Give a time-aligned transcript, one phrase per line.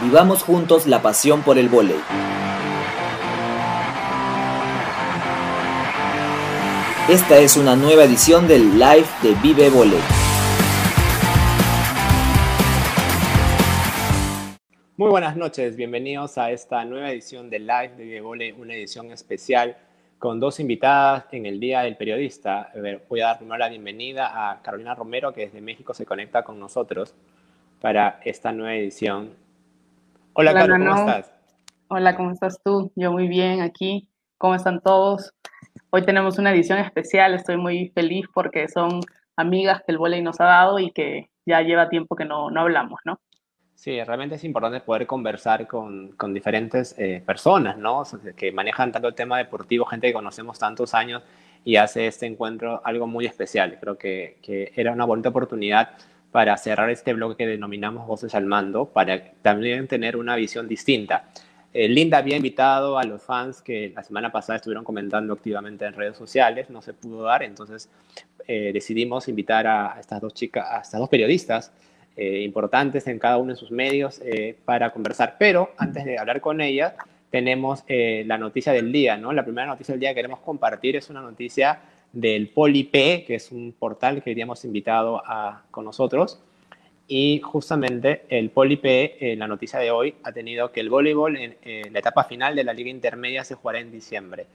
[0.00, 1.96] Vivamos juntos la pasión por el vóley.
[7.08, 9.98] Esta es una nueva edición del Live de Vive Voley.
[14.96, 19.10] Muy buenas noches, bienvenidos a esta nueva edición del Live de Vive Voley, una edición
[19.10, 19.76] especial
[20.20, 22.70] con dos invitadas en el Día del Periodista.
[23.08, 26.60] Voy a dar primero la bienvenida a Carolina Romero, que desde México se conecta con
[26.60, 27.16] nosotros
[27.80, 29.47] para esta nueva edición.
[30.40, 31.32] Hola, Hola ¿cómo estás?
[31.88, 32.92] Hola, ¿cómo estás tú?
[32.94, 34.08] Yo muy bien aquí.
[34.36, 35.32] ¿Cómo están todos?
[35.90, 39.00] Hoy tenemos una edición especial, estoy muy feliz porque son
[39.34, 42.60] amigas que el volei nos ha dado y que ya lleva tiempo que no, no
[42.60, 43.18] hablamos, ¿no?
[43.74, 48.04] Sí, realmente es importante poder conversar con, con diferentes eh, personas, ¿no?
[48.36, 51.24] que manejan tanto el tema deportivo, gente que conocemos tantos años
[51.64, 53.76] y hace este encuentro algo muy especial.
[53.80, 55.96] Creo que, que era una bonita oportunidad
[56.38, 61.24] para cerrar este blog que denominamos Voces al Mando, para también tener una visión distinta.
[61.74, 65.94] Eh, Linda había invitado a los fans que la semana pasada estuvieron comentando activamente en
[65.94, 67.90] redes sociales, no se pudo dar, entonces
[68.46, 71.72] eh, decidimos invitar a, estas dos chicas, a estas dos periodistas
[72.16, 74.20] eh, importantes en cada uno de sus medios
[74.64, 75.34] para conversar.
[75.40, 76.94] Pero antes de hablar con ellas,
[77.30, 79.32] tenemos la noticia del día, ¿no?
[79.32, 81.80] La primera noticia del día que queremos compartir es una noticia
[82.12, 86.40] del PoliP, que es un portal que habíamos invitado a, con nosotros.
[87.06, 88.84] Y justamente el PoliP,
[89.20, 92.64] en la noticia de hoy, ha tenido que el voleibol en la etapa final de
[92.64, 94.46] la liga intermedia se jugará en diciembre.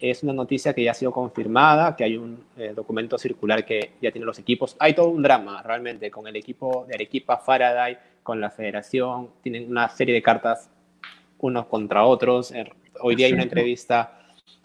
[0.00, 3.94] Es una noticia que ya ha sido confirmada, que hay un eh, documento circular que
[4.00, 4.76] ya tiene los equipos.
[4.78, 9.30] Hay todo un drama realmente con el equipo de Arequipa, Faraday, con la federación.
[9.42, 10.70] Tienen una serie de cartas
[11.40, 12.52] unos contra otros.
[12.52, 14.17] Er, hoy día hay una entrevista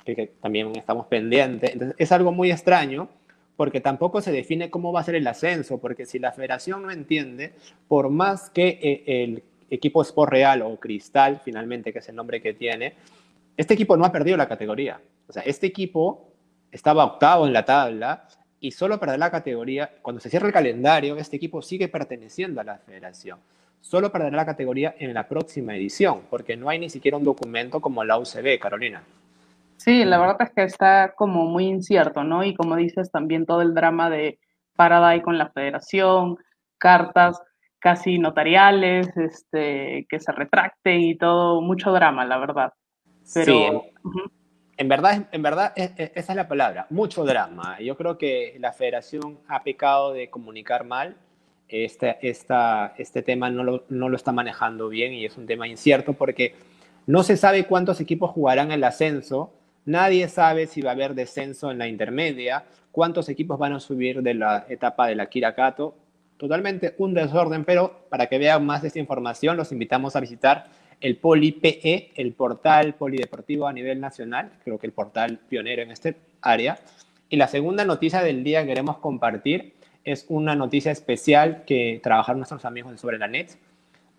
[0.03, 1.71] que, también estamos pendientes.
[1.73, 3.09] Entonces, es algo muy extraño
[3.55, 6.91] porque tampoco se define cómo va a ser el ascenso, porque si la federación no
[6.91, 7.53] entiende,
[7.87, 12.41] por más que eh, el equipo Sport Real o Cristal, finalmente, que es el nombre
[12.41, 12.95] que tiene,
[13.55, 14.99] este equipo no ha perdido la categoría.
[15.27, 16.29] O sea, este equipo
[16.71, 18.27] estaba octavo en la tabla
[18.59, 22.63] y solo perder la categoría, cuando se cierra el calendario, este equipo sigue perteneciendo a
[22.63, 23.39] la federación.
[23.81, 27.81] Solo perderá la categoría en la próxima edición, porque no hay ni siquiera un documento
[27.81, 29.03] como la UCB, Carolina.
[29.83, 32.45] Sí, la verdad es que está como muy incierto, ¿no?
[32.45, 34.39] Y como dices, también todo el drama de
[34.77, 36.37] Paraday con la federación,
[36.77, 37.41] cartas
[37.79, 42.71] casi notariales, este, que se retracten y todo, mucho drama, la verdad.
[43.23, 43.43] sí,
[44.77, 47.77] en, verdad, en verdad esa es la palabra, mucho drama.
[47.81, 51.17] Yo creo que la federación ha pecado de comunicar mal.
[51.67, 55.67] Este, esta, este tema no lo, no lo está manejando bien y es un tema
[55.67, 56.55] incierto porque
[57.05, 59.51] no se sabe cuántos equipos jugarán el ascenso
[59.85, 64.21] Nadie sabe si va a haber descenso en la intermedia, cuántos equipos van a subir
[64.21, 65.95] de la etapa de la Kirakato.
[66.37, 70.65] Totalmente un desorden, pero para que vean más de esta información, los invitamos a visitar
[71.01, 76.15] el PoliPE, el portal polideportivo a nivel nacional, creo que el portal pionero en este
[76.41, 76.79] área.
[77.27, 79.73] Y la segunda noticia del día que queremos compartir
[80.05, 83.51] es una noticia especial que trabajaron nuestros amigos de Sobre la Net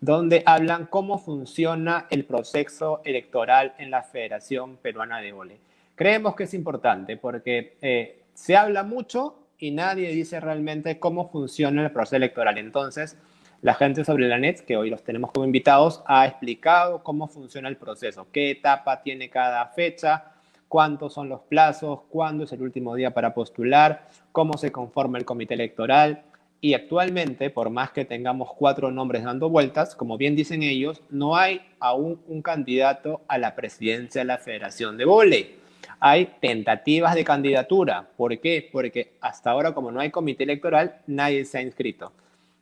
[0.01, 5.59] donde hablan cómo funciona el proceso electoral en la Federación Peruana de Vole.
[5.95, 11.83] Creemos que es importante porque eh, se habla mucho y nadie dice realmente cómo funciona
[11.83, 12.57] el proceso electoral.
[12.57, 13.17] Entonces,
[13.61, 17.69] la gente sobre la NET, que hoy los tenemos como invitados, ha explicado cómo funciona
[17.69, 20.33] el proceso, qué etapa tiene cada fecha,
[20.67, 25.25] cuántos son los plazos, cuándo es el último día para postular, cómo se conforma el
[25.25, 26.23] comité electoral,
[26.61, 31.35] y actualmente, por más que tengamos cuatro nombres dando vueltas, como bien dicen ellos, no
[31.35, 35.55] hay aún un candidato a la presidencia de la Federación de Voley.
[35.99, 38.07] Hay tentativas de candidatura.
[38.17, 38.67] ¿Por qué?
[38.71, 42.11] Porque hasta ahora, como no hay comité electoral, nadie se ha inscrito.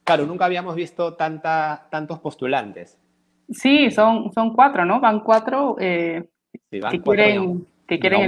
[0.04, 2.98] Claro, nunca habíamos visto tanta, tantos postulantes.
[3.50, 5.00] Sí, son, son cuatro, ¿no?
[5.00, 6.24] Van cuatro, eh,
[6.70, 8.28] que, quieren, que quieren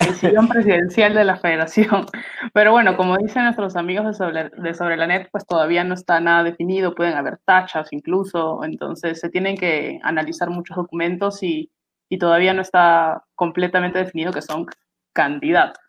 [0.00, 2.06] el sillón presidencial de la federación.
[2.52, 5.94] Pero bueno, como dicen nuestros amigos de sobre, de sobre la net, pues todavía no
[5.94, 11.70] está nada definido, pueden haber tachas incluso, entonces se tienen que analizar muchos documentos y,
[12.08, 14.66] y todavía no está completamente definido que son
[15.12, 15.82] candidatos.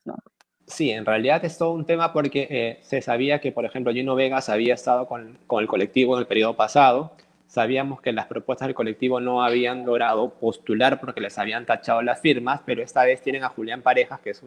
[0.68, 4.16] Sí, en realidad es todo un tema porque eh, se sabía que, por ejemplo, Gino
[4.16, 7.12] Vegas había estado con, con el colectivo en el periodo pasado,
[7.52, 12.22] Sabíamos que las propuestas del colectivo no habían logrado postular porque les habían tachado las
[12.22, 14.42] firmas, pero esta vez tienen a Julián Parejas, que es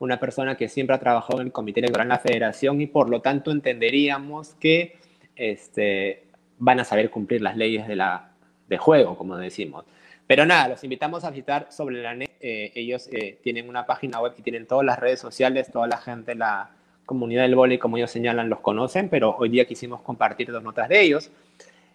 [0.00, 3.08] una persona que siempre ha trabajado en el comité electoral en la federación y por
[3.08, 4.96] lo tanto entenderíamos que
[5.36, 6.24] este,
[6.58, 8.32] van a saber cumplir las leyes de, la,
[8.68, 9.84] de juego, como decimos.
[10.26, 12.30] Pero nada, los invitamos a visitar sobre la net.
[12.40, 15.98] Eh, ellos eh, tienen una página web y tienen todas las redes sociales, toda la
[15.98, 16.70] gente, la
[17.06, 20.88] comunidad del vóley, como ellos señalan, los conocen, pero hoy día quisimos compartir dos notas
[20.88, 21.30] de ellos.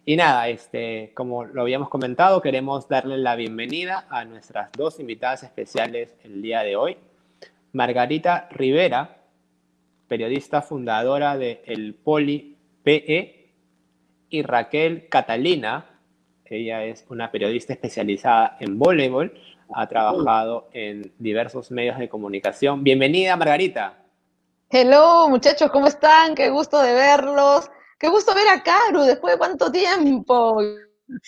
[0.05, 5.43] Y nada, este, como lo habíamos comentado, queremos darle la bienvenida a nuestras dos invitadas
[5.43, 6.97] especiales el día de hoy.
[7.71, 9.17] Margarita Rivera,
[10.09, 13.49] periodista fundadora de El Poli PE,
[14.29, 15.85] y Raquel Catalina,
[16.45, 19.33] ella es una periodista especializada en voleibol,
[19.73, 22.83] ha trabajado en diversos medios de comunicación.
[22.83, 23.93] Bienvenida, Margarita.
[24.69, 26.35] Hello, muchachos, ¿cómo están?
[26.35, 27.69] Qué gusto de verlos.
[28.03, 30.57] Qué gusto ver a Caru después de cuánto tiempo.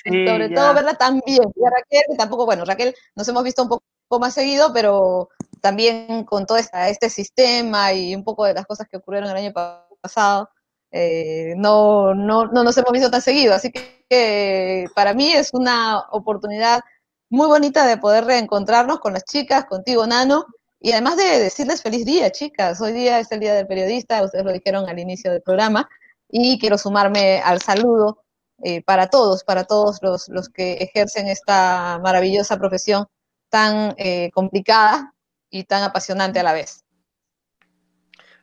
[0.04, 1.44] Sobre todo verla tan bien.
[1.56, 5.30] Y a Raquel, que tampoco, bueno, Raquel nos hemos visto un poco más seguido, pero
[5.62, 9.54] también con todo este sistema y un poco de las cosas que ocurrieron el año
[10.02, 10.50] pasado,
[10.92, 13.54] eh, no, no, no nos hemos visto tan seguido.
[13.54, 16.82] Así que para mí es una oportunidad
[17.30, 20.46] muy bonita de poder reencontrarnos con las chicas, contigo, Nano,
[20.82, 22.82] y además de decirles feliz día, chicas.
[22.82, 25.88] Hoy día es el Día del Periodista, ustedes lo dijeron al inicio del programa
[26.30, 28.24] y quiero sumarme al saludo
[28.64, 33.06] eh, para todos, para todos los, los, que ejercen esta maravillosa profesión
[33.50, 35.14] tan eh, complicada
[35.50, 36.84] y tan apasionante a la vez.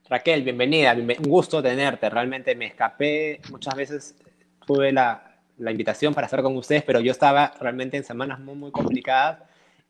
[0.08, 2.10] Raquel, bienvenida, un gusto tenerte.
[2.10, 4.14] Realmente me escapé, muchas veces
[4.66, 8.54] tuve la, la invitación para estar con ustedes, pero yo estaba realmente en semanas muy,
[8.54, 9.38] muy complicadas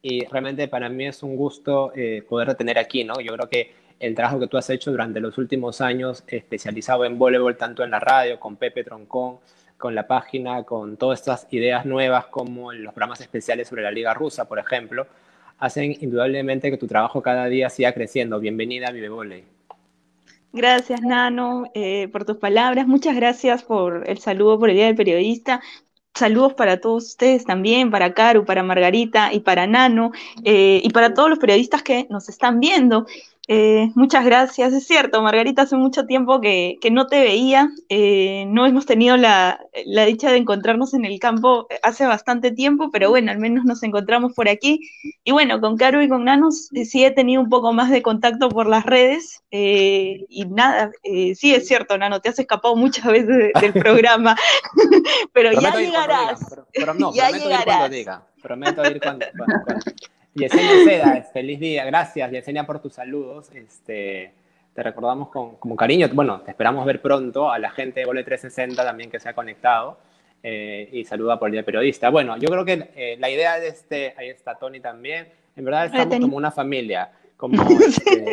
[0.02, 3.20] y realmente para mí es un gusto eh, poder tener aquí, ¿no?
[3.20, 7.18] Yo creo que el trabajo que tú has hecho durante los últimos años, especializado en
[7.18, 9.38] voleibol, tanto en la radio, con Pepe Troncón,
[9.76, 14.14] con la página, con todas estas ideas nuevas, como los programas especiales sobre la Liga
[14.14, 15.06] Rusa, por ejemplo,
[15.58, 18.40] hacen indudablemente que tu trabajo cada día siga creciendo.
[18.40, 19.44] Bienvenida a Vive.
[20.52, 22.86] Gracias, Nano, eh, por tus palabras.
[22.86, 25.62] Muchas gracias por el saludo por el Día del Periodista.
[26.14, 30.12] Saludos para todos ustedes también, para Caru, para Margarita y para Nano,
[30.44, 33.06] eh, y para todos los periodistas que nos están viendo.
[33.54, 34.72] Eh, muchas gracias.
[34.72, 37.68] Es cierto, Margarita, hace mucho tiempo que, no te veía.
[37.90, 39.60] Eh, no hemos tenido la,
[40.06, 44.32] dicha de encontrarnos en el campo hace bastante tiempo, pero bueno, al menos nos encontramos
[44.32, 44.80] por aquí.
[45.22, 48.00] Y bueno, con Caro y con Nanos eh, sí he tenido un poco más de
[48.00, 49.42] contacto por las redes.
[49.50, 54.34] y nada, sí es cierto, Nano, te has escapado muchas veces del programa,
[55.34, 56.40] pero ya llegarás.
[56.72, 58.22] pero, no, ya prometo ir cuando diga.
[58.40, 59.26] Prometo ir cuando,
[60.34, 63.50] Yesenia Seda, feliz día, gracias Yesenia por tus saludos.
[63.54, 64.32] Este,
[64.74, 68.82] te recordamos con, cariño, bueno, te esperamos ver pronto a la gente de Vole 360
[68.82, 69.98] también que se ha conectado
[70.42, 72.08] eh, y saluda por el Día Periodista.
[72.08, 75.86] Bueno, yo creo que eh, la idea de este, ahí está Tony también, en verdad
[75.86, 78.24] estamos como una familia, como, este,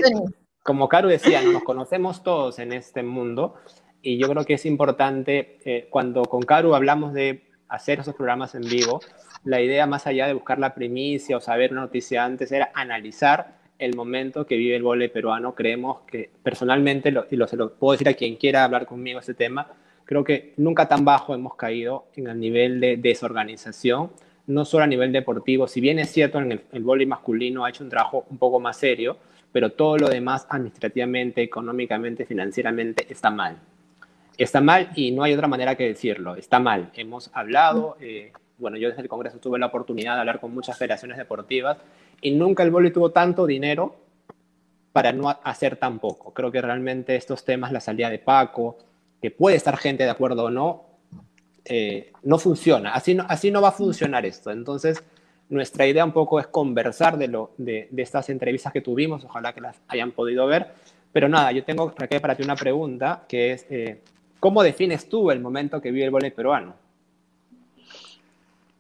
[0.63, 3.56] como Caro decía, nos conocemos todos en este mundo
[4.01, 8.56] y yo creo que es importante, eh, cuando con Caro hablamos de hacer esos programas
[8.56, 9.01] en vivo,
[9.44, 13.59] la idea más allá de buscar la primicia o saber una noticia antes era analizar
[13.80, 15.56] el momento que vive el vole peruano.
[15.56, 19.33] Creemos que personalmente, y lo, se lo puedo decir a quien quiera hablar conmigo este
[19.33, 19.68] tema,
[20.06, 24.12] creo que nunca tan bajo hemos caído en el nivel de desorganización,
[24.47, 27.89] no solo a nivel deportivo, si bien es cierto el, el masculino ha hecho un
[27.89, 29.18] trabajo un poco más serio,
[29.51, 33.57] pero todo lo demás administrativamente, económicamente, financieramente está mal.
[34.38, 36.91] Está mal y no hay otra manera que decirlo, está mal.
[36.95, 40.77] Hemos hablado, eh, bueno, yo desde el Congreso tuve la oportunidad de hablar con muchas
[40.77, 41.77] federaciones deportivas
[42.21, 43.95] y nunca el voleibol tuvo tanto dinero
[44.91, 46.33] para no hacer tan poco.
[46.33, 48.77] Creo que realmente estos temas, la salida de Paco,
[49.21, 50.85] que puede estar gente de acuerdo o no,
[51.65, 52.93] eh, no funciona.
[52.93, 54.51] Así no, así no va a funcionar esto.
[54.51, 55.03] Entonces,
[55.50, 59.62] nuestra idea un poco es conversar de, lo, de, estas entrevistas que tuvimos, ojalá que
[59.62, 60.67] las hayan podido ver.
[61.12, 64.01] Pero nada, yo tengo, Raquel, para ti una pregunta, que es, eh,
[64.39, 66.88] ¿cómo defines tú el momento que vive el voleibol peruano?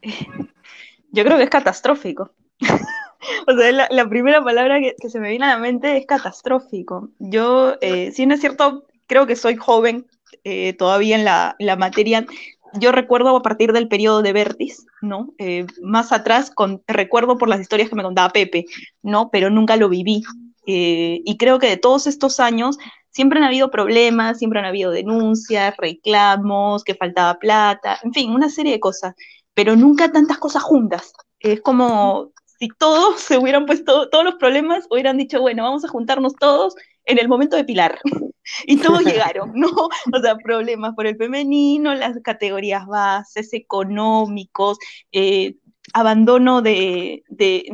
[1.11, 2.31] yo creo que es catastrófico.
[3.47, 7.09] o sea, la, primera palabra que, se me viene a la mente es catastrófico.
[7.19, 10.07] Yo, eh, si no es cierto, creo que soy joven
[10.43, 12.25] eh, todavía en la, la, materia.
[12.73, 15.33] Yo recuerdo a partir del periodo de Vertis, ¿no?
[15.39, 16.51] Eh, más atrás,
[16.87, 18.65] recuerdo por las historias que me contaba Pepe,
[19.01, 19.29] ¿no?
[19.31, 20.23] Pero nunca lo viví.
[20.65, 22.77] y creo que de todos estos años
[23.09, 28.49] siempre han habido problemas, siempre han habido denuncias, reclamos, que faltaba plata, en fin, una
[28.49, 29.15] serie de cosas
[29.59, 31.11] pero nunca tantas cosas juntas.
[31.41, 35.89] Es como si todos se hubieran puesto, todos los problemas hubieran dicho, bueno, vamos a
[35.89, 37.99] juntarnos todos en el momento de Pilar.
[38.65, 39.67] y todos llegaron, ¿no?
[39.69, 44.77] O sea, problemas por el femenino, las categorías bases, económicos,
[45.11, 45.57] eh,
[45.91, 47.25] abandono de,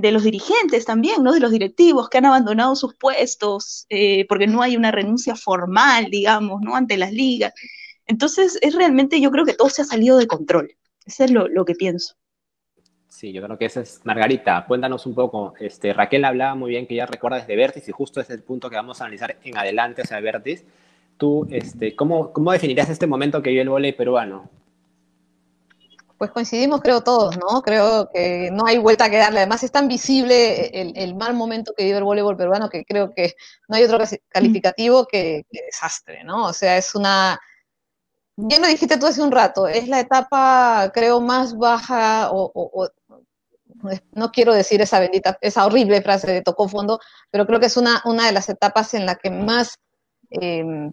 [0.01, 1.33] los dirigentes también, ¿no?
[1.33, 6.07] De los directivos que han abandonado sus puestos eh, porque no hay una renuncia formal,
[6.09, 6.75] digamos, ¿no?
[6.75, 7.53] Ante las ligas.
[8.07, 10.75] Entonces, es realmente, yo creo que todo se ha salido de control.
[11.05, 12.15] Eso es lo, que pienso.
[13.07, 14.65] Sí, yo creo que esa es Margarita.
[14.67, 15.53] Cuéntanos un poco.
[15.59, 18.69] Este, Raquel hablaba muy bien que ella recuerda desde Vertis y justo es el punto
[18.69, 20.65] que vamos a analizar en adelante, o sea, Vertis.
[21.17, 24.49] Tú, este, ¿cómo, ¿cómo definirías este momento que vive el voleibol peruano?
[26.17, 27.61] Pues coincidimos, creo todos, ¿no?
[27.61, 29.39] Creo que no hay vuelta que darle.
[29.39, 33.35] Además, es tan visible el, mal momento que vive el voleibol peruano que creo que
[33.67, 36.45] no hay otro calificativo que, desastre, ¿no?
[36.45, 37.37] O sea, es una.
[38.37, 42.89] Ya lo dijiste tú hace un rato, es la etapa, creo, más baja, o,
[44.13, 46.99] no quiero decir esa bendita, esa horrible frase de tocó fondo,
[47.31, 49.77] pero creo que es una, una de las etapas en la que más.
[50.31, 50.91] Em,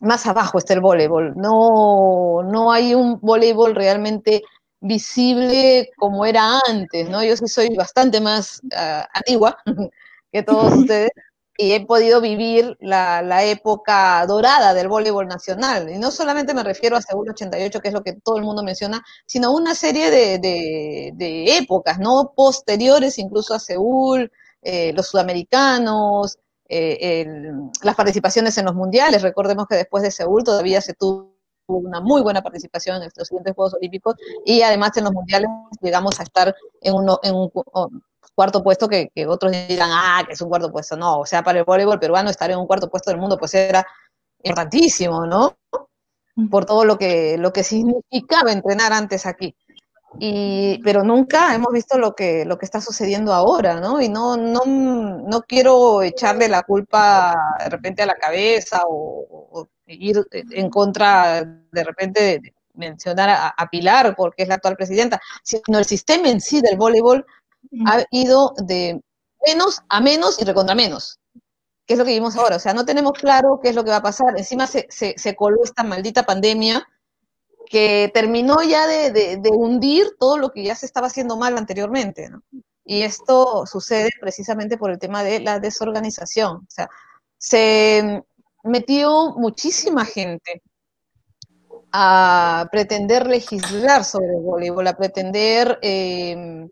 [0.00, 1.34] más abajo está el voleibol.
[1.36, 4.42] No, no hay un voleibol realmente
[4.80, 7.24] visible como era antes, ¿no?
[7.24, 9.56] Yo sí soy bastante más ah, antigua
[10.32, 11.10] que todos ustedes
[11.58, 15.90] y he podido vivir la, la, época dorada del voleibol nacional.
[15.90, 18.62] Y no solamente me refiero a Seúl 88, que es lo que todo el mundo
[18.62, 22.32] menciona, sino una serie de, de, épocas, ¿no?
[22.36, 24.30] Posteriores incluso a Seúl,
[24.62, 27.26] eh, los sudamericanos, eh,
[27.82, 29.22] las participaciones en los mundiales.
[29.22, 31.36] Recordemos que después de Seúl todavía se tuvo
[31.68, 35.48] una muy buena participación en los siguientes Juegos Olímpicos y además en los mundiales
[35.80, 37.50] llegamos a estar en, uno, en un
[38.36, 40.96] cuarto puesto que, otros dirán, ah, que es un cuarto puesto.
[40.96, 43.54] No, o sea, para el voleibol peruano estar en un cuarto puesto del mundo pues
[43.54, 43.84] era
[44.42, 45.56] importantísimo, ¿no?
[46.50, 49.56] Por todo lo que, lo que significaba entrenar antes aquí.
[50.18, 54.00] Y, pero nunca hemos visto lo que, lo que está sucediendo ahora, ¿no?
[54.00, 60.26] Y no, no, no quiero echarle la culpa de repente a la cabeza o ir
[60.32, 65.84] en contra de repente de mencionar a, Pilar porque es la actual presidenta, sino el
[65.84, 67.24] sistema en sí del voleibol
[67.86, 69.00] ha ido de
[69.46, 71.20] menos a menos y recontra menos,
[71.86, 72.56] que es lo que vimos ahora.
[72.56, 74.36] O sea, no tenemos claro qué es lo que va a pasar.
[74.36, 76.86] Encima se, se, coló esta maldita pandemia
[77.68, 82.30] que terminó ya de, de, hundir todo lo que ya se estaba haciendo mal anteriormente.
[82.84, 86.56] Y esto sucede precisamente por el tema de la desorganización.
[86.58, 86.88] O sea,
[87.38, 88.22] se
[88.62, 90.62] metió muchísima gente
[91.92, 96.68] a pretender legislar sobre el voleibol, a pretender em,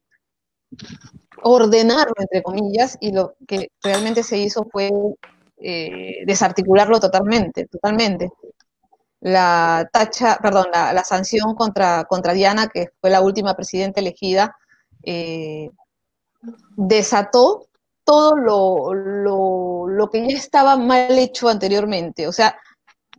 [1.42, 4.90] ordenarlo, entre comillas, y lo que realmente se hizo fue
[5.58, 8.30] eh, desarticularlo totalmente, totalmente.
[9.20, 14.56] La tacha, perdón, la, sanción contra, contra Diana, que fue la última presidenta elegida,
[15.02, 15.70] eh,
[16.76, 17.66] desató
[18.04, 18.92] todo lo,
[19.86, 22.28] lo, que ya estaba mal hecho anteriormente.
[22.28, 22.56] O sea,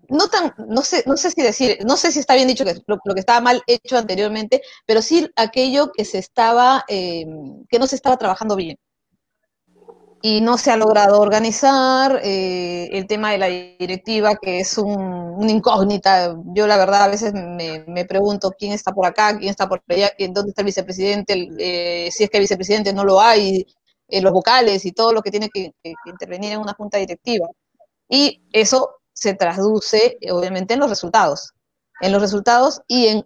[0.10, 2.76] no tan, no sé, no sé si decir, no sé si está bien dicho que
[2.88, 7.88] lo, que estaba mal hecho anteriormente, pero sí aquello que se estaba, em, que no
[7.88, 8.78] se estaba trabajando bien.
[10.22, 14.98] Y no se ha logrado organizar eh, el tema de la directiva, que es un,
[15.00, 16.36] una incógnita.
[16.56, 20.12] Yo la verdad a veces me, pregunto quién está por acá, quién está por allá,
[20.18, 23.66] quién, dónde está el vicepresidente, eh, si es que el vicepresidente no lo hay,
[24.08, 25.74] eh, los vocales y todo lo que tiene que,
[26.06, 27.48] intervenir en una junta directiva.
[28.10, 31.54] Y eso se traduce, obviamente, en los resultados.
[32.02, 33.26] En los resultados y en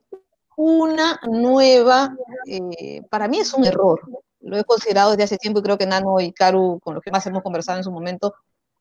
[0.56, 2.16] una nueva,
[2.46, 4.02] eh, para mí es un error.
[4.42, 7.12] Lo he considerado desde hace tiempo y creo que Nano y Karu, con los que
[7.12, 8.36] más hemos conversado en su momento,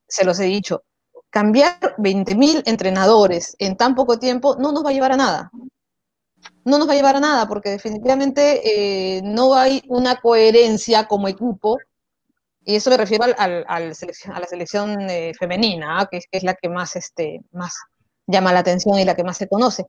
[0.06, 0.84] se los he dicho.
[1.30, 5.50] Cambiar 20.000 entrenadores en tan poco tiempo no nos va a llevar a nada
[6.64, 11.28] no nos va a llevar a nada, porque definitivamente eh, no hay una coherencia como
[11.28, 11.78] equipo,
[12.68, 16.52] y eso me refiero al, al, selección, a la selección eh, femenina, que, es la
[16.52, 17.74] que más, este, más
[18.26, 19.86] llama la atención y la que más se conoce.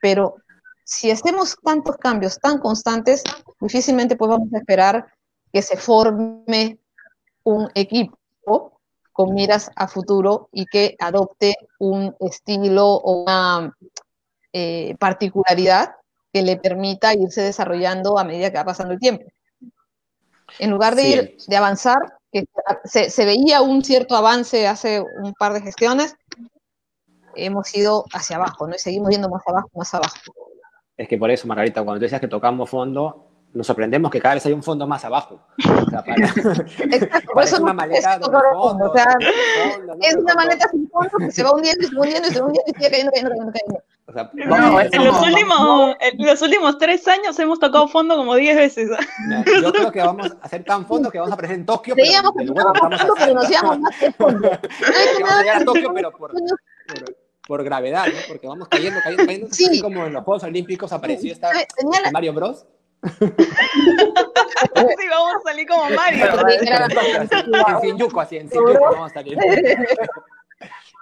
[0.00, 0.36] Pero
[0.82, 3.22] si hacemos tantos cambios tan constantes,
[3.60, 5.12] difícilmente podemos esperar
[5.52, 6.78] que se forme
[7.44, 8.80] un equipo
[9.12, 13.76] con miras a futuro y que adopte un estilo o una
[14.54, 15.96] eh, particularidad
[16.32, 19.26] que le permita irse desarrollando a medida que va pasando el tiempo.
[20.58, 21.98] En lugar de ir, de avanzar,
[22.32, 22.44] que
[22.84, 26.16] se, veía un cierto avance hace un par de gestiones,
[27.34, 28.74] hemos ido hacia abajo, ¿no?
[28.74, 30.16] Y seguimos yendo más abajo, más abajo.
[30.96, 34.34] Es que por eso, Margarita, cuando tú decías que tocamos fondo, nos sorprendemos que cada
[34.34, 35.40] vez hay un fondo más abajo.
[35.58, 36.04] O sea,
[37.42, 39.16] es una maleta de fondo, o sea,
[40.00, 42.40] es una maleta sin fondo que se va hundiendo y se va hundiendo y se
[42.40, 43.82] va hundiendo y sigue cayendo, cayendo, cayendo, cayendo.
[44.06, 48.56] O sea, en, los últimos, en los últimos tres años hemos tocado fondo como diez
[48.56, 48.90] veces.
[49.62, 51.94] Yo creo que vamos a hacer tan fondo que vamos a aparecer en Tokio.
[51.94, 54.50] Veíamos que tocábamos fondo, pero nos íbamos más que fondo.
[54.50, 56.32] vamos a llegar a Tokio, pero por,
[57.46, 58.18] por, gravedad, ¿no?
[58.26, 59.48] Porque vamos cayendo, cayendo, cayendo.
[59.52, 59.66] Sí.
[59.66, 61.50] Así como en los Juegos Olímpicos apareció esta
[62.12, 62.66] Mario Bros.
[63.08, 63.26] sí,
[65.10, 66.26] vamos a salir como Mario.
[67.84, 69.38] En Yuko, así, en Yuko vamos a salir.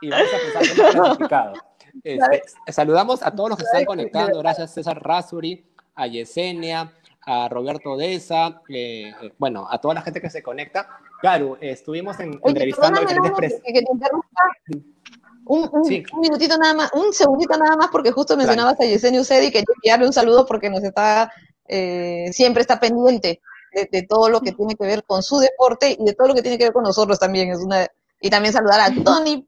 [0.03, 1.70] Y vamos a empezar con el clasificado.
[2.03, 2.43] Este,
[2.73, 5.65] saludamos a todos los que están conectando, gracias César Rasuri,
[5.95, 6.93] a Yesenia,
[7.27, 10.89] a Roberto Deza, eh, eh, bueno, a toda la gente que se conecta.
[11.21, 13.61] Claro, estuvimos en, entrevistando a diferentes
[15.45, 15.71] Un,
[16.21, 20.07] minutito nada más, un segundito nada más, porque justo mencionabas a Yesenia Ucedi, que enviarle
[20.07, 21.31] un saludo porque nos está,
[21.69, 23.41] eh, siempre está pendiente
[23.91, 26.43] de, todo lo que tiene que ver con su deporte y de todo lo que
[26.43, 27.51] tiene que ver con nosotros también.
[27.51, 27.87] Es una,
[28.21, 29.47] y también saludar a Tony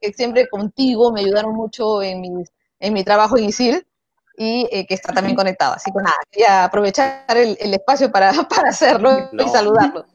[0.00, 2.44] que, siempre contigo me ayudaron mucho en mi,
[2.80, 3.86] en mi trabajo en ISIL
[4.36, 5.74] y eh, que está también conectado.
[5.74, 10.06] Así que nada, quería aprovechar el, espacio para, para hacerlo y saludarlo.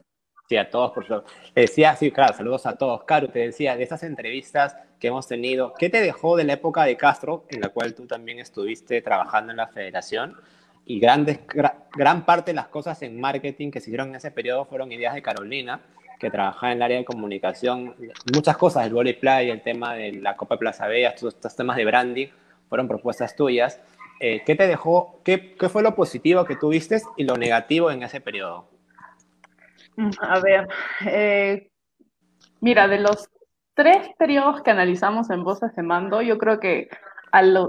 [0.47, 1.25] Sí, a todos, por favor.
[1.55, 3.03] decía, sí, claro, saludos a todos.
[3.05, 6.83] Caro, te decía, de esas entrevistas que hemos tenido, ¿qué te dejó de la época
[6.83, 10.35] de Castro, en la cual tú también estuviste trabajando en la federación?
[10.85, 11.39] Y grandes,
[11.95, 15.13] gran parte de las cosas en marketing que se hicieron en ese periodo fueron ideas
[15.13, 15.81] de Carolina,
[16.23, 17.95] que trabajaba en el área de comunicación.
[18.33, 21.77] Muchas cosas, el volley play, el tema de la Copa Plaza Bella, todos estos temas
[21.77, 22.27] de branding,
[22.69, 23.79] fueron propuestas tuyas.
[24.19, 28.03] Eh, ¿Qué te dejó, qué, qué fue lo positivo que tuviste y lo negativo en
[28.03, 28.69] ese periodo?
[29.97, 30.67] Mm, a ver,
[31.05, 31.69] eh,
[32.61, 33.29] mira, de los
[33.73, 36.89] tres periodos que analizamos en Voces de Mando, yo creo que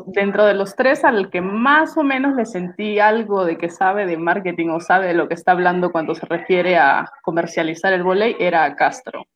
[0.06, 4.04] dentro de los tres, al que más o menos le sentí algo de que sabe
[4.04, 8.02] de marketing o sabe de lo que está hablando cuando se refiere a comercializar el
[8.02, 9.26] volei, era Castro.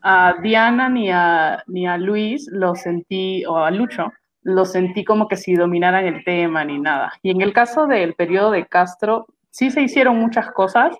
[0.00, 4.10] A Diana ni a, ni a Luis lo sentí, o a Lucho,
[4.42, 7.12] lo sentí como que si dominaran el tema ni nada.
[7.22, 10.96] Y en el caso del periodo de Castro, sí se hicieron muchas cosas,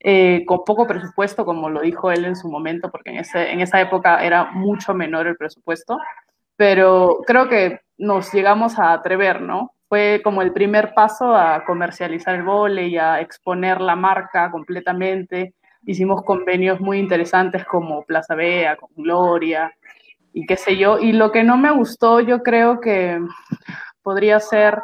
[0.00, 3.60] eh, con poco presupuesto, como lo dijo él en su momento, porque en, ese, en
[3.60, 5.98] esa época era mucho menor el presupuesto,
[6.56, 9.72] pero creo que nos llegamos a atrever, ¿no?
[9.88, 15.54] Fue como el primer paso a comercializar el vole y a exponer la marca completamente.
[15.84, 19.72] Hicimos convenios muy interesantes como Plaza Bea, con Gloria
[20.32, 20.98] y qué sé yo.
[20.98, 23.20] Y lo que no me gustó, yo creo que
[24.02, 24.78] podría ser,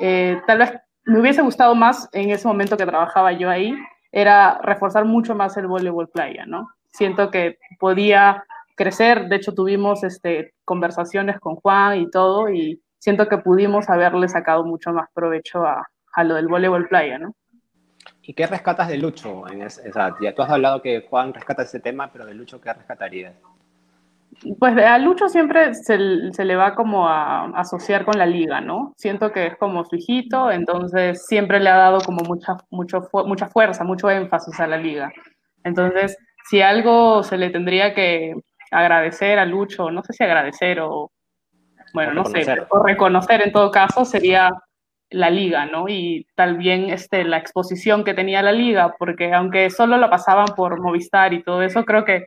[0.00, 0.72] eh, tal vez
[1.04, 3.74] me hubiese gustado más en ese momento que trabajaba yo ahí,
[4.12, 6.68] era reforzar mucho más el voleibol playa, ¿no?
[6.92, 8.44] Siento que podía
[8.80, 14.26] crecer, de hecho tuvimos este, conversaciones con Juan y todo, y siento que pudimos haberle
[14.26, 17.34] sacado mucho más provecho a, a lo del voleibol playa, ¿no?
[18.22, 19.46] ¿Y qué rescatas de Lucho?
[19.48, 19.90] En ese,
[20.22, 23.34] ya tú has hablado que Juan rescata ese tema, pero de Lucho, ¿qué rescatarías?
[24.58, 28.94] Pues a Lucho siempre se, le va como a, asociar con la liga, ¿no?
[28.96, 33.48] Siento que es como su hijito, entonces siempre le ha dado como mucha, mucho, mucha
[33.48, 35.12] fuerza, mucho énfasis a la liga.
[35.64, 36.16] Entonces,
[36.48, 38.34] si algo se le tendría que
[38.70, 41.10] agradecer a Lucho, no sé si agradecer o,
[41.92, 44.50] bueno, no sé, o reconocer en todo caso, sería
[45.10, 45.88] la liga, ¿no?
[45.88, 50.80] Y también este, la exposición que tenía la liga, porque aunque solo la pasaban por
[50.80, 52.26] Movistar y todo eso, creo que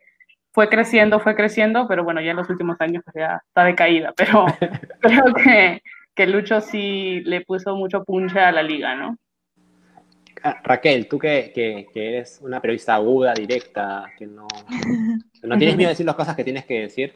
[0.52, 4.14] fue creciendo, fue creciendo, pero bueno, ya en los últimos años pues, ya está decaída,
[4.16, 4.46] pero
[5.02, 5.82] creo que,
[6.14, 9.18] que Lucho sí le puso mucho punche a la liga, ¿no?
[10.46, 14.46] Ah, Raquel, tú que, que, eres una periodista aguda, directa, que no,
[15.44, 17.14] no tienes miedo de decir las cosas que tienes que decir,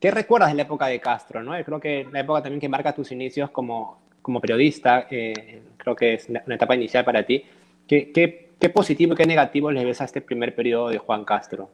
[0.00, 1.40] ¿qué recuerdas de la época de Castro?
[1.44, 1.52] ¿no?
[1.64, 6.14] Creo que la época también que marca tus inicios como, como periodista, eh, creo que
[6.14, 7.44] es una etapa inicial para ti.
[7.86, 11.24] ¿Qué, qué, qué positivo y qué negativo le ves a este primer periodo de Juan
[11.24, 11.70] Castro?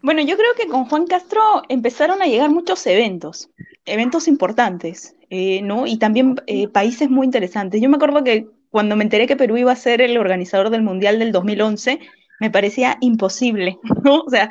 [0.00, 3.50] Bueno, yo creo que con Juan Castro empezaron a llegar muchos eventos,
[3.84, 5.86] eventos importantes, eh, ¿no?
[5.86, 7.80] Y también eh, países muy interesantes.
[7.80, 10.82] Yo me acuerdo que cuando me enteré que Perú iba a ser el organizador del
[10.82, 12.00] Mundial del 2011,
[12.40, 14.22] me parecía imposible, ¿no?
[14.22, 14.50] O sea,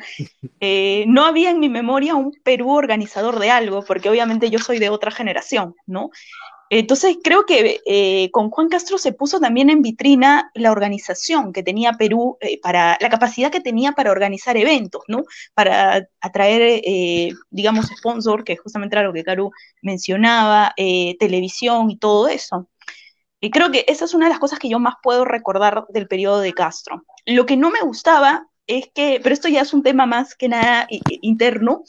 [0.60, 4.78] eh, no había en mi memoria un Perú organizador de algo, porque obviamente yo soy
[4.78, 6.10] de otra generación, ¿no?
[6.74, 11.62] Entonces creo que eh, con Juan Castro se puso también en vitrina la organización que
[11.62, 15.24] tenía Perú, eh, para la capacidad que tenía para organizar eventos, ¿no?
[15.52, 19.50] Para atraer, eh, digamos, sponsor, que justamente era lo que Caru
[19.82, 20.72] mencionaba,
[21.18, 22.68] televisión y todo eso.
[23.44, 26.06] Y creo que esa es una de las cosas que yo más puedo recordar del
[26.06, 27.02] periodo de Castro.
[27.26, 30.48] Lo que no me gustaba es que, pero esto ya es un tema más que
[30.48, 31.82] nada interno,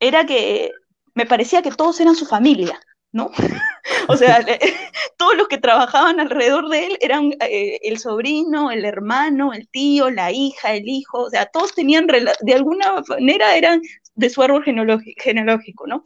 [0.00, 0.72] era que
[1.14, 2.80] me parecía que todos eran su familia,
[3.12, 3.30] ¿no?
[4.08, 4.44] o sea,
[5.16, 10.10] todos los que trabajaban alrededor de él eran eh, el sobrino, el hermano, el tío,
[10.10, 13.82] la hija, el hijo, o sea, todos tenían, de alguna manera eran
[14.16, 16.02] de su árbol genealógico, ¿no?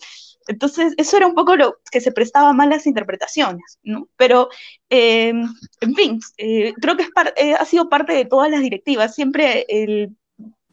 [0.49, 4.09] Entonces, eso era un poco lo que se prestaba mal las interpretaciones, ¿no?
[4.17, 4.49] Pero,
[4.89, 5.47] em,
[5.81, 9.15] en fin, eh, creo que es eh, ha sido parte de todas las directivas.
[9.15, 10.17] Siempre el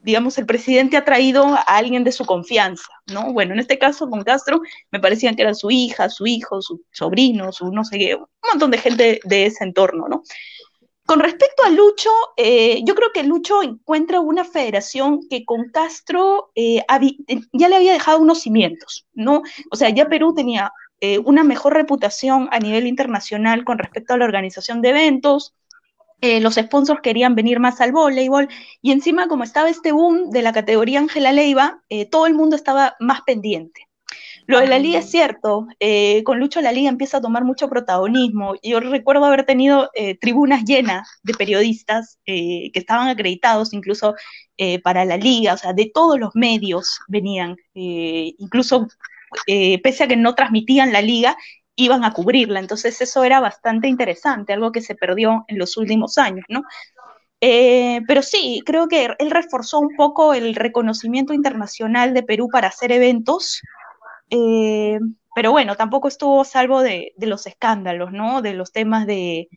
[0.02, 3.34] digamos, el presidente ha traído a alguien de su confianza, ¿no?
[3.34, 6.82] Bueno, en este caso con Castro me parecían que era su hija, su hijo, su
[6.92, 10.24] sobrino, su no sé qué, un montón de gente de ese entorno, ¿no?
[11.10, 16.52] Con respecto a Lucho, eh, yo creo que Lucho encuentra una federación que con Castro
[16.54, 16.84] eh,
[17.52, 19.42] ya le había dejado unos cimientos, ¿no?
[19.72, 24.18] O sea, ya Perú tenía eh, una mejor reputación a nivel internacional con respecto a
[24.18, 25.56] la organización de eventos,
[26.22, 28.48] eh, los sponsors querían venir más al voleibol
[28.84, 32.56] y encima como estaba este boom de la categoría Ángela Leiva, eh, todo el mundo
[32.56, 33.89] estaba más pendiente.
[34.48, 37.70] Lo de la liga es cierto, eh, con Lucho la liga empieza a tomar mucho
[37.70, 38.56] protagonismo.
[38.64, 44.16] Yo recuerdo haber tenido tribunas llenas de periodistas que estaban acreditados incluso
[44.84, 48.88] para la liga, o sea, de todos los medios venían, incluso
[49.46, 51.38] pese a que no transmitían la liga,
[51.76, 52.60] iban a cubrirla.
[52.60, 56.64] Entonces eso era bastante interesante, algo que se perdió en los últimos años, ¿no?
[57.42, 62.68] Eh, pero sí, creo que él reforzó un poco el reconocimiento internacional de Perú para
[62.68, 63.62] hacer eventos,
[64.30, 65.00] eh,
[65.36, 68.42] pero bueno, tampoco estuvo salvo de, de, los escándalos, ¿no?
[68.42, 69.50] De los temas de,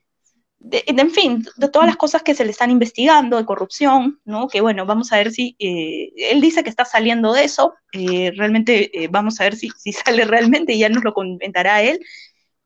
[0.71, 4.49] en fin, de todas las cosas que se le están investigando, de corrupción, ¿no?
[4.49, 8.33] Que bueno, vamos a ver si, eh, él dice que está saliendo de eso, eh,
[8.37, 12.01] realmente eh, vamos a ver si, si, sale realmente y ya nos lo comentará él,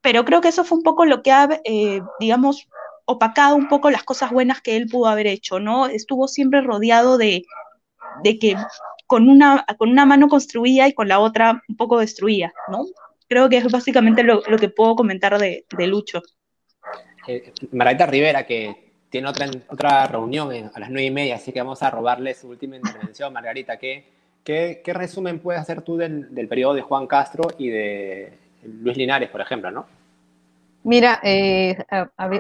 [0.02, 1.48] pero creo que eso fue un poco lo que ha,
[2.20, 2.68] digamos,
[3.06, 5.86] opacado un poco las cosas buenas que él pudo haber hecho, ¿no?
[5.86, 7.44] Estuvo siempre rodeado de,
[8.22, 8.56] de que
[9.06, 12.84] con una, con una mano construía y con la otra un poco destruía, ¿no?
[13.28, 16.22] Creo que es básicamente lo, lo que puedo comentar de, de Lucho
[17.26, 21.60] eh, Margarita Rivera, que tiene otra, otra reunión a las nueve y media, así que
[21.60, 23.32] vamos a robarle su última intervención.
[23.32, 24.04] Margarita, ¿qué,
[24.44, 28.96] qué, qué resumen puedes hacer tú del, del, periodo de Juan Castro y de Luis
[28.96, 29.86] Linares, por ejemplo, no?
[30.84, 31.76] Mira, eh,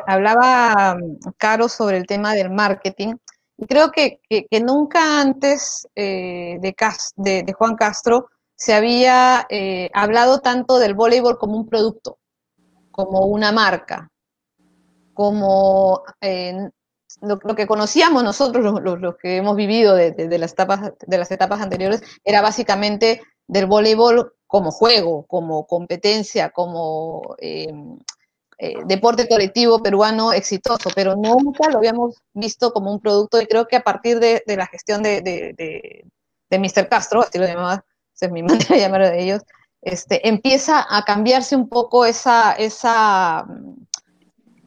[0.06, 0.96] hablaba
[1.36, 3.14] Caro sobre el tema del marketing
[3.58, 6.74] y creo que, que, nunca antes eh, de,
[7.16, 12.18] de, de, Juan Castro se había eh, hablado tanto del voleibol como un producto,
[12.90, 14.10] como una marca
[15.16, 16.68] como eh,
[17.22, 22.02] lo, que conocíamos nosotros, los, que hemos vivido de, las etapas, de las etapas anteriores,
[22.22, 27.34] era básicamente del voleibol como juego, como competencia, como
[28.58, 33.66] eh, deporte colectivo peruano exitoso, pero nunca lo habíamos visto como un producto y creo
[33.66, 36.88] que a partir de, la gestión de, de, Mr.
[36.88, 37.84] Castro, así lo llamaba,
[38.18, 39.42] es mi manera de de ellos,
[39.82, 43.46] este, empieza a cambiarse un poco esa, esa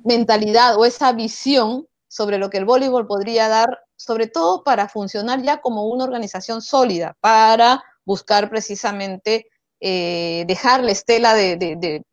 [0.05, 5.41] mentalidad o esa visión sobre lo que el voleibol podría dar, sobre todo para funcionar
[5.41, 9.47] ya como una organización sólida, para buscar precisamente
[9.79, 12.03] eh, dejar la estela de, de,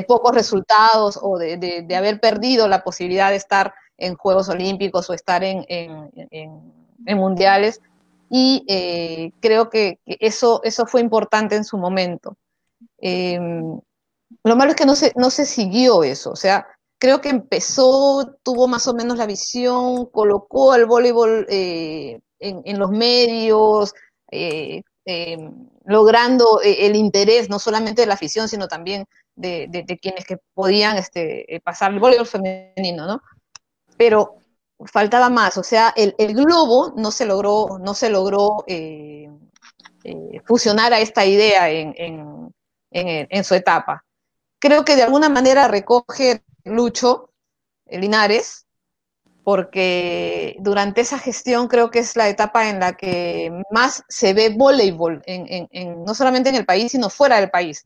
[0.00, 5.44] pocos resultados o de, haber perdido la posibilidad de estar en Juegos Olímpicos o estar
[5.44, 7.82] en, en, mundiales.
[8.30, 12.38] Y eh, creo que, eso, eso fue importante en su momento.
[12.98, 13.78] Em,
[14.44, 16.66] lo malo es que no se, no se siguió eso, o sea,
[17.02, 22.92] creo que empezó, tuvo más o menos la visión, colocó al voleibol eh, en, los
[22.92, 23.92] medios,
[24.30, 25.50] eh, eh,
[25.84, 31.60] logrando el interés no solamente de la afición, sino también de, quienes que podían este,
[31.64, 33.22] pasar el voleibol femenino, ¿no?
[33.96, 34.36] Pero
[34.86, 38.64] faltaba más, o sea, el, globo no se logró, no se logró
[40.44, 44.04] fusionar a esta idea en su etapa
[44.62, 47.30] creo que de alguna manera recoge Lucho
[47.90, 48.66] Linares,
[49.42, 54.50] porque durante esa gestión creo que es la etapa en la que más se ve
[54.50, 57.84] voleibol, en, no solamente en el país, sino fuera del país.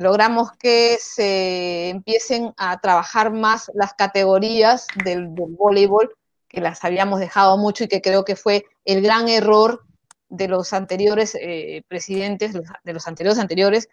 [0.00, 6.16] Logramos que se empiecen a trabajar más las categorías del, voleibol,
[6.48, 9.84] que las habíamos dejado mucho y que creo que fue el gran error
[10.30, 13.90] de los anteriores eh, presidentes, de los anteriores anteriores,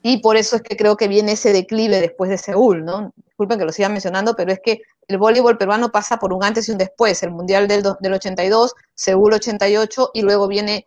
[0.00, 3.12] y por eso es que creo que viene ese declive después de Seúl, ¿no?
[3.16, 6.68] Disculpen que lo siga mencionando, pero es que el voleibol peruano pasa por un antes
[6.68, 10.84] y un después, el Mundial del, del 82, Seúl 88, y luego viene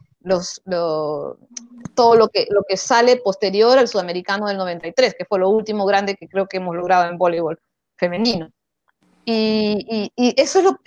[1.95, 6.27] todo lo que, sale posterior al sudamericano del 93, que fue lo último grande que
[6.27, 7.60] creo que hemos logrado en voleibol
[7.95, 8.49] femenino.
[9.25, 10.79] Y, eso,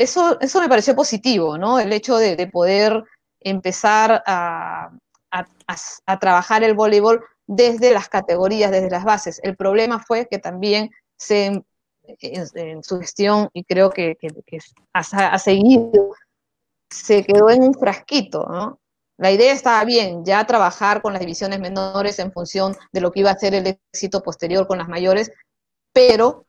[0.61, 1.79] me pareció positivo, ¿no?
[1.79, 3.03] El hecho de, poder
[3.41, 4.91] empezar a,
[5.31, 9.41] a, trabajar el voleibol desde las categorías, desde las bases.
[9.43, 11.63] El problema fue que también se,
[12.05, 14.17] en, su gestión, y creo que,
[14.93, 16.15] ha, seguido,
[16.91, 18.79] se quedó en un frasquito, ¿no?
[19.19, 23.21] La idea estaba bien, ya trabajar con las divisiones menores en función de lo que
[23.21, 25.31] iba a ser el éxito posterior con las mayores,
[25.93, 26.47] pero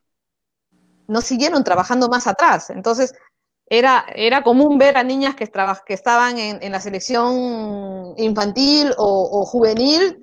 [1.07, 2.69] no siguieron trabajando más atrás.
[2.69, 3.13] Entonces,
[3.67, 5.49] era, era común ver a niñas que,
[5.85, 10.22] que estaban en, la selección infantil o, juvenil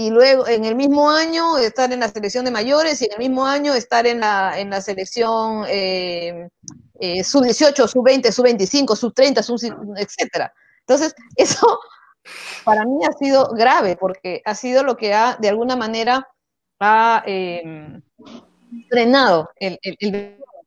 [0.00, 3.18] y luego en el mismo año estar en la selección de mayores y en el
[3.18, 6.48] mismo año estar en la, en la selección eh,
[6.98, 9.58] eh, sub-18, sub-20, sub-25, sub-30, sub
[9.98, 10.54] etcétera.
[10.80, 11.78] Entonces, eso
[12.64, 16.26] para mí ha sido grave porque ha sido lo que ha, de alguna manera,
[16.78, 18.00] ha eh,
[18.88, 19.78] frenado el,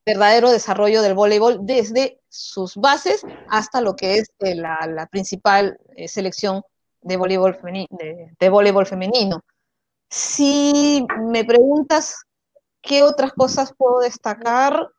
[0.06, 6.62] verdadero desarrollo del voleibol desde sus bases hasta lo que es eh, la, principal selección
[7.04, 7.58] de voleibol,
[8.40, 9.44] de voleibol femenino.
[10.10, 12.24] Si me preguntas
[12.82, 14.90] qué otras cosas puedo destacar,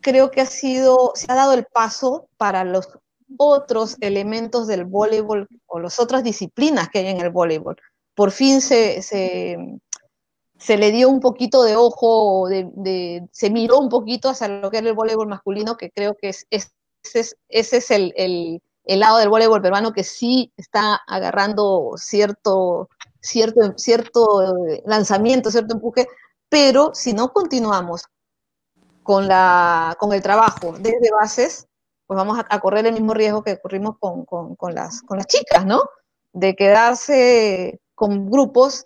[0.00, 2.88] creo que ha sido, se ha dado el paso para los
[3.36, 7.76] otros elementos del voleibol o las otras disciplinas que hay en el voleibol.
[8.14, 14.28] Por fin se, se, le dio un poquito de ojo, de, se miró un poquito
[14.28, 19.18] hacia lo que era el voleibol masculino, que creo que es, ese es el, lado
[19.18, 22.88] del voleibol peruano que sí está agarrando cierto,
[23.20, 26.08] cierto, cierto lanzamiento, cierto empuje,
[26.48, 28.04] pero si no continuamos
[29.02, 31.66] con, la, con el trabajo desde bases,
[32.06, 35.64] pues vamos a, correr el mismo riesgo que corrimos con, con, las, con las chicas,
[35.64, 35.82] ¿no?
[36.32, 38.84] De quedarse con grupos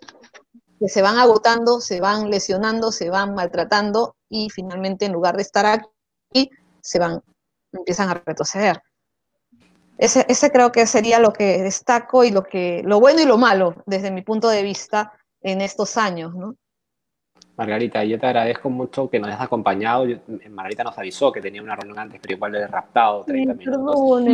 [0.79, 5.41] que se van agotando, se van lesionando, se van maltratando y finalmente en lugar de
[5.41, 7.23] estar aquí, se van,
[7.71, 8.81] empiezan a retroceder.
[9.97, 13.37] Ese, ese creo que sería lo que destaco y lo que, lo bueno y lo
[13.37, 16.55] malo desde mi punto de vista en estos años, ¿no?
[17.57, 20.05] Margarita, yo te agradezco mucho que nos hayas acompañado.
[20.49, 24.25] Margarita nos avisó que tenía una reunión antes, pero igual le he raptado 30 minutos.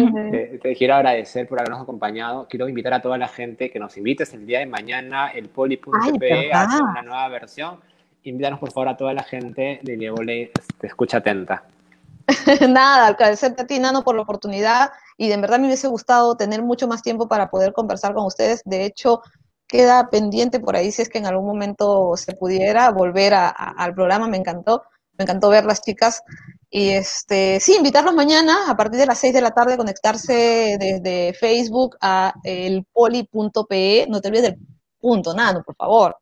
[0.61, 2.47] Te, quiero agradecer por habernos acompañado.
[2.49, 5.29] Quiero invitar a toda la gente que nos invites el día de mañana.
[5.29, 7.79] El poli.pe hace una nueva versión.
[8.23, 10.51] Invítanos, por favor, a toda la gente de Lievole.
[10.79, 11.63] Te escucha atenta.
[12.69, 14.91] Nada, agradecerte a ti, Nano, por la oportunidad.
[15.21, 18.63] Y de verdad me hubiese gustado tener mucho más tiempo para poder conversar con ustedes.
[18.65, 19.21] De hecho,
[19.67, 24.27] queda pendiente por ahí si es que en algún momento se pudiera volver al programa,
[24.27, 24.81] me encantó,
[25.19, 26.23] me encantó ver las chicas.
[26.71, 31.35] Y este, sí, invitarlos mañana a partir de las 6 de la tarde, conectarse desde
[31.35, 34.57] Facebook a el poli.pe, no te olvides del
[34.99, 36.17] punto, nada, por favor.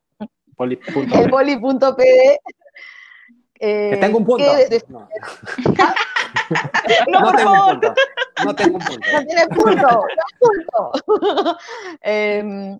[0.58, 2.40] El poli.pe.
[3.62, 4.44] Eh, que tengo un punto.
[4.90, 5.08] no,
[7.08, 7.94] no, tengo un punto.
[8.46, 9.08] No tengo un punto.
[9.14, 9.82] No tiene punto.
[9.82, 11.58] No punto.
[12.02, 12.80] eh,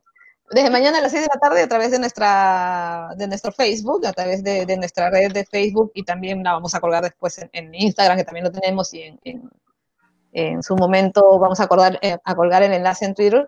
[0.52, 4.06] desde mañana a las 6 de la tarde a través de nuestra de nuestro Facebook,
[4.06, 7.76] a través de, nuestra red de Facebook y también la vamos a colgar después en,
[7.76, 9.52] Instagram, que también lo tenemos, y en,
[10.34, 13.48] en, su momento vamos a, acordar, eh, a colgar el enlace en Twitter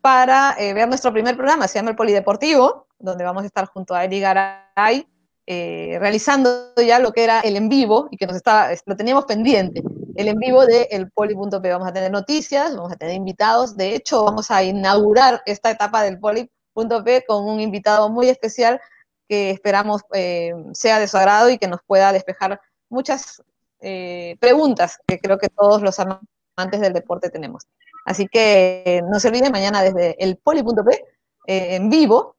[0.00, 3.94] para eh, ver nuestro primer programa, se llama El Polideportivo, donde vamos a estar junto
[3.94, 5.08] a Eli Garay
[5.50, 9.24] eh, realizando ya lo que era el en vivo y que nos estaba, lo teníamos
[9.24, 9.82] pendiente,
[10.14, 11.70] el en vivo de el poli.p.
[11.70, 13.74] Vamos a tener noticias, vamos a tener invitados.
[13.74, 18.78] De hecho, vamos a inaugurar esta etapa del poli.p con un invitado muy especial
[19.26, 23.42] que esperamos eh, sea de su agrado y que nos pueda despejar muchas
[23.80, 27.66] eh, preguntas que creo que todos los amantes del deporte tenemos.
[28.04, 31.06] Así que no se olviden mañana desde el poli.p
[31.46, 32.36] en vivo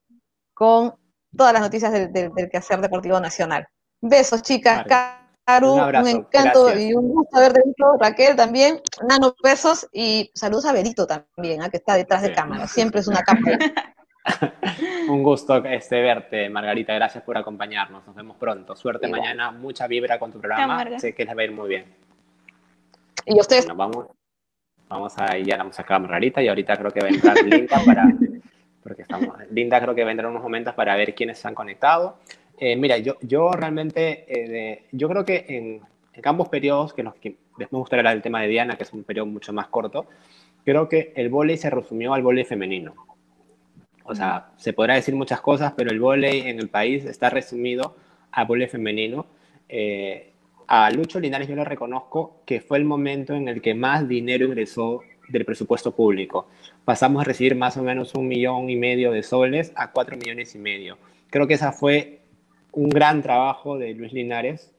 [0.54, 0.99] con
[1.36, 3.68] todas las noticias del, quehacer deportivo nacional.
[4.02, 4.86] Besos, chicas.
[5.46, 7.98] Caru, un, encanto y un gusto haber dentro.
[8.00, 8.82] Raquel también.
[9.08, 11.70] Nano, besos y saludos a Berito también, ¿ah?
[11.70, 12.68] que está detrás de cámara.
[12.68, 13.58] Siempre es una cámara.
[15.10, 16.94] un gusto este, verte, Margarita.
[16.94, 18.06] Gracias por acompañarnos.
[18.06, 18.76] Nos vemos pronto.
[18.76, 19.52] Suerte mañana.
[19.52, 21.00] Mucha vibra con tu programa.
[21.00, 21.86] sé que les va a ir muy bien.
[23.26, 23.68] ¿Y ustedes?
[23.76, 24.08] vamos,
[24.88, 27.80] vamos a ir, ya vamos a Margarita y ahorita creo que va a entrar Linda
[27.86, 28.06] para
[28.84, 32.18] porque estamos, Linda creo que vendrá unos momentos para ver quiénes se han conectado.
[32.58, 35.82] Eh, mira, yo, yo realmente, eh, yo creo que en,
[36.24, 39.04] ambos periodos, que, nos, que me gustaría hablar del tema de Diana, que es un
[39.04, 40.08] periodo mucho más corto,
[40.66, 42.94] creo que el vóley se resumió al vóley femenino.
[44.04, 47.96] O sea, se podrá decir muchas cosas, pero el vóley en el país está resumido
[48.32, 49.28] al vóley femenino.
[49.70, 50.34] Eh,
[50.68, 54.46] a Lucho Linares yo le reconozco que fue el momento en el que más dinero
[54.46, 56.48] ingresó del presupuesto público.
[56.86, 60.56] Pasamos a recibir más o menos un millón y medio de soles a cuatro millones
[60.56, 60.98] y medio.
[61.30, 62.20] Creo que esa fue
[62.72, 64.74] un gran trabajo de Luis Linares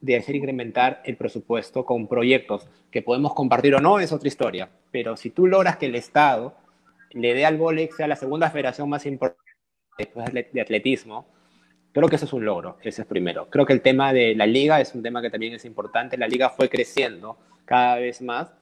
[0.00, 4.70] de hacer incrementar el presupuesto con proyectos que podemos compartir o no, es otra historia.
[4.90, 6.54] Pero si tú logras que el Estado
[7.10, 9.42] le dé al vóley, sea la segunda federación más importante
[9.98, 11.26] después de atletismo,
[11.92, 13.48] creo que eso es un logro, ese es primero.
[13.50, 16.16] Creo que el tema de la liga es un tema que también es importante.
[16.16, 18.52] La liga fue creciendo cada vez más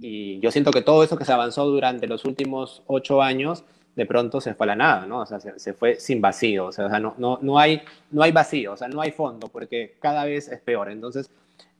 [0.00, 3.64] y yo siento que todo eso que se avanzó durante los últimos ocho años,
[3.96, 5.20] de pronto se fue a la nada, ¿no?
[5.20, 8.72] O sea, se, fue sin vacío, o sea, no, no, no, hay, no hay vacío,
[8.72, 10.90] o sea, no hay fondo, porque cada vez es peor.
[10.90, 11.30] Entonces,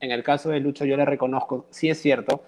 [0.01, 2.43] en el caso de Lucho, yo le reconozco, sí es cierto,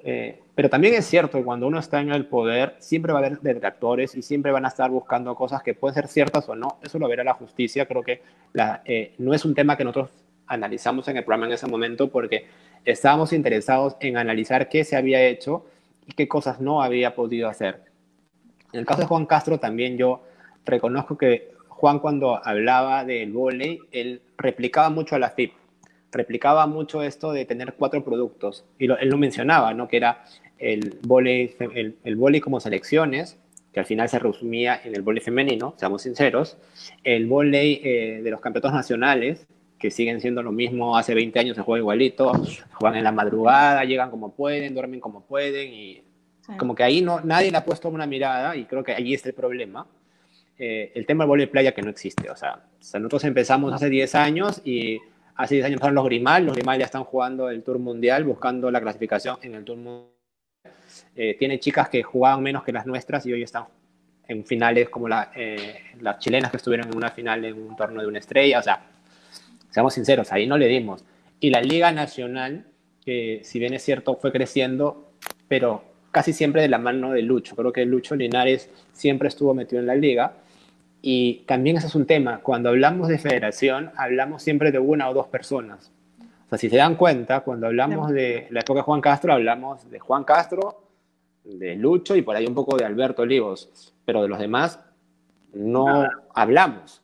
[0.00, 3.26] eh, pero también es cierto que cuando uno está en el poder, siempre va a
[3.26, 6.78] haber detractores y siempre van a estar buscando cosas que pueden ser ciertas o no.
[6.82, 7.86] Eso lo verá la justicia.
[7.86, 8.20] Creo que
[8.52, 10.10] la, eh, no es un tema que nosotros
[10.46, 12.46] analizamos en el programa en ese momento porque
[12.84, 15.66] estábamos interesados en analizar qué se había hecho
[16.06, 17.82] y qué cosas no había podido hacer.
[18.72, 20.22] En el caso de Juan Castro también yo
[20.64, 25.52] reconozco que Juan cuando hablaba del volei, él replicaba mucho a la FIP.
[26.12, 28.64] replicaba mucho esto de tener cuatro productos.
[28.78, 29.88] Y él lo mencionaba, ¿no?
[29.88, 30.24] Que era
[30.58, 33.38] el volei, el, el como selecciones,
[33.72, 36.58] que al final se resumía en el volei femenino, seamos sinceros,
[37.02, 39.46] el volei eh, de los campeonatos nacionales,
[39.82, 42.32] que siguen siendo lo mismo, hace 20 años se juega igualito,
[42.74, 46.04] juegan en la madrugada, llegan como pueden, duermen como pueden, y
[46.56, 49.30] como que ahí no, nadie le ha puesto una mirada, y creo que ahí está
[49.30, 49.88] el problema,
[50.56, 54.14] eh, el tema del volei playa que no existe, o sea, nosotros empezamos hace 10
[54.14, 55.00] años y
[55.34, 58.70] hace 10 años pasaron los Grimal, los Grimal ya están jugando el Tour Mundial, buscando
[58.70, 60.12] la clasificación en el Tour Mundial
[61.16, 63.64] eh, tiene chicas que jugaban menos que las nuestras y hoy están
[64.28, 68.08] en finales como eh, las chilenas que estuvieron en una final en un torneo de
[68.08, 68.60] una estrella.
[68.60, 68.91] O sea,
[69.72, 71.04] seamos sinceros, ahí no le dimos.
[71.40, 72.66] Y la Liga Nacional,
[73.04, 75.10] que si bien es cierto, fue creciendo,
[75.48, 75.82] pero
[76.12, 77.56] casi siempre de la mano de Lucho.
[77.56, 80.34] Creo que Lucho Linares siempre estuvo metido en la liga.
[81.00, 82.38] Y también ese es un tema.
[82.40, 85.90] Cuando hablamos de federación, hablamos siempre de una o dos personas.
[86.20, 89.90] O sea, si se dan cuenta, cuando hablamos de la época de Juan Castro, hablamos
[89.90, 90.84] de Juan Castro,
[91.42, 94.78] de Lucho y por ahí un poco de Alberto Olivos, pero de los demás
[95.54, 97.01] no hablamos.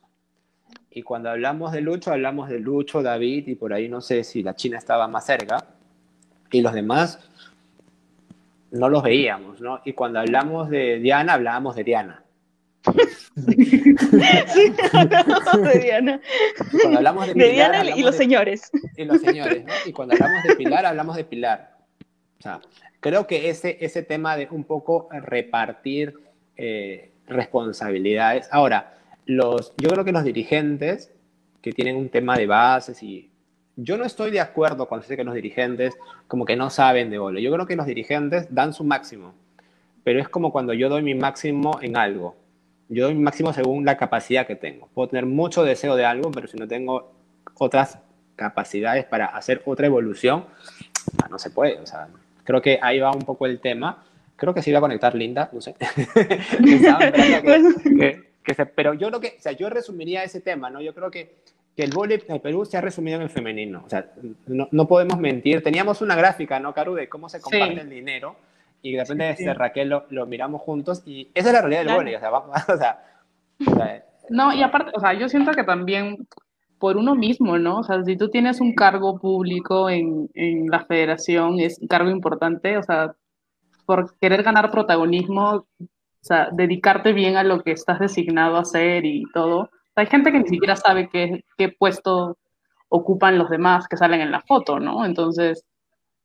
[0.99, 4.43] Y cuando hablamos de Lucho, hablamos de Lucho, David y por ahí no sé si
[4.43, 5.65] la China estaba más cerca.
[6.51, 7.21] Y los demás
[8.73, 9.81] no los veíamos, ¿no?
[9.85, 12.25] Y cuando hablamos de Diana, hablábamos de Diana.
[13.47, 13.95] sí,
[14.93, 16.21] hablamos de Diana.
[16.83, 18.69] Cuando hablamos de, Diana y los señores.
[18.97, 19.73] Y los señores, ¿no?
[19.87, 21.77] Y cuando hablamos de Pilar, hablamos de Pilar.
[22.41, 22.61] O sea,
[22.99, 26.19] creo que ese, ese tema de un poco repartir
[26.57, 28.49] eh, responsabilidades.
[28.51, 28.98] Ahora,
[29.29, 31.13] los, yo creo que los dirigentes
[31.63, 33.31] que tienen un tema de bases y
[33.77, 37.11] yo no estoy de acuerdo cuando se dice que los dirigentes como que no saben
[37.11, 37.39] de bola.
[37.39, 39.35] Yo creo que los dirigentes dan su máximo,
[40.03, 42.35] pero es como cuando yo doy mi máximo en algo.
[42.89, 44.89] Yo doy mi máximo según la capacidad que tengo.
[44.95, 47.13] Puedo tener mucho deseo de algo, pero si no tengo
[47.55, 47.99] otras
[48.35, 50.47] capacidades para hacer otra evolución,
[51.31, 51.79] no se puede.
[51.79, 52.09] O sea,
[52.49, 54.03] Creo que ahí va un poco el tema.
[54.35, 55.75] Creo que se iba a conectar Linda, no sé.
[58.75, 60.81] pero yo creo que, o sea, yo resumiría ese tema, ¿no?
[60.81, 61.37] Yo creo que,
[61.77, 63.83] que el vóley en Perú se ha resumido en el femenino.
[63.85, 64.11] O sea,
[64.47, 65.63] no, no podemos mentir.
[65.63, 68.37] Teníamos una gráfica, ¿no, Caru, de cómo se comparte el dinero
[68.83, 71.95] y de repente sí, Raquel lo, lo, miramos juntos y esa es la realidad del
[71.95, 72.15] vóley.
[72.17, 73.03] O sea, o sea,
[73.67, 76.27] o sea, no, y aparte, o sea, yo siento que también
[76.79, 77.79] por uno mismo, ¿no?
[77.79, 82.11] O sea, si tú tienes un cargo público en, en la federación, es un cargo
[82.11, 83.15] importante, o sea,
[83.85, 85.67] por querer ganar protagonismo,
[86.23, 89.71] o sea, dedicarte bien a lo que estás designado a hacer y todo.
[89.95, 92.37] hay gente que ni siquiera sabe qué, qué puesto
[92.89, 95.05] ocupan los demás que salen en la foto, ¿no?
[95.05, 95.65] Entonces,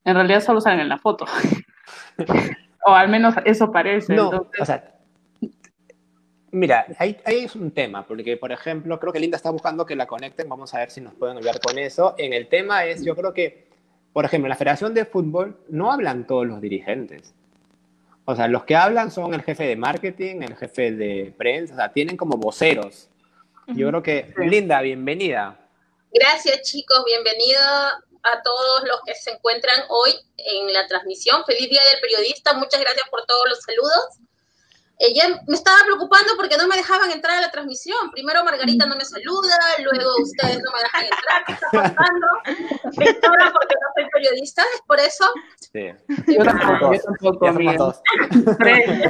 [0.06, 1.26] en realidad solo salen en la foto.
[2.86, 4.16] o al menos eso parece.
[4.16, 4.94] No, o sea,
[6.54, 10.06] Mira, ahí, es un tema, porque por ejemplo, creo que Linda está buscando que la
[10.06, 12.14] conecten, vamos a ver si nos pueden ayudar con eso.
[12.20, 13.70] En el tema es, yo creo que,
[14.14, 17.34] por ejemplo, en la Federación de Fútbol no hablan todos los dirigentes.
[18.26, 21.78] O sea, los que hablan son el jefe de marketing, el jefe de prensa, o
[21.78, 23.10] sea, tienen como voceros.
[23.68, 25.60] Yo creo que, Linda, bienvenida.
[26.12, 31.44] Gracias chicos, bienvenido a todos los que se encuentran hoy en la transmisión.
[31.46, 34.20] Feliz Día del Periodista, muchas gracias por todos los saludos.
[35.00, 38.12] Ella me estaba preocupando porque no me dejaban entrar a la transmisión.
[38.12, 41.46] Primero Margarita no me saluda, luego ustedes no me dejan entrar.
[41.46, 42.28] ¿Qué está pasando?
[42.98, 45.26] Victoria, porque no soy periodista, ¿es por eso?
[45.60, 45.92] Sí.
[46.28, 49.04] Yo tampoco, yo tampoco, somos tres.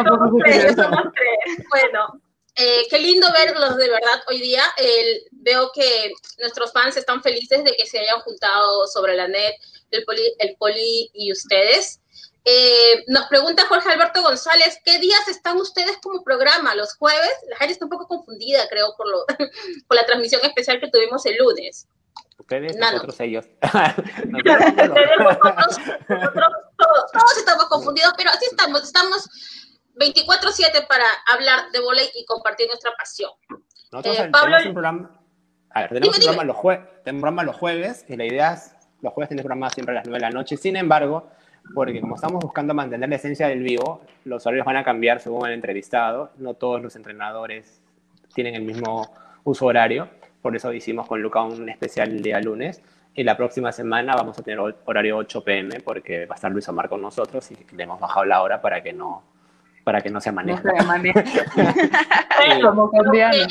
[0.75, 1.65] somos tres.
[1.69, 2.21] Bueno,
[2.55, 4.63] eh, qué lindo verlos de verdad hoy día.
[4.77, 9.55] El, veo que nuestros fans están felices de que se hayan juntado sobre la net,
[9.91, 11.99] el poli, el poli y ustedes.
[12.45, 16.75] Eh, nos pregunta Jorge Alberto González, ¿qué días están ustedes como programa?
[16.75, 17.31] ¿Los jueves?
[17.49, 19.25] La gente está un poco confundida, creo, por, lo,
[19.87, 21.87] por la transmisión especial que tuvimos el lunes.
[22.37, 23.45] Ustedes, nosotros, ellos.
[23.61, 25.77] nosotros, nosotros,
[26.77, 29.29] todos, todos estamos confundidos, pero así estamos, estamos
[29.95, 33.31] 24-7 para hablar de volei y compartir nuestra pasión.
[33.91, 35.21] Nosotros eh, Pablo, tenemos un programa,
[35.69, 38.25] a ver, tenemos dime, un programa, Los jue, tenemos un programa los jueves, y la
[38.25, 41.31] idea es, los jueves tenemos programa siempre a las 9 de la noche, sin embargo,
[41.73, 45.47] porque como estamos buscando mantener la esencia del vivo, los horarios van a cambiar según
[45.47, 46.31] el entrevistado.
[46.37, 47.81] No todos los entrenadores
[48.33, 49.09] tienen el mismo
[49.43, 50.07] uso horario,
[50.41, 52.81] por eso hicimos con Luca un especial el día lunes.
[53.15, 56.67] Y la próxima semana vamos a tener horario 8 pm porque va a estar Luis
[56.67, 59.23] Omar con nosotros y le hemos bajado la hora para que no,
[59.83, 60.61] para que no se maneje.
[60.63, 61.23] No se maneje.
[61.55, 62.61] sí.
[62.61, 63.47] Como con Diana.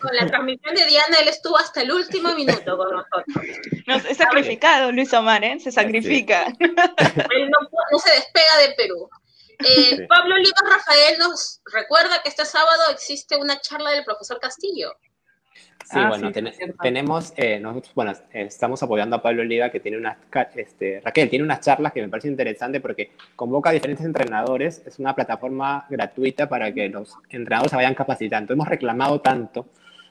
[0.00, 3.24] Con la transmisión de Diana, él estuvo hasta el último minuto con nosotros.
[3.86, 5.58] No, es sacrificado Luis Omar, ¿eh?
[5.60, 6.46] Se sacrifica.
[6.46, 6.56] Sí.
[6.60, 7.58] Él no,
[7.90, 9.08] no, se despega de Perú.
[9.58, 10.06] Eh, sí.
[10.08, 14.92] Pablo Olivas Rafael nos recuerda que este sábado existe una charla del profesor Castillo.
[15.84, 16.30] Sí, ah, bueno,
[16.80, 20.16] tenemos, eh, nosotros, bueno, estamos apoyando a Pablo Oliva, que tiene unas,
[20.54, 24.98] este, Raquel, tiene unas charlas que me parece interesante porque convoca a diferentes entrenadores, es
[24.98, 28.52] una plataforma gratuita para que los entrenadores se vayan capacitando.
[28.52, 29.66] Hemos reclamado tanto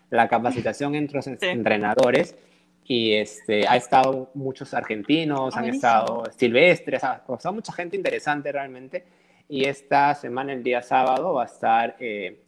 [0.09, 2.35] la capacitación entre los entrenadores
[2.85, 9.05] y este, ha estado muchos argentinos, han estado silvestres, ha estado mucha gente interesante realmente.
[9.47, 12.41] Y esta semana, el día sábado, va a estar eh,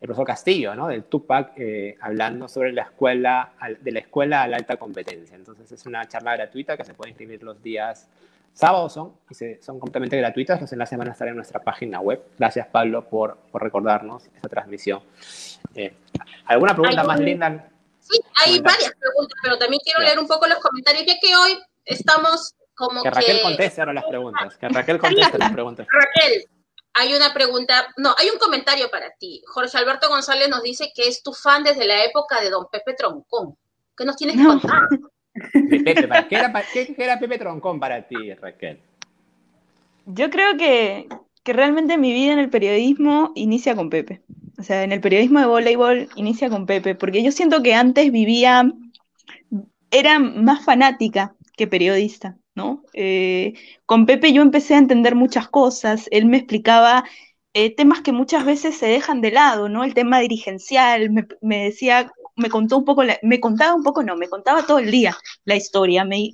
[0.00, 0.88] el profesor Castillo, ¿no?
[0.88, 5.36] Del Tupac, eh, hablando sobre la escuela, de la escuela a la alta competencia.
[5.36, 8.08] Entonces es una charla gratuita que se puede inscribir los días
[8.56, 10.60] sábados son, y son completamente gratuitas.
[10.60, 12.22] Los enlaces van a estar en nuestra página web.
[12.38, 15.02] Gracias, Pablo, por, por recordarnos esta transmisión.
[15.74, 15.94] Eh,
[16.46, 17.68] ¿Alguna pregunta más linda?
[18.00, 21.58] Sí, hay varias preguntas, pero también quiero leer un poco los comentarios, ya que hoy
[21.84, 23.10] estamos como que...
[23.10, 25.86] Raquel conteste ahora las preguntas, que Raquel conteste las preguntas.
[25.90, 26.44] Raquel,
[26.98, 29.42] hay una pregunta, no, hay un comentario para ti.
[29.46, 32.94] Jorge Alberto González nos dice que es tu fan desde la época de don Pepe
[32.94, 33.56] Troncón.
[33.96, 34.82] ¿Qué nos tienes que contar?
[35.52, 38.80] ¿qué, era, ¿Qué era Pepe Troncón para ti, Raquel?
[40.06, 41.08] Yo creo que,
[41.42, 44.22] que realmente mi vida en el periodismo inicia con Pepe.
[44.58, 48.10] O sea, en el periodismo de voleibol inicia con Pepe, porque yo siento que antes
[48.10, 48.72] vivía,
[49.90, 52.82] era más fanática que periodista, ¿no?
[52.94, 53.54] Eh,
[53.84, 57.04] con Pepe yo empecé a entender muchas cosas, él me explicaba
[57.54, 59.84] eh, temas que muchas veces se dejan de lado, ¿no?
[59.84, 64.28] El tema dirigencial, me, decía, me contó un poco, me contaba un poco, no, me
[64.28, 66.30] contaba todo el día la historia, me,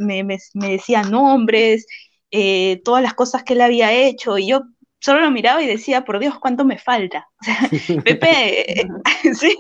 [0.55, 1.87] decía nombres,
[2.31, 4.63] eh, todas las cosas que él había hecho, y yo
[5.03, 7.29] solo lo miraba y decía, por Dios, ¿cuánto me falta?
[8.05, 8.87] Pepe
[9.35, 9.57] sí,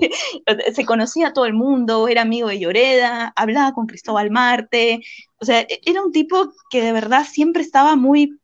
[0.72, 5.00] se conocía a todo el mundo, era amigo de Lloreda, hablaba con Cristóbal Marte,
[5.42, 8.38] o sea, e-, era un tipo que de verdad siempre estaba muy,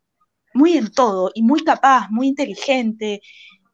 [0.52, 3.22] muy en todo y muy capaz, muy inteligente.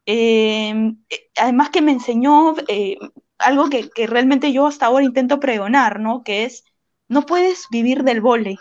[0.06, 0.92] Eh,
[1.36, 2.98] además que me enseñó eh,
[3.38, 6.22] algo que, que, realmente yo hasta ahora intento pregonar, ¿no?
[6.22, 6.64] Que es,
[7.08, 8.58] no puedes vivir del vóley,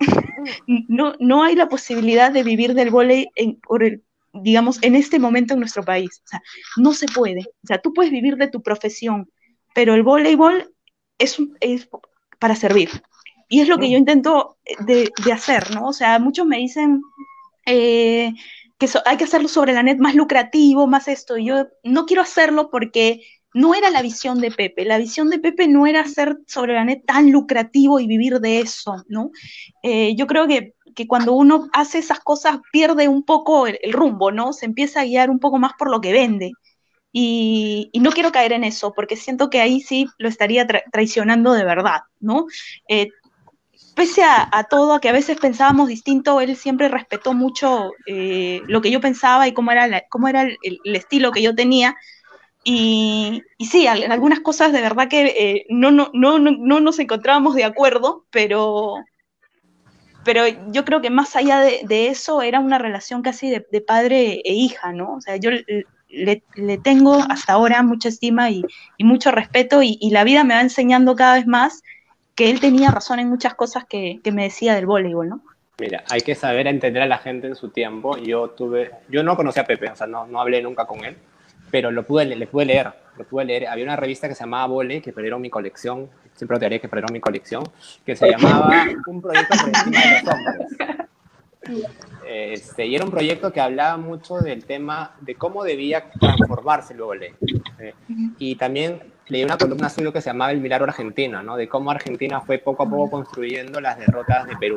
[0.88, 3.60] no, no hay la posibilidad de vivir del vóley en,
[4.34, 6.20] digamos, en este momento en nuestro país.
[6.24, 6.42] O sea,
[6.76, 7.40] no se puede.
[7.62, 9.30] O sea, tú puedes vivir de tu profesión,
[9.74, 10.74] pero el voleibol
[11.18, 11.88] es, es
[12.38, 12.90] para servir.
[13.52, 15.88] Y es lo que yo intento de, hacer, ¿no?
[15.88, 17.02] O sea, muchos me dicen
[17.66, 18.32] eh,
[18.78, 21.36] que hay que hacerlo sobre la net más lucrativo, más esto.
[21.36, 23.20] Y yo no quiero hacerlo porque
[23.52, 24.86] no era la visión de Pepe.
[24.86, 28.60] La visión de Pepe no era hacer sobre la net tan lucrativo y vivir de
[28.60, 29.32] eso, ¿no?
[29.82, 30.72] Eh, yo creo que,
[31.06, 34.54] cuando uno hace esas cosas pierde un poco el, rumbo, ¿no?
[34.54, 36.52] Se empieza a guiar un poco más por lo que vende.
[37.12, 41.64] Y, no quiero caer en eso, porque siento que ahí sí lo estaría traicionando de
[41.66, 42.46] verdad, ¿no?
[42.88, 43.08] Eh,
[44.02, 48.80] pese a, todo, a que a veces pensábamos distinto, él siempre respetó mucho eh, lo
[48.80, 51.94] que yo pensaba y cómo era, cómo era el, estilo que yo tenía.
[52.64, 57.54] Y, sí, en algunas cosas de verdad que eh, no, no, no, no, nos encontrábamos
[57.54, 58.96] de acuerdo, pero,
[60.24, 64.52] pero yo creo que más allá de, eso era una relación casi de, padre e
[64.52, 65.14] hija, ¿no?
[65.14, 65.50] O sea, yo
[66.08, 66.42] le,
[66.82, 68.64] tengo hasta ahora mucha estima y,
[68.98, 71.84] mucho respeto y, la vida me va enseñando cada vez más
[72.34, 75.42] que él tenía razón en muchas cosas que, que me decía del voleibol, ¿no?
[75.78, 78.16] Mira, hay que saber entender a la gente en su tiempo.
[78.18, 81.16] Yo tuve, yo no conocía a Pepe, o sea, no, no hablé nunca con él
[81.72, 83.66] pero lo pude, le pude leer, lo pude leer.
[83.66, 86.88] Había una revista que se llamaba Vole, que perdieron mi colección, siempre te diré que
[86.88, 87.64] perdieron mi colección,
[88.04, 90.68] que se llamaba Un proyecto por encima de los hombres.
[92.26, 97.00] Este, y era un proyecto que hablaba mucho del tema de cómo debía transformarse el
[97.00, 97.36] vole.
[97.78, 97.94] Eh,
[98.38, 101.56] y también leí una columna suya que se llamaba El Milagro Argentino, ¿no?
[101.56, 104.76] de cómo Argentina fue poco a poco construyendo las derrotas de Perú,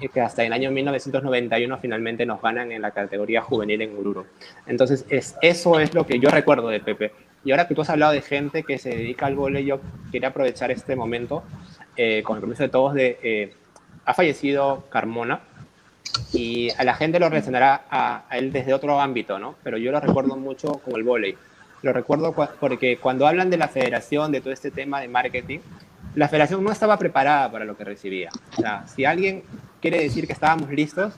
[0.00, 4.26] y que hasta el año 1991 finalmente nos ganan en la categoría juvenil en Ururo.
[4.66, 7.12] Entonces, es, eso es lo que yo recuerdo de Pepe.
[7.44, 9.80] Y ahora que tú has hablado de gente que se dedica al vóley, yo
[10.10, 11.44] quería aprovechar este momento,
[11.96, 13.54] eh, con el permiso de todos, de, eh,
[14.04, 15.40] ha fallecido Carmona,
[16.32, 19.54] y a la gente lo relacionará a, a, él desde otro ámbito, ¿no?
[19.62, 21.36] Pero yo lo recuerdo mucho con el vóley
[21.82, 25.60] lo recuerdo porque cuando hablan de la federación, de todo este tema de marketing,
[26.14, 28.30] la federación no estaba preparada para lo que recibía.
[28.56, 29.42] O sea, si alguien
[29.80, 31.14] quiere decir que estábamos listos,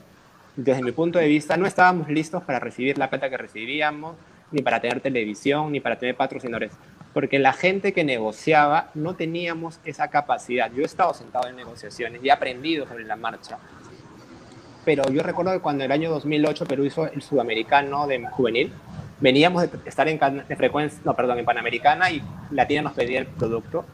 [0.55, 4.17] desde mi punto de vista, no estábamos listos para recibir la plata que recibíamos,
[4.51, 6.71] ni para tener televisión, ni para tener patrocinadores.
[7.13, 10.71] Porque la gente que negociaba no teníamos esa capacidad.
[10.71, 13.57] Yo he estado sentado en negociaciones y he aprendido sobre la marcha.
[14.85, 18.73] Pero yo recuerdo que cuando el año 2008 Perú hizo el sudamericano de juvenil,
[19.19, 23.19] veníamos de estar en de frecuencia, no, perdón, en Panamericana y la tía nos pedía
[23.19, 23.85] el producto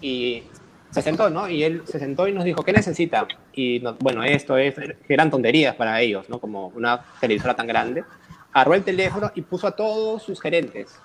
[0.00, 0.44] y
[0.90, 1.48] se sentó, ¿no?
[1.48, 3.26] Y él se sentó y nos dijo, ¿qué necesita?
[3.52, 4.74] Y bueno, esto es,
[5.08, 6.38] eran tonterías para ellos, ¿no?
[6.38, 8.04] Como una televisora tan grande.
[8.52, 10.96] Agarró el teléfono y puso a todos sus gerentes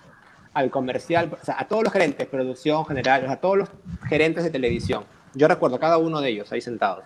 [0.54, 3.70] al comercial, o sea, a todos los gerentes, producción general, a todos los
[4.08, 5.06] gerentes de televisión.
[5.34, 7.04] Yo recuerdo cada uno de ellos ahí sentados.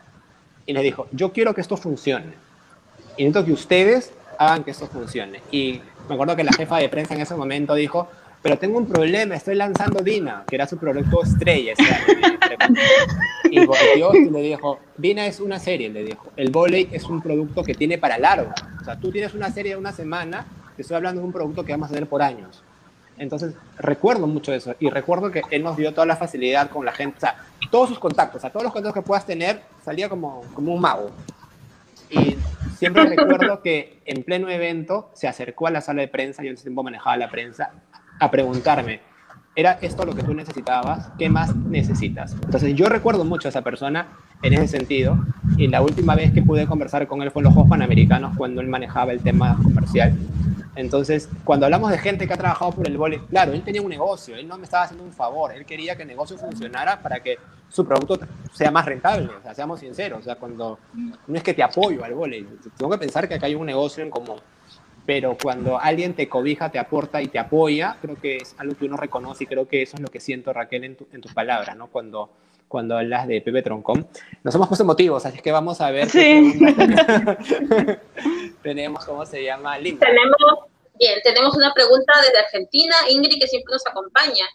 [0.65, 2.33] Y les dijo, yo quiero que esto funcione.
[3.17, 5.41] Y necesito que ustedes hagan que esto funcione.
[5.51, 8.07] Y me acuerdo que la jefa de prensa en ese momento dijo,
[8.43, 11.73] pero tengo un problema, estoy lanzando Dina, que era su producto estrella.
[13.49, 17.21] y volvió y le dijo, Dina es una serie, le dijo, el volei es un
[17.21, 18.51] producto que tiene para largo.
[18.81, 20.45] O sea, tú tienes una serie de una semana,
[20.75, 22.61] te estoy hablando de un producto que vamos a tener por años.
[23.17, 26.91] Entonces, recuerdo mucho eso y recuerdo que él nos dio toda la facilidad con la
[26.91, 27.37] gente, o sea,
[27.71, 30.81] todos sus contactos, o sea, todos los contactos que puedas tener, salía como, como un
[30.81, 31.11] mago.
[32.09, 32.35] Y
[32.83, 36.55] siempre recuerdo que en pleno evento se acercó a la sala de prensa, yo en
[36.55, 37.71] ese tiempo manejaba la prensa,
[38.19, 38.99] a preguntarme,
[39.55, 41.09] ¿era esto lo que tú necesitabas?
[41.17, 42.33] ¿Qué más necesitas?
[42.33, 44.07] Entonces yo recuerdo mucho a esa persona
[44.41, 45.17] en ese sentido
[45.55, 48.59] y la última vez que pude conversar con él fue en los Juegos Panamericanos cuando
[48.59, 50.13] él manejaba el tema comercial
[50.75, 53.89] entonces, cuando hablamos de gente que ha trabajado por el vóley, claro, él tenía un
[53.89, 57.21] negocio, él no me estaba haciendo un favor, él quería que el negocio funcionara para
[57.21, 57.37] que
[57.69, 58.19] su producto
[58.51, 60.79] sea más rentable, o sea, seamos sinceros, o sea, cuando
[61.27, 64.03] no es que te apoyo al vóley, tengo que pensar que acá hay un negocio
[64.03, 64.37] en común,
[65.05, 68.85] pero cuando alguien te cobija, te aporta y te apoya, creo que es algo que
[68.85, 71.75] uno reconoce y creo que eso es lo que siento, Raquel, en, en tus palabras,
[71.75, 71.87] ¿no?
[71.87, 72.31] Cuando
[72.73, 74.09] cuando hablas de Pepe Troncón.
[74.43, 76.09] Nos hemos puesto motivos, así que vamos a ver.
[76.09, 76.59] Sí.
[78.63, 79.77] tenemos, ¿cómo se llama?
[79.77, 79.99] Tenemos,
[80.95, 84.45] bien, tenemos una pregunta desde Argentina, Ingrid, que siempre nos acompaña.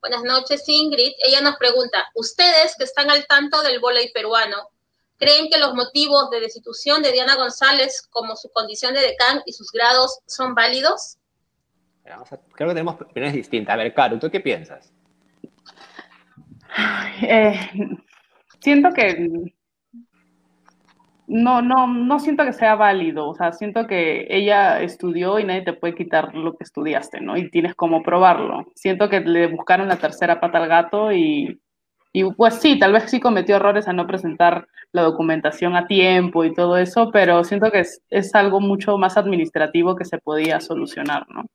[0.00, 1.14] Buenas noches, Ingrid.
[1.18, 4.68] Ella nos pregunta, ¿ustedes que están al tanto del voleibol peruano,
[5.16, 9.52] creen que los motivos de destitución de Diana González, como su condición de decán y
[9.52, 11.18] sus grados, son válidos?
[12.04, 13.74] creo que tenemos opiniones distintas.
[13.74, 14.93] A ver, Caro, ¿tú qué piensas?
[17.22, 17.54] Eh,
[18.60, 19.52] siento que
[21.26, 25.62] no, no, no siento que sea válido, o sea, siento que ella estudió y nadie
[25.62, 27.36] te puede quitar lo que estudiaste, ¿no?
[27.36, 28.66] Y tienes como probarlo.
[28.74, 31.60] Siento que le buscaron la tercera pata al gato y,
[32.12, 36.44] y pues sí, tal vez sí cometió errores a no presentar la documentación a tiempo
[36.44, 40.60] y todo eso, pero siento que es, es algo mucho más administrativo que se podía
[40.60, 41.46] solucionar, ¿no?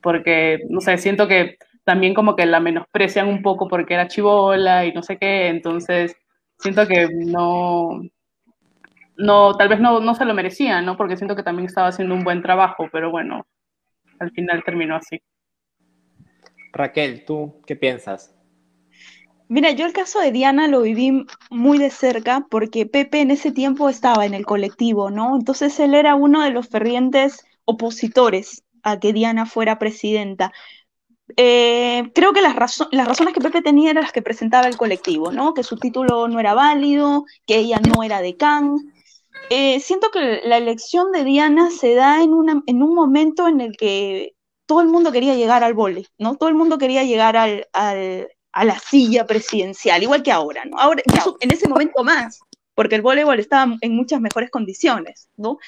[0.00, 1.58] Porque, no sé, siento que
[1.88, 6.14] también como que la menosprecian un poco porque era chivola y no sé qué, entonces
[6.58, 8.02] siento que no,
[9.16, 10.98] no, tal vez no, no se lo merecía, ¿no?
[10.98, 13.46] Porque siento que también estaba haciendo un buen trabajo, pero bueno,
[14.18, 15.22] al final terminó así.
[16.74, 18.38] Raquel, ¿tú qué piensas?
[19.48, 23.50] Mira, yo el caso de Diana lo viví muy de cerca porque Pepe en ese
[23.50, 25.36] tiempo estaba en el colectivo, ¿no?
[25.36, 30.52] Entonces él era uno de los fervientes opositores a que Diana fuera presidenta.
[31.36, 35.54] Eh, creo que las, razones que Pepe tenía eran las que presentaba el colectivo, ¿no?
[35.54, 38.76] Que su título no era válido, que ella no era decán.
[39.50, 43.60] Eh, siento que la elección de Diana se da en, una, en un momento en
[43.60, 44.34] el que
[44.66, 46.36] todo el mundo quería llegar al vole, ¿no?
[46.36, 50.78] Todo el mundo quería llegar al, al, a la silla presidencial, igual que ahora, ¿no?
[50.78, 51.02] Ahora,
[51.40, 52.40] en ese momento más,
[52.74, 55.58] porque el voleibol estaba en muchas mejores condiciones, ¿no?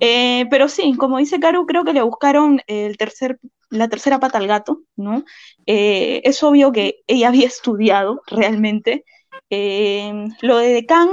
[0.00, 3.38] Eh, pero sí, como dice Caro, creo que le buscaron el tercer,
[3.70, 5.24] la tercera pata al gato, ¿no?
[5.66, 9.04] Eh, es obvio que ella había estudiado realmente.
[9.50, 10.12] Eh,
[10.42, 11.08] lo de Decán,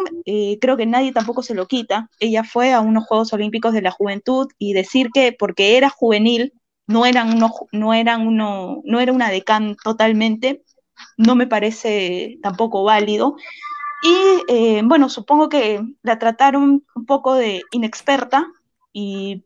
[0.59, 2.09] creo que nadie tampoco se lo quita.
[2.19, 6.53] Ella fue a unos Juegos Olímpicos de la Juventud y decir que porque era juvenil,
[6.87, 10.63] no eran uno, no eran uno, no era una Decán totalmente,
[11.17, 13.35] no me parece tampoco válido.
[14.03, 18.47] Y eh, bueno, supongo que la trataron un poco de inexperta
[18.93, 19.43] y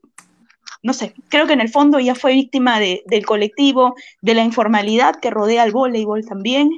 [0.81, 4.43] no sé, creo que en el fondo ella fue víctima de, del colectivo, de la
[4.43, 6.71] informalidad que rodea al voleibol también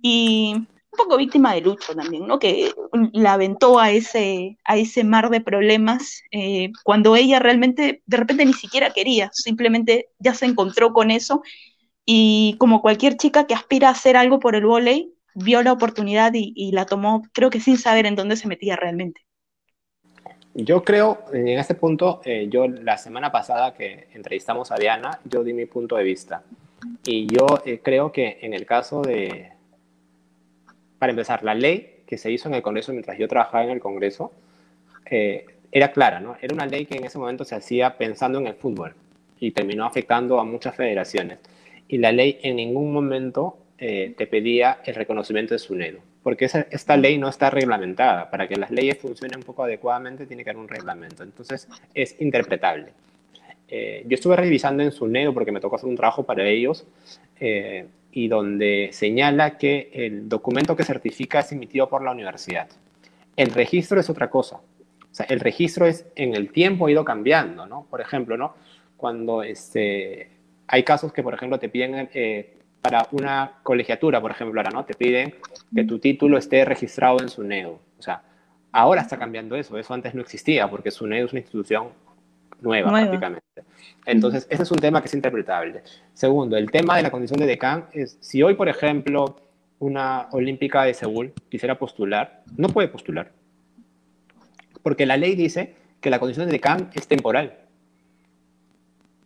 [0.00, 2.38] y un poco víctima de Lucho también, ¿no?
[2.38, 2.72] Que
[3.12, 8.44] la aventó a ese, a ese mar de problemas eh, cuando ella realmente de repente
[8.44, 11.42] ni siquiera quería, simplemente ya se encontró con eso
[12.04, 16.32] y como cualquier chica que aspira a hacer algo por el voleibol, vio la oportunidad
[16.34, 19.22] y, la tomó, creo que sin saber en dónde se metía realmente.
[20.54, 25.42] Yo creo, en este punto, eh, yo la semana pasada que entrevistamos a Diana, yo
[25.42, 26.42] di mi punto de vista.
[27.04, 29.50] Y yo eh, creo que en el caso de,
[30.98, 33.80] para empezar, la ley que se hizo en el Congreso mientras yo trabajaba en el
[33.80, 34.32] Congreso,
[35.06, 36.36] eh, era clara, ¿no?
[36.40, 38.94] Era una ley que en ese momento se hacía pensando en el fútbol
[39.40, 41.38] y terminó afectando a muchas federaciones.
[41.88, 46.44] Y la ley en ningún momento eh, te pedía el reconocimiento de su SUNEDO, porque
[46.70, 48.30] esta ley no está reglamentada.
[48.30, 52.20] Para que las leyes funcionen un poco adecuadamente tiene que haber un reglamento, entonces es
[52.20, 52.92] interpretable.
[53.68, 56.86] Eh, yo estuve revisando en SUNEDO porque me tocó hacer un trabajo para ellos
[57.40, 62.68] eh, y donde señala que el documento que certifica es emitido por la universidad.
[63.34, 64.56] El registro es otra cosa.
[64.56, 67.86] O sea, el registro es en el tiempo ha ido cambiando, ¿no?
[67.88, 68.54] Por ejemplo, ¿no?
[68.98, 70.28] Cuando este,
[70.66, 74.84] hay casos que, por ejemplo, te piden eh, para una colegiatura, por ejemplo, ahora, ¿no?
[74.84, 75.36] Te piden
[75.74, 77.78] que tu título esté registrado en SUNEDU.
[77.98, 78.22] O sea,
[78.72, 79.78] ahora está cambiando eso.
[79.78, 81.88] Eso antes no existía porque SUNEDU es una institución
[82.60, 83.42] nueva, prácticamente.
[84.04, 85.82] Entonces, ese es un tema que es interpretable.
[86.12, 89.36] Segundo, el tema de la condición de decán es, si hoy, por ejemplo,
[89.78, 93.30] una olímpica de Seúl quisiera postular, no puede postular.
[94.82, 97.58] Porque la ley dice que la condición de decán es temporal.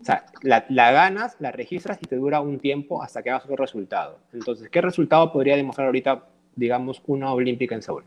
[0.07, 4.20] Sea, la, ganas, la registras y te dura un tiempo hasta que hagas otro resultado.
[4.32, 8.04] Entonces, ¿qué resultado podría demostrar ahorita, digamos, una olímpica en Seúl?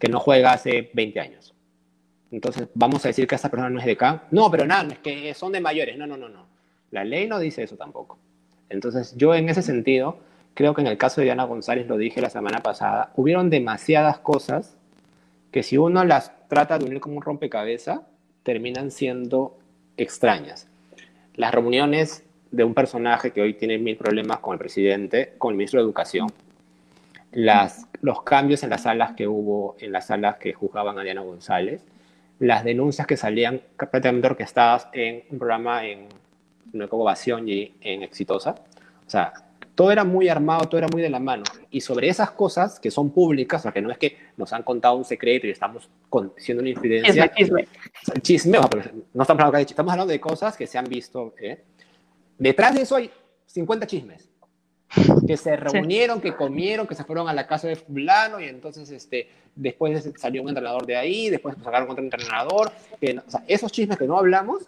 [0.00, 1.54] Que no juega hace 20 años.
[2.30, 3.98] Entonces, ¿vamos a decir que esa persona no es de
[4.30, 5.98] No, pero nada, es que son de mayores.
[5.98, 6.46] No, no, no, no.
[6.90, 8.18] La ley no dice eso tampoco.
[8.70, 10.16] Entonces, yo en ese sentido,
[10.54, 14.20] creo que en el caso de Diana González, lo dije la semana pasada, hubieron demasiadas
[14.20, 14.78] cosas
[15.52, 18.00] que si uno las trata de unir como un rompecabezas,
[18.42, 19.58] terminan siendo
[19.98, 20.66] extrañas.
[21.38, 25.56] Las reuniones de un personaje que hoy tiene mil problemas con el presidente, con el
[25.56, 26.32] ministro de Educación,
[27.30, 31.20] las, los cambios en las salas que hubo, en las salas que juzgaban a Diana
[31.20, 31.84] González,
[32.40, 36.08] las denuncias que salían prácticamente orquestadas en un programa en
[36.72, 38.56] una ovación y en Exitosa.
[39.06, 39.32] O sea,
[39.78, 41.44] todo era muy armado, todo era muy de la mano.
[41.70, 44.64] Y sobre esas cosas que son públicas, o sea, que no es que nos han
[44.64, 45.88] contado un secreto y estamos
[46.36, 47.32] haciendo una infidencia.
[47.32, 48.18] Chisme, chisme.
[48.20, 51.32] Chisme, no estamos hablando de estamos hablando de cosas que se han visto.
[51.40, 51.62] ¿eh?
[52.36, 53.08] Detrás de eso hay
[53.46, 54.28] 50 chismes.
[55.24, 58.90] Que se reunieron, que comieron, que se fueron a la casa de fulano y entonces
[58.90, 62.72] este, después salió un entrenador de ahí, después sacaron otro entrenador.
[63.00, 64.64] Que, o sea, esos chismes que no hablamos,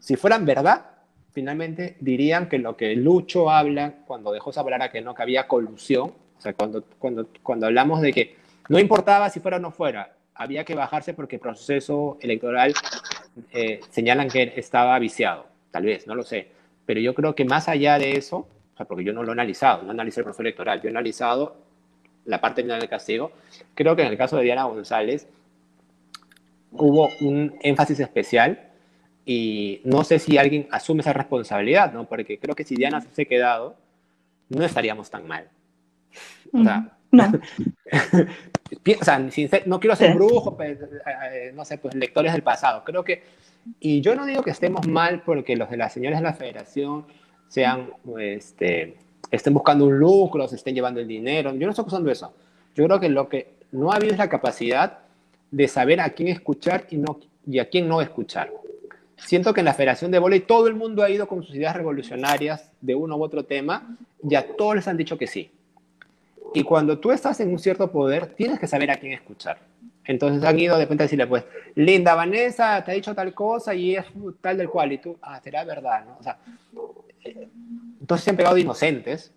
[0.00, 0.91] si fueran verdad,
[1.32, 6.12] finalmente dirían que lo que Lucho habla cuando dejó saber a que no, había colusión,
[6.38, 8.36] o sea, cuando, cuando, cuando hablamos de que
[8.68, 12.74] no importaba si fuera o no fuera, había que bajarse porque el proceso electoral
[13.52, 16.48] eh, señalan que estaba viciado, tal vez, no lo sé,
[16.84, 19.32] pero yo creo que más allá de eso, o sea, porque yo no lo he
[19.32, 21.56] analizado, no analicé el proceso electoral, yo he analizado
[22.24, 23.32] la parte final del castigo,
[23.74, 25.26] creo que en el caso de Diana González
[26.72, 28.71] hubo un énfasis especial
[29.24, 32.04] y no sé si alguien asume esa responsabilidad, ¿no?
[32.08, 33.76] Porque creo que si Diana se hubiese quedado,
[34.48, 35.48] no estaríamos tan mal.
[36.52, 37.24] O sea, no.
[39.00, 39.18] o sea,
[39.66, 42.82] no quiero ser brujo, pues, eh, no sé, pues lectores del pasado.
[42.84, 43.22] Creo que,
[43.78, 47.06] y yo no digo que estemos mal porque los de las señores de la federación
[47.48, 48.96] sean, este,
[49.30, 51.54] estén buscando un lucro, se estén llevando el dinero.
[51.54, 52.34] Yo no estoy acusando eso.
[52.74, 54.98] Yo creo que lo que no ha habido es la capacidad
[55.50, 58.50] de saber a quién escuchar y, no, y a quién no escuchar
[59.16, 61.76] siento que en la Federación de Voley todo el mundo ha ido con sus ideas
[61.76, 65.50] revolucionarias de uno u otro tema y a todos les han dicho que sí.
[66.54, 69.58] Y cuando tú estás en un cierto poder, tienes que saber a quién escuchar.
[70.04, 71.44] Entonces han ido de repente a decirle, pues,
[71.74, 74.04] Linda Vanessa te ha dicho tal cosa y es
[74.40, 74.92] tal del cual.
[74.92, 76.16] Y tú, ah, será verdad, ¿no?
[76.18, 76.38] O sea,
[78.00, 79.32] entonces se han pegado de inocentes.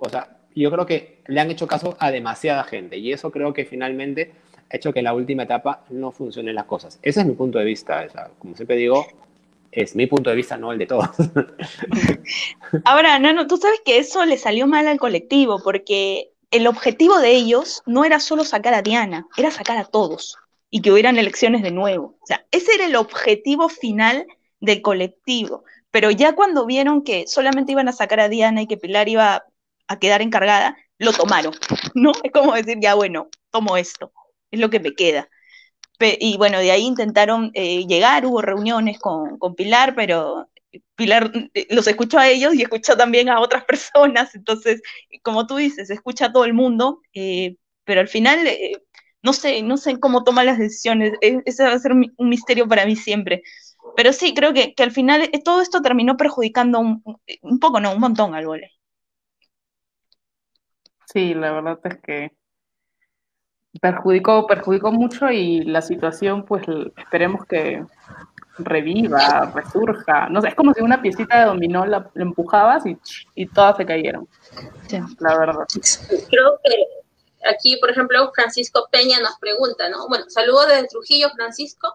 [0.00, 2.96] O sea, yo creo que le han hecho caso a demasiada gente.
[2.96, 4.32] Y eso creo que finalmente
[4.70, 6.98] hecho que en la última etapa no funcionen las cosas.
[7.02, 8.06] Ese es mi punto de vista.
[8.38, 9.06] como siempre digo,
[9.70, 11.08] es mi punto de vista, no el de todos.
[12.84, 17.32] Ahora, no, tú sabes que eso le salió mal al colectivo, porque el objetivo de
[17.32, 20.36] ellos no era solo sacar a Diana, era sacar a todos
[20.70, 22.16] y que hubieran elecciones de nuevo.
[22.22, 24.26] O sea, ese era el objetivo final
[24.60, 25.64] del colectivo.
[25.90, 29.44] Pero ya cuando vieron que solamente iban a sacar a Diana y que Pilar iba
[29.86, 31.54] a quedar encargada, lo tomaron,
[31.94, 32.12] ¿no?
[32.22, 34.12] Es como decir, ya bueno, tomo esto
[34.50, 35.28] es lo que me queda.
[36.00, 40.48] y bueno, de ahí intentaron eh, llegar, hubo reuniones con, Pilar, pero
[40.96, 44.82] Pilar eh, los escuchó a ellos y escuchó también a otras personas, entonces,
[45.22, 48.46] como tú dices, escucha a todo el mundo, eh, pero al final
[49.22, 52.68] no sé, no sé cómo toma las decisiones, e, ese va a ser un misterio
[52.68, 53.42] para mí siempre.
[53.96, 57.02] Pero sí, creo que, al final todo esto terminó perjudicando un,
[57.42, 58.70] un poco, no, un montón al vole.
[61.06, 62.37] Sí, la verdad es que
[63.80, 66.62] perjudicó, perjudicó mucho y la situación, pues
[66.96, 67.84] esperemos que
[68.58, 70.28] reviva, resurja.
[70.28, 72.96] No sé, es como si una piecita de dominó la, empujabas y,
[73.34, 74.28] y, todas se cayeron.
[75.20, 75.64] La verdad.
[76.28, 80.08] Creo que aquí, por ejemplo, Francisco Peña nos pregunta, ¿no?
[80.08, 81.94] Bueno, saludos desde Trujillo, Francisco.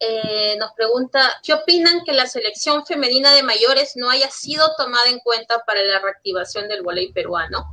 [0.00, 5.08] Eh, nos pregunta, ¿qué opinan que la selección femenina de mayores no haya sido tomada
[5.08, 7.64] en cuenta para la reactivación del voleibol peruano?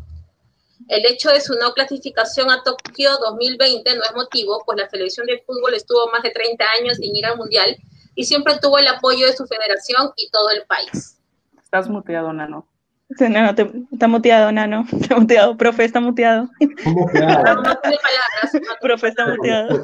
[0.92, 5.26] El hecho de su no clasificación a Tokio 2020 no es motivo, pues la selección
[5.26, 7.78] de fútbol estuvo más de 30 años sin ir al Mundial
[8.14, 11.18] y siempre tuvo el apoyo de su federación y todo el país.
[11.64, 12.68] Estás muteado, Nano.
[13.18, 13.56] Sí, nano,
[13.90, 14.86] está muteado, Nano.
[15.02, 16.50] Está muteado, profe, está muteado.
[16.84, 18.78] ¿Cómo no, no tiene palabras.
[18.82, 19.82] profe, está muteado.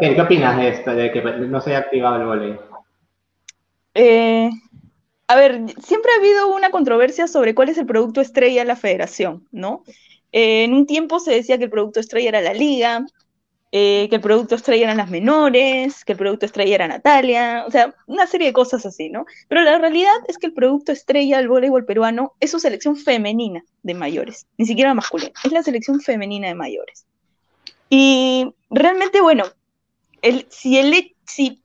[0.00, 2.60] ¿Qué, opinas de esto, de que no se haya activado el volei?
[3.94, 4.50] Eh,
[5.26, 8.76] a ver, siempre ha habido una controversia sobre cuál es el producto estrella de la
[8.76, 9.84] federación, ¿no?
[10.32, 13.04] Eh, en un tiempo se decía que el producto estrella era la liga,
[13.74, 17.70] eh, que el producto estrella eran las menores, que el producto estrella era Natalia, o
[17.70, 19.24] sea, una serie de cosas así, ¿no?
[19.48, 23.64] Pero la realidad es que el producto estrella del voleibol peruano es su selección femenina
[23.82, 27.06] de mayores, ni siquiera masculina, es la selección femenina de mayores.
[27.88, 29.44] Y realmente, bueno,
[30.50, 31.61] si, el, si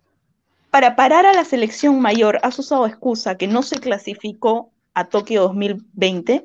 [0.70, 5.44] para parar a la selección mayor has usado excusa que no se clasificó a Tokio
[5.44, 6.44] 2020,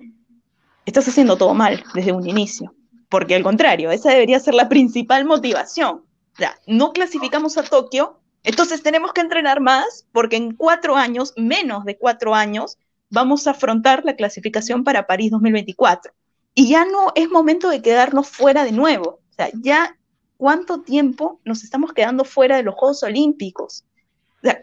[0.87, 2.75] estás haciendo todo mal desde un inicio
[3.13, 5.97] porque al contrario, esa debería ser la principal motivación.
[6.33, 11.35] O sea, no clasificamos a Tokio, entonces tenemos que entrenar más porque en cuatro años,
[11.37, 12.79] menos de cuatro años,
[13.11, 16.11] vamos a afrontar la clasificación para París 2024.
[16.55, 19.21] Y ya no es momento de quedarnos fuera de nuevo.
[19.31, 19.99] O sea, ya
[20.39, 23.85] cuánto tiempo nos estamos quedando fuera de los Juegos Olímpicos.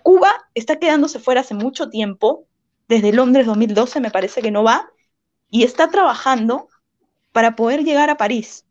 [0.04, 2.46] Cuba está quedándose fuera hace mucho tiempo,
[2.88, 4.90] desde Londres 2012 me parece que no va,
[5.50, 6.68] y está trabajando
[7.32, 8.66] para poder llegar a París.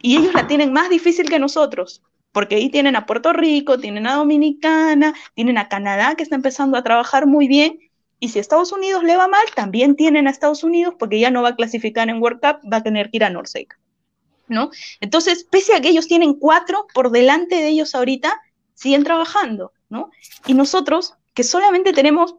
[0.00, 4.06] Y ellos la tienen más difícil que nosotros, porque ahí tienen a Puerto Rico, tienen
[4.06, 7.78] a Dominicana, tienen a Canadá que está empezando a trabajar muy bien.
[8.18, 11.42] Y si Estados Unidos le va mal, también tienen a Estados Unidos porque ya no
[11.42, 13.78] va a clasificar en World Cup, va a tener que ir a Norseca.
[14.50, 14.70] ¿no?
[15.00, 18.40] Entonces, pese a que ellos tienen cuatro por delante de ellos ahorita,
[18.74, 20.10] siguen trabajando, ¿no?
[20.46, 22.36] Y nosotros, que solamente tenemos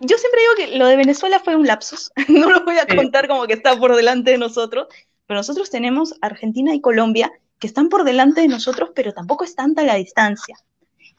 [0.00, 3.26] yo siempre digo que lo de Venezuela fue un lapsus, no lo voy a contar
[3.26, 4.86] como que está por delante de nosotros,
[5.26, 9.56] pero nosotros tenemos Argentina y Colombia que están por delante de nosotros, pero tampoco es
[9.56, 10.56] tanta la distancia.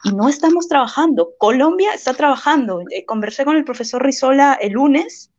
[0.02, 1.32] Y no estamos trabajando.
[1.36, 2.82] Colombia está trabajando.
[2.90, 5.30] Eh, conversé con el profesor Rizola el lunes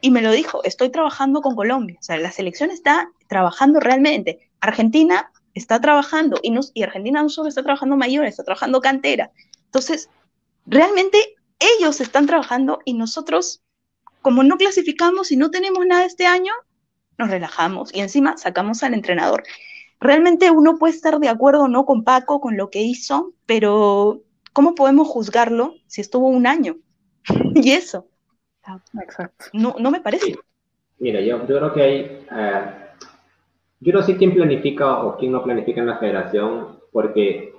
[0.00, 1.98] y me lo dijo, estoy trabajando con Colombia.
[2.00, 4.48] O sea, la selección está trabajando realmente.
[4.60, 9.30] Argentina está trabajando y, y Argentina no solo está trabajando mayor, está trabajando cantera.
[9.76, 10.08] Entonces,
[10.64, 11.18] realmente
[11.58, 13.62] ellos están trabajando y nosotros,
[14.22, 16.50] como no clasificamos y no tenemos nada este año,
[17.18, 19.42] nos relajamos y encima sacamos al entrenador.
[20.00, 24.22] Realmente uno puede estar de acuerdo o no con Paco, con lo que hizo, pero
[24.54, 26.78] ¿cómo podemos juzgarlo si estuvo un año?
[27.54, 28.08] y eso.
[29.02, 29.44] Exacto.
[29.52, 30.38] No, no me parece.
[30.98, 32.26] Mira, yo, yo, creo que hay...
[32.32, 32.62] Eh,
[33.80, 37.55] yo no sé quién planifica o quién no planifica en la federación, porque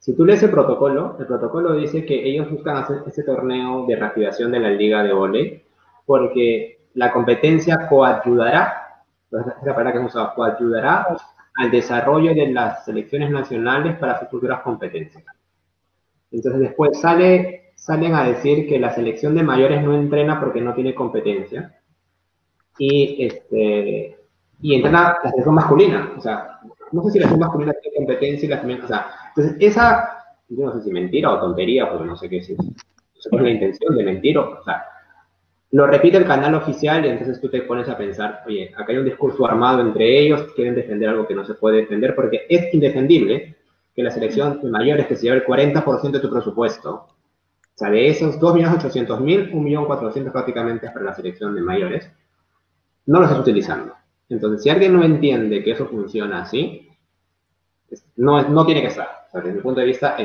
[0.00, 3.96] si tú lees el protocolo, el protocolo dice que ellos buscan hacer ese torneo de
[3.96, 5.62] reactivación de la liga de volei
[6.06, 11.06] porque la competencia coayudará, es la palabra que hemos usado, coayudará
[11.54, 15.22] al desarrollo de las selecciones nacionales para sus futuras competencias.
[16.32, 20.72] Entonces después sale, salen a decir que la selección de mayores no entrena porque no
[20.72, 21.78] tiene competencia
[22.78, 24.16] y, este,
[24.62, 26.14] y entrena la selección masculina.
[26.16, 26.58] O sea,
[26.90, 29.06] no sé si la selección masculina tiene competencia y la femenina, o sea,
[29.36, 32.64] entonces, esa, yo no sé si mentira o tontería, porque no sé qué es, no
[32.64, 34.84] sé es la intención de mentir, o, sea,
[35.72, 38.98] lo repite el canal oficial y entonces tú te pones a pensar, oye, acá hay
[38.98, 42.74] un discurso armado entre ellos, quieren defender algo que no se puede defender, porque es
[42.74, 43.56] indefendible
[43.94, 47.90] que la selección de mayores que se lleva el 40% de tu presupuesto, o sea,
[47.90, 52.10] de esos 2.800.000, 1.400.000 prácticamente es para la selección de mayores,
[53.06, 53.94] no lo estás utilizando.
[54.28, 56.88] Entonces, si alguien no entiende que eso funciona así,
[58.16, 60.16] no, no tiene que estar, desde mi punto de vista,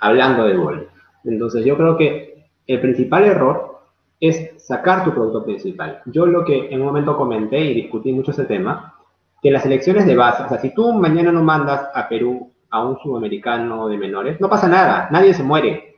[0.00, 0.88] hablando de gol.
[1.24, 3.80] Entonces, yo creo que el principal error
[4.20, 6.00] es sacar tu producto principal.
[6.06, 8.94] Yo lo que en un momento comenté y discutí mucho ese tema,
[9.42, 12.84] que las elecciones de base, o sea, si tú mañana no mandas a Perú a
[12.84, 15.96] un sudamericano de menores, no pasa nada, nadie se muere.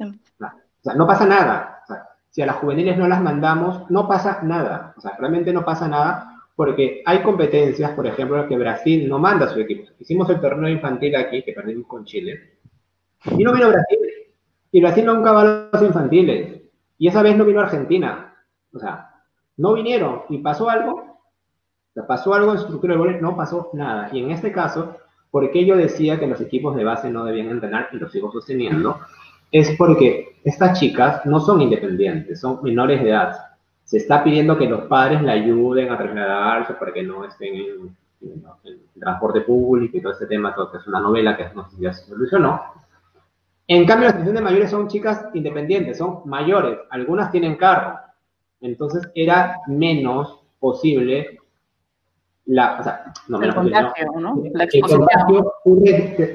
[0.00, 0.04] O
[0.82, 1.82] sea, no pasa nada.
[1.84, 4.94] O sea, si a las juveniles no las mandamos, no pasa nada.
[4.96, 9.46] O sea, realmente no pasa nada porque hay competencias, por ejemplo, que Brasil no manda
[9.46, 9.92] a su equipo.
[10.00, 12.54] Hicimos el torneo infantil aquí, que perdimos con Chile,
[13.26, 13.98] y no vino Brasil.
[14.72, 16.62] Y Brasil nunca va a los infantiles.
[16.98, 18.34] Y esa vez no vino Argentina.
[18.72, 19.08] O sea,
[19.56, 20.22] no vinieron.
[20.30, 21.20] ¿Y pasó algo?
[22.08, 24.08] pasó algo en estructura de goles, no pasó nada.
[24.12, 24.96] Y en este caso,
[25.30, 28.98] porque yo decía que los equipos de base no debían entrenar y los sigo sosteniendo?
[29.52, 33.47] Es porque estas chicas no son independientes, son menores de edad
[33.88, 37.96] se está pidiendo que los padres le ayuden a trasladarse para que no estén en,
[39.00, 41.82] transporte público y todo este tema, todo, que es una novela que no sé si
[41.84, 42.60] ya se solucionó.
[43.66, 47.98] En cambio, las selección de mayores son chicas independientes, son mayores, algunas tienen carro.
[48.60, 51.38] Entonces era menos posible
[52.44, 53.80] la, o sea, no menos posible,
[54.20, 54.42] ¿no?
[54.52, 55.54] La el contagio,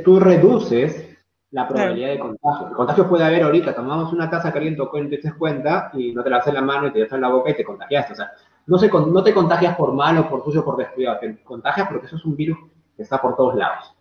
[0.03, 1.12] tú reduces
[1.53, 2.67] la probabilidad de contagio.
[2.67, 5.91] El contagio puede haber ahorita, tomamos una taza que alguien tocó y te das cuenta
[5.93, 7.63] y no te la haces la mano y te das en la boca y te
[7.63, 8.13] contagiaste.
[8.13, 8.31] O sea,
[8.65, 12.15] no, se, no te contagias por malo, por sucio, por descuidado, te contagias porque eso
[12.15, 12.57] es un virus
[12.97, 13.95] que está por todos lados.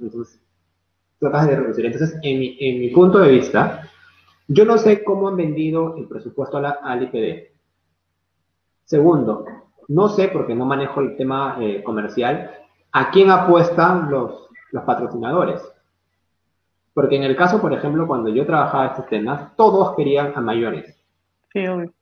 [0.00, 0.42] Entonces,
[1.20, 1.86] tratas de reducir.
[1.86, 3.88] Entonces, en mi, en mi punto de vista,
[4.48, 7.52] yo no sé cómo han vendido el presupuesto al IPD.
[8.84, 9.44] Segundo,
[9.86, 12.50] no sé, porque no manejo el tema eh, comercial,
[12.90, 15.62] a quién apuestan los, los patrocinadores.
[16.96, 20.98] Porque en el caso, por ejemplo, cuando yo trabajaba estos temas, todos querían a mayores.
[21.52, 21.92] Sí, obvio.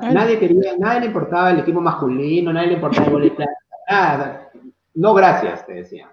[0.00, 3.44] Nadie quería, nadie le importaba el equipo masculino, nadie le importaba el voleibol,
[3.90, 4.48] nada.
[4.94, 6.08] No, gracias, te decía.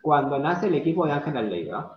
[0.00, 1.90] Cuando nace el equipo de Ángel Aldeira,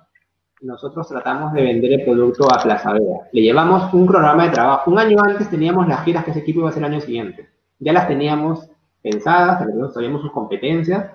[0.59, 3.19] nosotros tratamos de vender el producto a Plaza Vega.
[3.31, 4.91] Le llevamos un programa de trabajo.
[4.91, 7.49] Un año antes teníamos las giras que ese equipo iba a hacer el año siguiente.
[7.79, 8.69] Ya las teníamos
[9.01, 11.11] pensadas, sabíamos sus competencias,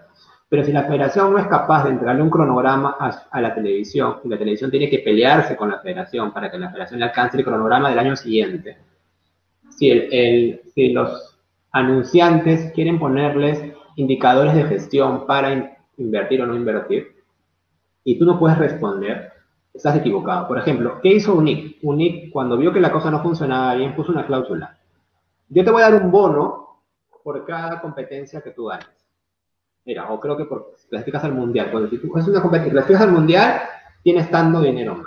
[0.49, 4.29] pero si la federación no es capaz de entregarle un cronograma a, la televisión, y
[4.29, 7.45] la televisión tiene que pelearse con la federación para que la federación le alcance el
[7.45, 8.79] cronograma del año siguiente,
[9.69, 11.39] si, el, si los
[11.71, 13.63] anunciantes quieren ponerles
[13.97, 17.19] indicadores de gestión para invertir o no invertir,
[18.05, 19.33] y tú no puedes responder,
[19.75, 20.49] estás equivocado.
[20.49, 21.79] Por ejemplo, ¿qué hizo UNIC?
[21.83, 24.79] UNIC, cuando vio que la cosa no funcionaba bien, puso una cláusula.
[25.51, 26.83] Yo te voy a dar un bono
[27.23, 28.98] por cada competencia que tú ganes.
[29.89, 32.73] Mira, o creo que por, si clasificas al mundial, cuando si tú haces una competencia,
[32.73, 33.63] clasificas al mundial,
[34.03, 35.07] tienes tanto dinero más.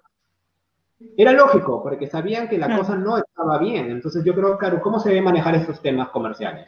[1.15, 3.91] Era lógico, porque sabían que la cosa no estaba bien.
[3.91, 6.65] Entonces yo creo, claro, ¿cómo se debe manejar esos temas comerciales?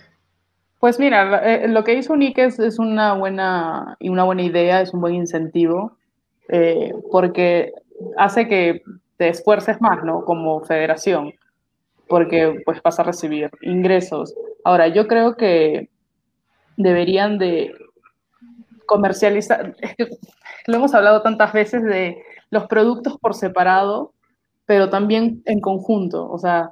[0.80, 5.02] Pues mira, eh, lo que hizo Nick es, una, buena, una buena idea, es un
[5.02, 5.98] buen incentivo,
[6.50, 7.74] eh, porque
[8.16, 8.84] hace que
[9.18, 10.24] te esfuerces más, ¿no?
[10.24, 11.34] Como federación,
[12.08, 14.36] porque pues vas a recibir ingresos.
[14.64, 15.90] Ahora, yo creo que
[16.78, 17.74] deberían de
[18.86, 20.08] comercializar, es que
[20.68, 24.14] lo hemos hablado tantas veces de los productos por separado
[24.66, 26.30] pero también en conjunto.
[26.30, 26.72] O sea,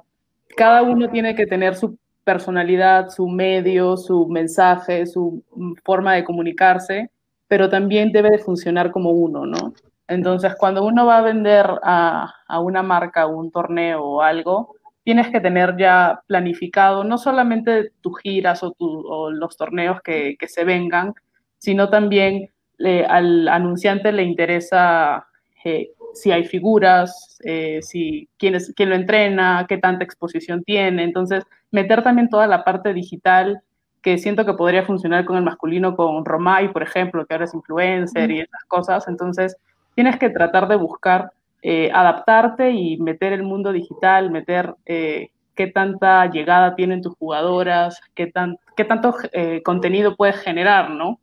[0.56, 5.42] cada uno tiene que tener su personalidad, su medio, su mensaje, su
[5.84, 7.10] forma de comunicarse,
[7.48, 9.74] pero también debe de funcionar como uno, ¿no?
[10.08, 15.40] Entonces, cuando uno va a vender a, una marca, un torneo o algo, tienes que
[15.40, 21.14] tener ya planificado no solamente tus giras o, los torneos que, se vengan,
[21.62, 22.50] sino también
[22.80, 25.28] eh, al anunciante le interesa
[25.64, 31.04] eh, si hay figuras, eh, si quién, es, quién lo entrena, qué tanta exposición tiene.
[31.04, 33.60] Entonces, meter también toda la parte digital
[34.02, 37.54] que siento que podría funcionar con el masculino, con Romay, por ejemplo, que ahora es
[37.54, 39.06] influencer y esas cosas.
[39.06, 39.56] Entonces,
[39.94, 41.30] tienes que tratar de buscar
[41.62, 48.00] eh, adaptarte y meter el mundo digital, meter eh, qué tanta llegada tienen tus jugadoras,
[48.16, 49.14] qué, tan, qué tanto
[49.62, 51.20] contenido puedes generar, ¿no?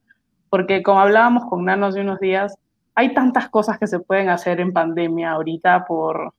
[0.50, 2.58] Porque como hablábamos con Nanos de unos días,
[2.96, 6.34] hay tantas cosas que se pueden hacer en pandemia ahorita por,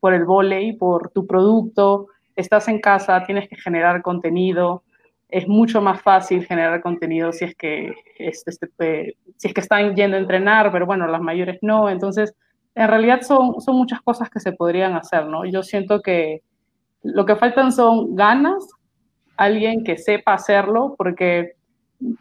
[0.00, 4.82] por el volei, por tu producto, estás en casa, tienes que generar contenido,
[5.28, 9.94] es mucho más fácil generar contenido si es que, este, este, si es que están
[9.94, 12.34] yendo a entrenar, pero bueno, las mayores no, entonces
[12.74, 15.44] en realidad son, son muchas cosas que se podrían hacer, ¿no?
[15.44, 16.42] Yo siento que
[17.02, 18.66] lo que faltan son ganas,
[19.36, 21.52] alguien que sepa hacerlo, porque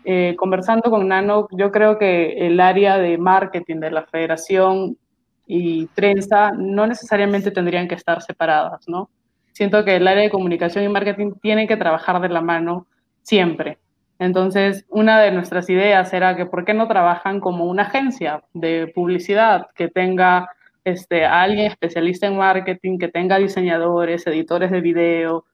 [0.04, 4.98] eh, conversando con Nano, yo creo que el área de marketing de la federación
[5.48, 9.10] y prensa no necesariamente tendrían que estar separadas, ¿no?
[9.52, 12.88] Siento que el área de comunicación y marketing tiene que trabajar de la mano
[13.24, 13.78] siempre.
[14.20, 18.92] Entonces, una de nuestras ideas era que por qué no trabajan como una agencia de
[18.94, 20.50] publicidad que tenga
[20.84, 25.46] este, a alguien especialista en marketing, que tenga diseñadores, editores de video,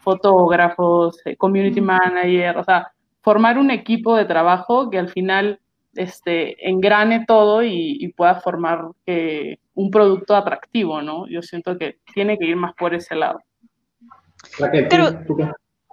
[0.00, 2.92] fotógrafos, eh, community manager, o sea,
[3.22, 5.60] formar un equipo de trabajo que al final
[5.94, 11.26] este, engrane todo y, pueda formar eh, un producto atractivo, ¿no?
[11.28, 13.40] Yo siento que tiene que ir más por ese lado.
[14.88, 15.10] Pero,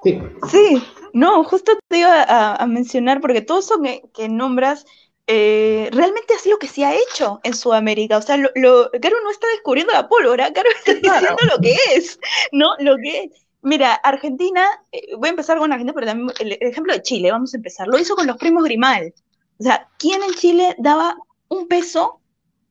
[0.04, 0.22] sí.
[0.50, 3.82] sí, no, justo te iba a, mencionar, porque todo eso
[4.14, 4.86] que, nombras
[5.28, 8.18] eh, realmente ha sido que se ha hecho en Sudamérica.
[8.18, 12.20] O sea, lo, Caro no está descubriendo la pólvora, Caro está diciendo lo que es,
[12.52, 12.72] ¿no?
[12.80, 13.47] Lo que es.
[13.62, 17.54] Mira, Argentina, eh, voy a empezar con Argentina, pero también el, ejemplo de Chile, vamos
[17.54, 17.88] a empezar.
[17.88, 19.14] Lo hizo con los primos Grimal.
[19.60, 22.22] O sea, ¿quién en Chile daba un peso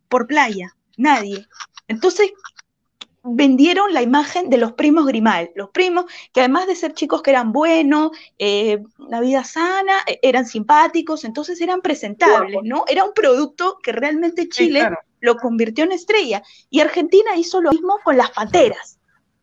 [0.08, 0.74] por playa?
[0.96, 1.46] Nadie.
[1.88, 2.30] Entonces,
[3.22, 5.50] vendieron la imagen de los primos Grimal.
[5.54, 10.20] Los primos, que además de ser chicos que eran buenos, eh, una vida sana, e,
[10.22, 12.84] eran simpáticos, entonces eran presentables, ¿no?
[12.86, 14.88] Era un producto que realmente Chile
[15.20, 16.42] lo convirtió en estrella.
[16.70, 18.95] Y Argentina hizo lo mismo con las pateras,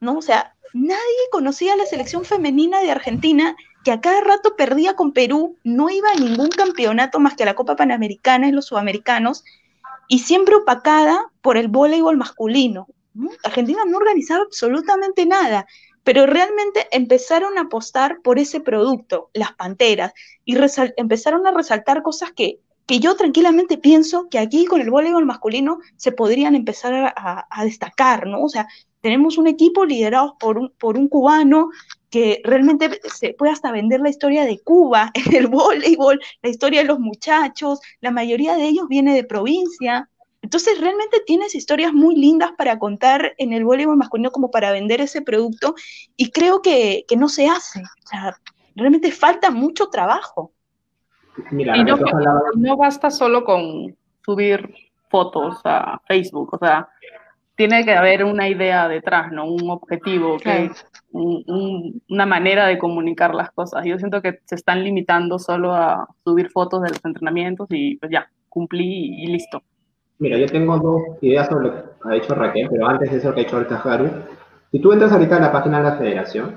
[0.03, 0.17] ¿no?
[0.17, 0.99] O sea, nadie
[1.31, 5.89] conocía a la selección femenina de Argentina, que a cada rato perdía con Perú, no
[5.89, 9.43] iba a ningún campeonato más que a la Copa Panamericana y los sudamericanos,
[10.07, 12.87] y siempre opacada por el voleibol masculino.
[13.43, 15.65] Argentina no organizaba absolutamente nada,
[16.03, 20.13] pero realmente empezaron a apostar por ese producto, las panteras,
[20.45, 20.57] y
[20.97, 25.79] empezaron a resaltar cosas que que yo tranquilamente pienso que aquí con el voleibol masculino
[25.95, 28.43] se podrían empezar a, destacar, ¿no?
[28.43, 28.67] O sea,
[29.03, 31.69] tenemos un equipo liderado por un, por un cubano
[32.09, 36.81] que realmente se puede hasta vender la historia de Cuba en el voleibol, la historia
[36.81, 40.09] de los muchachos, la mayoría de ellos viene de provincia.
[40.41, 45.01] Entonces, realmente tienes historias muy lindas para contar en el voleibol masculino como para vender
[45.01, 45.75] ese producto
[46.17, 47.81] y creo que, que no se hace.
[47.81, 48.35] O sea,
[48.75, 50.51] realmente falta mucho trabajo
[51.51, 51.83] y
[52.55, 54.73] no, basta solo con subir
[55.09, 56.87] fotos a Facebook, o sea,
[57.55, 59.45] tiene que haber una idea detrás, ¿no?
[59.45, 60.37] Un objetivo,
[61.11, 63.85] una manera de comunicar las cosas.
[63.85, 68.11] Yo siento que se están limitando solo a subir fotos de los entrenamientos y pues
[68.11, 69.61] ya, cumplí y, listo.
[70.19, 73.33] Mira, yo tengo dos ideas sobre lo que ha dicho Raquel, pero antes de eso
[73.33, 74.09] que ha hecho ahorita Haru,
[74.71, 76.55] si tú entras ahorita a la página de la federación,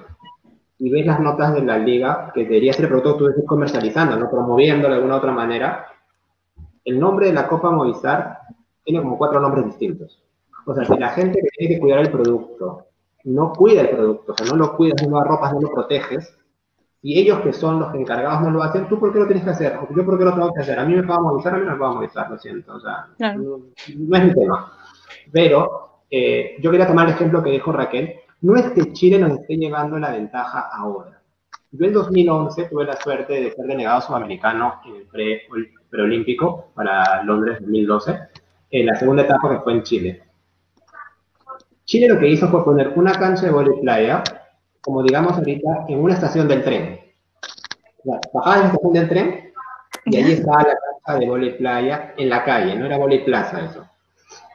[0.79, 3.47] y ves las notas de la liga, que debería ser el producto que tú estés
[3.47, 4.31] comercializando, ¿no?
[4.31, 5.87] promoviendo de alguna otra manera,
[6.85, 8.41] el nombre de la Copa Movistar
[8.85, 10.23] tiene como cuatro nombres distintos.
[10.67, 12.87] O sea, si la gente que tiene que cuidar el producto
[13.25, 16.37] no cuida el producto, o sea, no lo cuidas, no lo arropas, no lo proteges,
[17.03, 19.51] y ellos que son los encargados no lo hacen, ¿tú por qué lo tienes que
[19.51, 19.79] hacer?
[19.95, 20.79] ¿Yo por qué lo tengo que hacer?
[20.79, 22.75] A mí me va a Movistar, a mí no me va a Movistar, lo siento.
[22.75, 23.07] O sea,
[23.37, 24.73] no, es mi tema.
[25.31, 29.39] Pero eh, yo quería tomar el ejemplo que dijo Raquel, no es que Chile nos
[29.39, 31.23] esté llevando la ventaja ahora.
[31.71, 35.43] Yo en 2011 tuve la suerte de ser denegado sudamericano en el pre
[35.89, 38.19] preolímpico para Londres 2012,
[38.71, 40.23] en la segunda etapa que fue en Chile.
[41.87, 44.23] Chile lo que hizo fue poner una cancha de voleibol playa,
[44.83, 47.01] como digamos ahorita, en una estación del tren.
[48.05, 49.53] Bajabas en la estación del tren
[50.05, 53.65] y allí estaba la cancha de voleibol playa en la calle, no era voleibol plaza
[53.65, 53.87] eso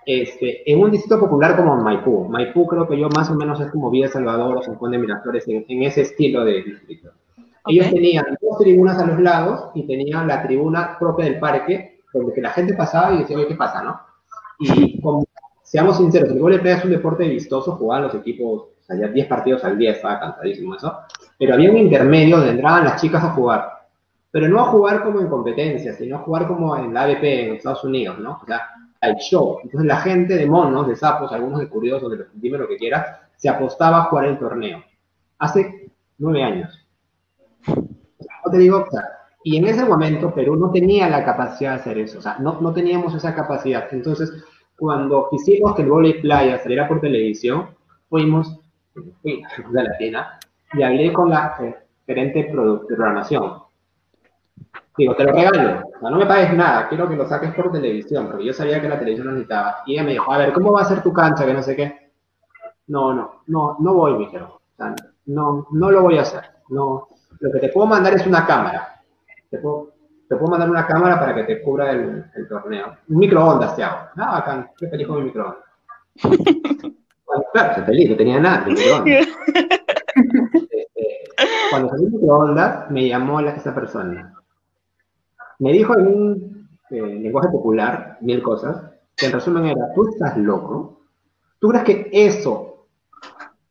[0.05, 2.27] este, en un distrito popular como Maipú.
[2.27, 4.97] Maipú creo que yo más o menos es como Villa Salvador o San Juan de
[4.97, 7.11] Miraflores en, en ese estilo de distrito.
[7.67, 12.41] Ellos tenían dos tribunas a los lados y tenían la tribuna propia del parque, donde
[12.41, 13.99] la gente pasaba y decía, oye, ¿qué pasa, no?
[14.59, 15.25] Y como,
[15.71, 19.27] seamos sinceros, el voleibol es un deporte vistoso, jugaban los equipos, o sea, ya 10
[19.27, 20.99] partidos al día, estaba cansadísimo eso,
[21.39, 23.87] pero había un intermedio donde entraban las chicas a jugar,
[24.31, 27.55] pero no a jugar como en competencia, sino a jugar como en la ABP en
[27.55, 28.41] Estados Unidos, ¿no?
[28.43, 28.63] O sea,
[28.99, 29.59] al show.
[29.63, 33.21] Entonces la gente de monos, de sapos, algunos de curiosos, de dime lo que quieras,
[33.37, 34.83] se apostaba a jugar el torneo.
[35.39, 36.85] Hace nueve años.
[37.65, 38.85] No te digo,
[39.45, 42.59] y en ese momento Perú no tenía la capacidad de hacer eso, o sea, no,
[42.59, 43.87] no teníamos esa capacidad.
[43.91, 44.33] Entonces,
[44.81, 47.69] cuando quisimos que el voleibol playa saliera por televisión,
[48.09, 48.59] fuimos,
[49.21, 49.43] fui
[49.77, 50.39] a la tienda
[50.73, 51.75] y hablé con la eh,
[52.07, 53.61] gerente de programación
[54.97, 58.43] Digo, te lo regalo, no me pagues nada, quiero que lo saques por televisión, porque
[58.43, 59.83] yo sabía que la televisión lo necesitaba.
[59.85, 61.45] Y ella me dijo, a ver, ¿cómo va a ser tu cancha?
[61.45, 62.11] Que no sé qué.
[62.87, 64.95] No, no, no, no voy, O sea,
[65.27, 66.41] no, no lo voy a hacer.
[66.69, 67.07] No,
[67.39, 69.01] lo que te puedo mandar es una cámara.
[69.51, 69.90] Te puedo,
[70.31, 72.95] te puedo mandar una cámara para que te cubra el, el torneo.
[73.09, 74.07] Un microondas te hago.
[74.15, 75.59] Ah, bacán, qué feliz con mi microondas.
[76.23, 79.27] bueno, claro, se feliz, no tenía nada microondas.
[79.27, 79.29] Este,
[81.69, 84.33] cuando salí el microondas, me llamó esa persona
[85.61, 88.83] me dijo en un eh, lenguaje popular mil cosas,
[89.15, 91.01] que en resumen era, tú estás loco,
[91.59, 92.87] tú crees que eso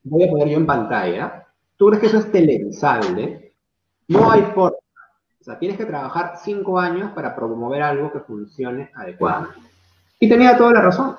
[0.05, 3.55] voy a poner yo en pantalla, tú crees que eso es televisable,
[4.09, 4.77] no hay forma.
[5.41, 9.59] O sea, tienes que trabajar cinco años para promover algo que funcione adecuadamente.
[10.19, 11.17] Y tenía toda la razón.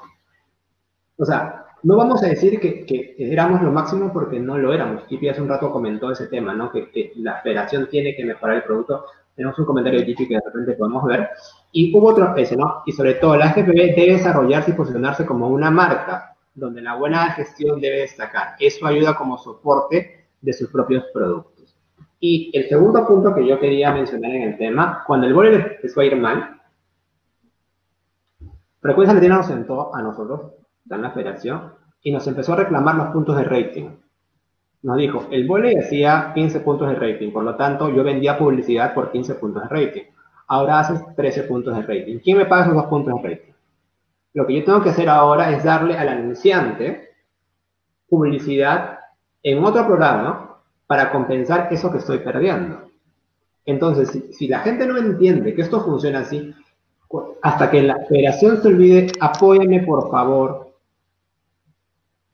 [1.18, 5.04] O sea, no vamos a decir que, éramos lo máximo porque no lo éramos.
[5.06, 6.72] Kipi hace un rato comentó ese tema, ¿no?
[6.72, 9.06] Que, la federación tiene que mejorar el producto
[9.36, 11.30] tenemos un comentario de Chichi que de repente podemos ver.
[11.72, 12.84] Y hubo otro especie, ¿no?
[12.86, 17.32] Y sobre todo, la FPB debe desarrollarse y posicionarse como una marca donde la buena
[17.32, 18.56] gestión debe destacar.
[18.60, 21.51] Eso ayuda como soporte de sus propios productos.
[22.22, 26.00] Y el segundo punto que yo quería mencionar en el tema, cuando el voleibol empezó
[26.00, 26.62] a ir mal,
[28.80, 30.54] Frecuencia Latina nos sentó a nosotros,
[30.90, 33.90] en la federación, y nos empezó a reclamar los puntos de rating
[34.84, 38.94] nos dijo, el volei hacía 15 puntos de rating, por lo tanto yo vendía publicidad
[38.94, 40.04] por 15 puntos de rating.
[40.48, 42.20] Ahora haces 13 puntos de rating.
[42.20, 43.54] ¿Quién me paga esos dos puntos de rating?
[44.34, 47.10] Lo que yo tengo que hacer ahora es darle al anunciante
[48.10, 49.00] publicidad
[49.44, 50.51] en otro programa
[50.92, 52.82] para compensar eso que estoy perdiendo.
[53.66, 56.54] Entonces, si, la gente no entiende que esto funciona así,
[57.42, 60.74] hasta que la federación se olvide, apóyame por favor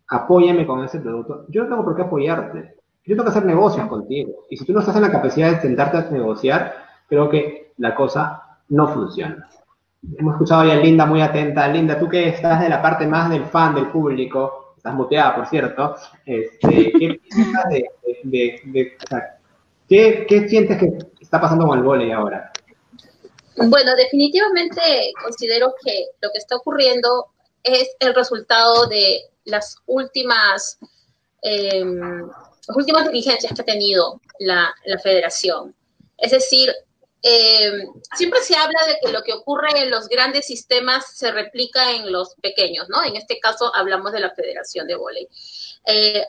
[0.07, 1.45] apóyame con ese producto.
[1.49, 2.77] Yo no tengo por qué apoyarte.
[3.05, 4.45] Yo tengo que hacer negocios contigo.
[4.49, 6.73] Y si tú no estás en la capacidad de sentarte a negociar,
[7.07, 9.47] creo que la cosa no funciona.
[10.17, 11.67] Hemos escuchado a Linda muy atenta.
[11.67, 15.47] Linda, tú que estás de la parte más del fan, del público, estás muteada, por
[15.47, 17.65] cierto, este, ¿qué piensas
[18.23, 18.95] de,
[19.89, 22.51] ¿qué, ¿qué, sientes que está pasando con el volei ahora?
[23.57, 24.81] Bueno, definitivamente
[25.21, 27.27] considero que lo que está ocurriendo
[27.63, 30.77] es el resultado de las últimas,
[31.41, 32.27] em,
[32.67, 35.75] las últimas diligencias que ha tenido la, la federación.
[36.17, 36.71] Es decir,
[37.21, 41.91] em, siempre se habla de que lo que ocurre en los grandes sistemas se replica
[41.91, 43.03] en los pequeños, ¿no?
[43.03, 45.27] En este caso hablamos de la Federación de Voley.
[45.85, 46.25] Eh,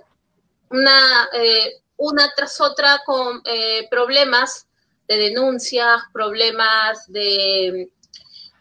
[0.71, 4.67] una, eh, una tras otra con eh, problemas
[5.07, 7.91] de denuncias, problemas de,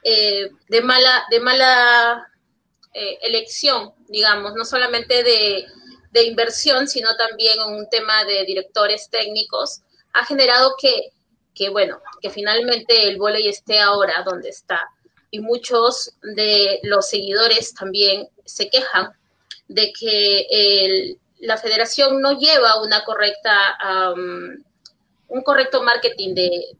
[0.03, 2.31] de mala, de mala
[3.21, 5.67] elección, digamos, no solamente de,
[6.11, 9.81] de inversión, sino también un tema de directores técnicos,
[10.13, 11.11] ha generado que,
[11.57, 14.87] que bueno, que finalmente el volei esté ahora donde está.
[15.31, 19.11] Y muchos de los seguidores también se quejan
[19.67, 23.77] de que la federación no lleva una correcta,
[25.27, 26.77] un correcto marketing de,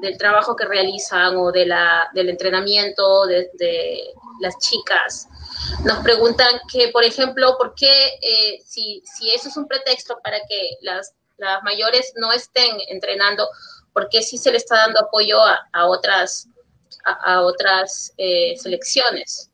[0.00, 5.28] del trabajo que realizan o de la, del entrenamiento de, las chicas.
[5.84, 10.38] Nos preguntan que, por ejemplo, ¿por qué eh, si, si eso es un pretexto para
[10.48, 13.48] que las, las mayores no estén entrenando,
[13.92, 16.48] por qué sí se le está dando apoyo a, otras,
[17.04, 19.50] a, otras eh, selecciones?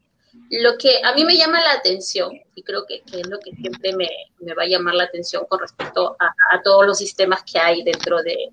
[0.51, 3.95] Lo que a mí me llama la atención, y creo que, es lo que siempre
[3.95, 4.09] me,
[4.55, 8.51] va a llamar la atención con respecto a, todos los sistemas que hay dentro de,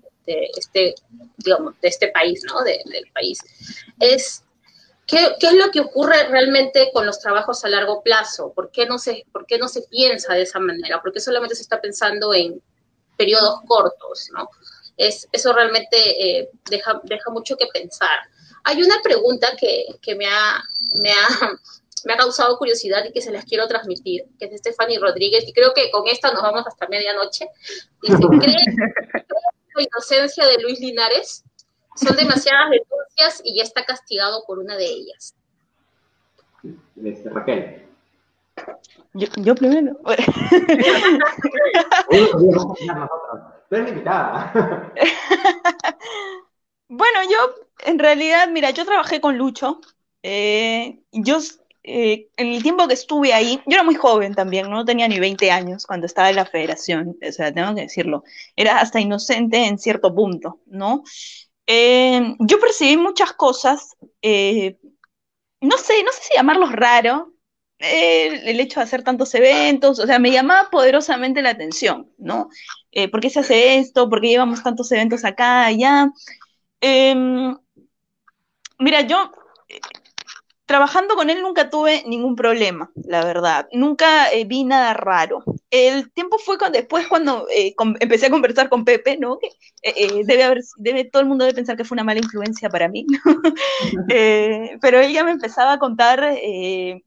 [0.56, 0.94] este,
[1.38, 2.62] digamos, de este país, ¿no?
[2.64, 3.38] del país,
[4.00, 4.42] es
[5.06, 8.52] ¿Qué, es lo que ocurre realmente con los trabajos a largo plazo?
[8.52, 11.00] ¿Por qué, no se, ¿Por qué no se piensa de esa manera?
[11.00, 12.60] ¿Por qué solamente se está pensando en
[13.16, 14.28] periodos cortos?
[14.32, 14.50] ¿no?
[14.96, 18.18] Es, eso realmente eh, deja, deja mucho que pensar.
[18.64, 20.62] Hay una pregunta que, que me, ha,
[20.98, 21.50] me, ha,
[22.04, 25.44] me ha causado curiosidad y que se las quiero transmitir, que es de Stephanie Rodríguez,
[25.46, 27.48] y creo que con esta nos vamos hasta medianoche.
[28.02, 28.56] Dice, ¿cree
[29.74, 31.44] la inocencia de Luis Linares?
[31.96, 35.34] Son demasiadas denuncias y ya está castigado por una de ellas.
[37.02, 37.86] Este, Raquel.
[39.14, 39.98] Yo, yo primero.
[46.88, 47.54] bueno, yo
[47.84, 49.80] en realidad, mira, yo trabajé con Lucho.
[50.22, 51.38] Eh, yo
[51.84, 55.20] eh, en el tiempo que estuve ahí, yo era muy joven también, no tenía ni
[55.20, 58.24] 20 años cuando estaba en la federación, o sea, tengo que decirlo,
[58.56, 61.04] era hasta inocente en cierto punto, ¿no?
[61.66, 63.96] Eh, yo percibí muchas cosas,
[65.60, 67.32] no sé, no sé si llamarlos raro,
[67.78, 72.48] el hecho de hacer tantos eventos, o sea, me llamaba poderosamente la atención, ¿no?
[73.10, 74.08] ¿Por qué se hace esto?
[74.08, 76.10] ¿Por qué llevamos tantos eventos acá, allá?
[76.80, 77.56] Em,
[78.78, 79.30] mira, yo
[80.66, 83.68] trabajando con él nunca tuve ningún problema, la verdad.
[83.72, 85.44] Nunca eh, vi nada raro.
[85.76, 89.38] El tiempo fue cuando, después cuando eh, empecé a conversar con Pepe, ¿no?
[89.82, 92.88] Eh, debe haber, debe, todo el mundo debe pensar que fue una mala influencia para
[92.88, 93.06] mí,
[94.80, 96.26] pero ella me empezaba a contar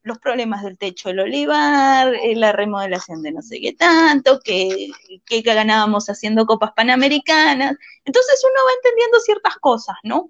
[0.03, 4.89] los problemas del techo del olivar, la remodelación de no sé qué tanto, que,
[5.25, 7.75] que ganábamos haciendo copas panamericanas.
[8.05, 10.29] Entonces uno va entendiendo ciertas cosas, ¿no?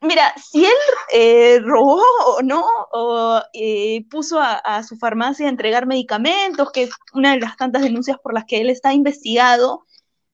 [0.00, 0.72] Mira, si él
[1.12, 6.90] eh, robó o no, o eh, puso a, su farmacia a entregar medicamentos, que es
[7.14, 9.86] una de las tantas denuncias por las que él está investigado,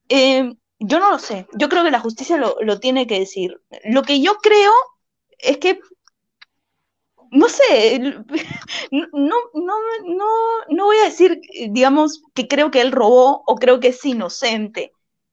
[0.09, 1.47] eh, yo no lo sé.
[1.55, 3.61] Yo creo que la justicia lo, tiene que decir.
[3.85, 4.73] Lo que yo creo
[5.39, 5.81] es que,
[7.31, 8.01] no sé,
[8.91, 10.27] no, no, no,
[10.69, 11.41] no voy a decir,
[11.71, 14.93] digamos, que creo que él robó o creo que es inocente.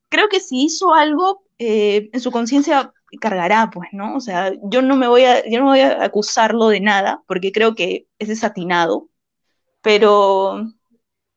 [0.09, 4.15] Creo que si hizo algo en su conciencia cargará, pues, ¿no?
[4.15, 7.51] O sea, yo no me voy a, yo no voy a acusarlo de nada, porque
[7.51, 9.09] creo que es desatinado,
[9.81, 10.65] pero,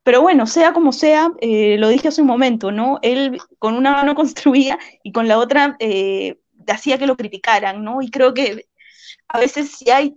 [0.02, 2.98] pero bueno, sea como sea, eh, lo dije hace un momento, ¿no?
[3.02, 8.02] Él con una mano construía y con la otra eh, hacía que lo criticaran, ¿no?
[8.02, 8.66] Y creo que
[9.28, 10.14] a veces si hay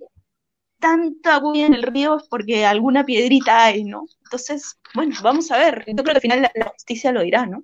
[0.79, 4.05] tanta agua en el río es porque alguna piedrita hay, ¿no?
[4.23, 5.83] Entonces, bueno, vamos a ver.
[5.87, 7.63] Yo creo que al final la justicia lo dirá, ¿no?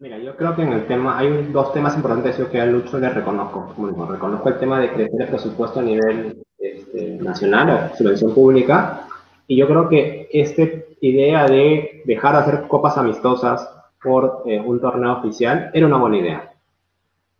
[0.00, 3.08] Mira, yo creo que en el tema, hay dos temas importantes que a Lucho le
[3.08, 3.72] reconozco.
[3.74, 9.08] Como reconozco el tema de crecer el presupuesto a nivel este, nacional o subvención pública.
[9.48, 10.62] Y yo creo que esta
[11.00, 13.68] idea de dejar de hacer copas amistosas
[14.00, 16.52] por eh, un torneo oficial era una buena idea.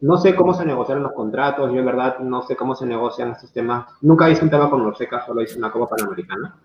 [0.00, 3.30] No sé cómo se negociaron los contratos, yo en verdad no sé cómo se negocian
[3.30, 3.86] estos temas.
[4.00, 6.56] Nunca hice un tema con Norseca, solo hice una copa panamericana.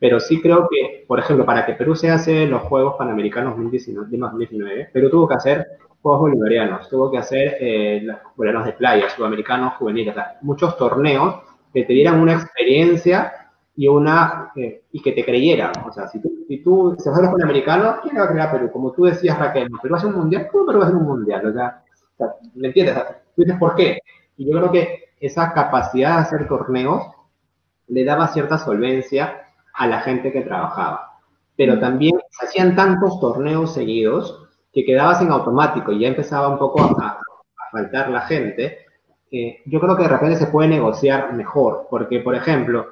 [0.00, 4.90] Pero sí creo que, por ejemplo, para que Perú se hace los Juegos Panamericanos 2019,
[4.92, 5.66] Perú tuvo que hacer
[6.00, 11.40] Juegos Bolivarianos, tuvo que hacer eh, los bolivarianos de playa, sudamericanos, juveniles, muchos torneos
[11.74, 13.32] que te dieran una experiencia
[13.74, 15.72] y una eh, y que te creyeran.
[15.86, 18.70] O sea, si tú, si tú se los Panamericanos, ¿quién va a creer a Perú?
[18.72, 20.48] Como tú decías, Raquel, ¿Perú va a ser un mundial?
[20.50, 21.46] ¿Cómo Perú va a ser un mundial?
[21.46, 21.82] O sea,
[22.54, 22.96] ¿me entiendes?
[23.34, 23.98] tú dices, ¿por qué?
[24.36, 27.08] Y yo creo que esa capacidad de hacer torneos
[27.88, 29.47] le daba cierta solvencia
[29.78, 31.18] a la gente que trabajaba.
[31.56, 36.58] Pero también se hacían tantos torneos seguidos que quedabas en automático y ya empezaba un
[36.58, 37.20] poco a,
[37.70, 38.78] faltar la gente.
[39.66, 42.86] yo creo que de repente se puede negociar mejor, porque, por ejemplo,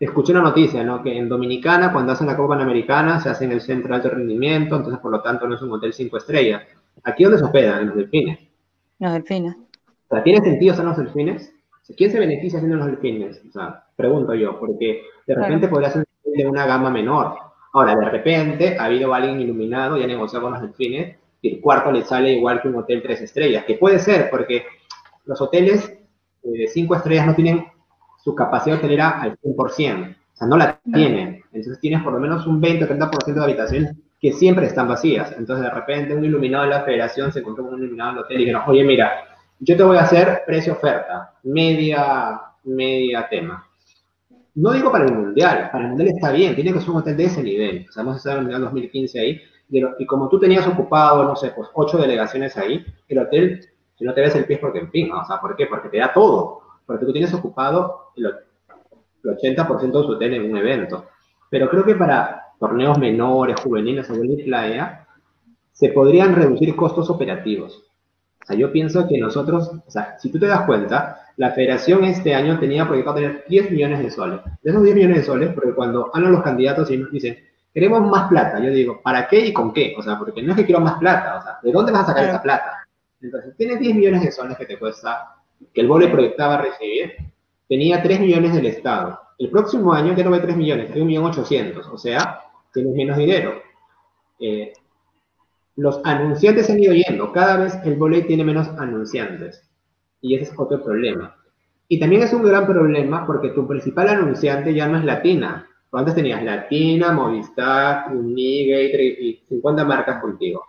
[0.00, 1.02] escuché una noticia, ¿no?
[1.02, 4.10] Que en Dominicana, cuando hacen la Copa Panamericana, se hace en el centro de alto
[4.10, 6.62] rendimiento, entonces por lo tanto no es un hotel cinco estrellas.
[7.04, 7.82] ¿Aquí dónde se hospedan?
[7.82, 8.38] En los delfines.
[8.98, 9.56] Los delfines.
[10.08, 11.54] O sea, ¿tiene sentido ser los delfines?
[11.96, 13.42] ¿Quién se beneficia haciendo los delfines?
[13.48, 16.04] O sea, pregunto yo, porque de repente podría ser
[16.36, 17.36] de una gama menor.
[17.72, 21.60] Ahora, de repente ha habido alguien iluminado y ha negociado con los delfines y el
[21.60, 24.64] cuarto le sale igual que un hotel tres estrellas, que puede ser, porque
[25.24, 25.96] los hoteles
[26.42, 27.66] de cinco estrellas no tienen
[28.22, 31.42] su capacidad hotelera al 100%, o sea, no la tienen.
[31.52, 35.34] Entonces tienes por lo menos un 20 o 30% de habitaciones que siempre están vacías.
[35.38, 38.36] Entonces de repente un iluminado de la federación se encontró con un iluminado del hotel
[38.36, 39.24] y dijeron, oye, mira,
[39.58, 43.66] yo te voy a hacer precio-oferta, media, media tema.
[44.54, 47.16] No digo para el Mundial, para el Mundial está bien, tiene que ser un hotel
[47.16, 47.86] de ese nivel.
[47.88, 51.22] O sea, vamos a estar en el Mundial 2015 ahí, y como tú tenías ocupado,
[51.22, 53.60] no sé, pues ocho delegaciones ahí, el hotel,
[53.96, 55.66] si no te ves el pie es porque en fin, o sea, ¿por qué?
[55.66, 56.60] Porque te da todo
[56.90, 58.34] porque tú tienes ocupado el,
[59.22, 61.04] 80% de su hotel en un evento.
[61.48, 65.06] Pero creo que para torneos menores, juveniles o de playa,
[65.70, 67.84] se podrían reducir costos operativos.
[68.42, 72.04] O sea, yo pienso que nosotros, o sea, si tú te das cuenta, la federación
[72.04, 74.40] este año tenía proyectado tener 10 millones de soles.
[74.62, 77.38] De esos 10 millones de soles, porque cuando hablan los candidatos y nos dicen,
[77.72, 79.94] queremos más plata, yo digo, ¿para qué y con qué?
[79.96, 82.06] O sea, porque no es que quiero más plata, o sea, ¿de dónde vas a
[82.08, 82.86] sacar esa plata?
[83.22, 85.36] Entonces, tienes 10 millones de soles que te cuesta
[85.72, 87.14] que el BOLE proyectaba recibir,
[87.66, 89.18] tenía 3 millones del Estado.
[89.38, 92.40] El próximo año ya no hay 3 millones, hay 1.800.000, o sea,
[92.70, 93.62] tienes menos dinero.
[94.38, 94.74] Eh,
[95.76, 99.69] los anunciantes han ido yendo, cada vez el BOLE tiene menos anunciantes.
[100.20, 101.36] Y ese es otro problema.
[101.88, 105.66] Y también es un gran problema porque tu principal anunciante ya no es Latina.
[105.92, 110.64] Antes tenías Latina, Movistar, Unigator y 50 marcas contigo.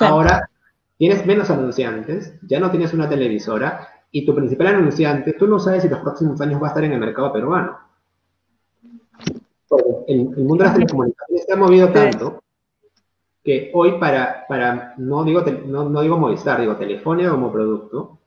[0.00, 0.50] Ahora
[0.98, 5.82] tienes menos anunciantes, ya no tienes una televisora y tu principal anunciante, tú no sabes
[5.82, 7.78] si los próximos años va a estar en el mercado peruano.
[10.06, 12.42] El, el mundo de las telecomunicaciones se ha movido tanto
[13.42, 18.18] que hoy para, para no, digo, no, no digo Movistar, digo Telefónica como producto,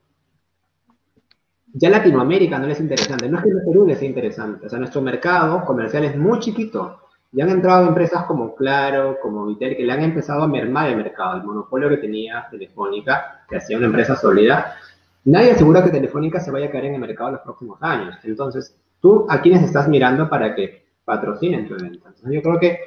[1.72, 3.28] ya Latinoamérica no es interesante.
[3.28, 4.66] No es que el Perú les sea interesante.
[4.66, 7.00] O sea, nuestro mercado comercial es muy chiquito.
[7.32, 10.96] Ya han entrado empresas como Claro, como Vitel, que le han empezado a mermar el
[10.96, 11.36] mercado.
[11.36, 14.76] El monopolio que tenía Telefónica, que hacía una empresa sólida,
[15.24, 18.16] Nadie asegura que Telefónica se vaya a caer en el mercado en los próximos años.
[18.24, 22.08] Entonces, ¿tú a quiénes estás mirando para que patrocinen tu evento?
[22.08, 22.78] Entonces, yo creo que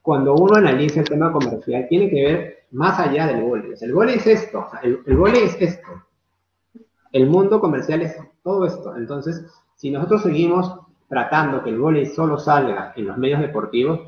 [0.00, 3.72] cuando uno analiza el tema comercial, tiene que ver más allá del vóley.
[3.78, 5.88] El vóley es esto, el, el es esto.
[7.12, 8.96] El mundo comercial es todo esto.
[8.96, 9.44] Entonces,
[9.76, 10.78] si nosotros seguimos
[11.08, 14.00] tratando que el vóley solo salga en los medios deportivos,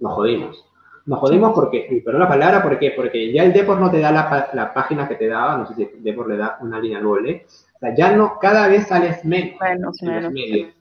[0.00, 0.64] nos jodimos.
[1.06, 2.92] Nos jodimos porque, perdón la palabra, ¿por qué?
[2.96, 5.90] Porque ya el Depor no te da la, página que te daba, no sé si
[6.00, 9.60] Depor le da una línea doble, o sea, ya no, cada vez sales menos
[10.02, 10.74] en los medios.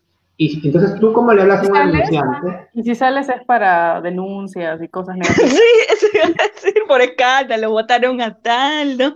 [0.45, 2.67] Y entonces tú cómo le hablas a un anunciante.
[2.73, 5.51] Y si sales es para denuncias y cosas negativas.
[5.51, 9.15] Sí, eso iba a decir, por escándalo, votaron a tal, ¿no?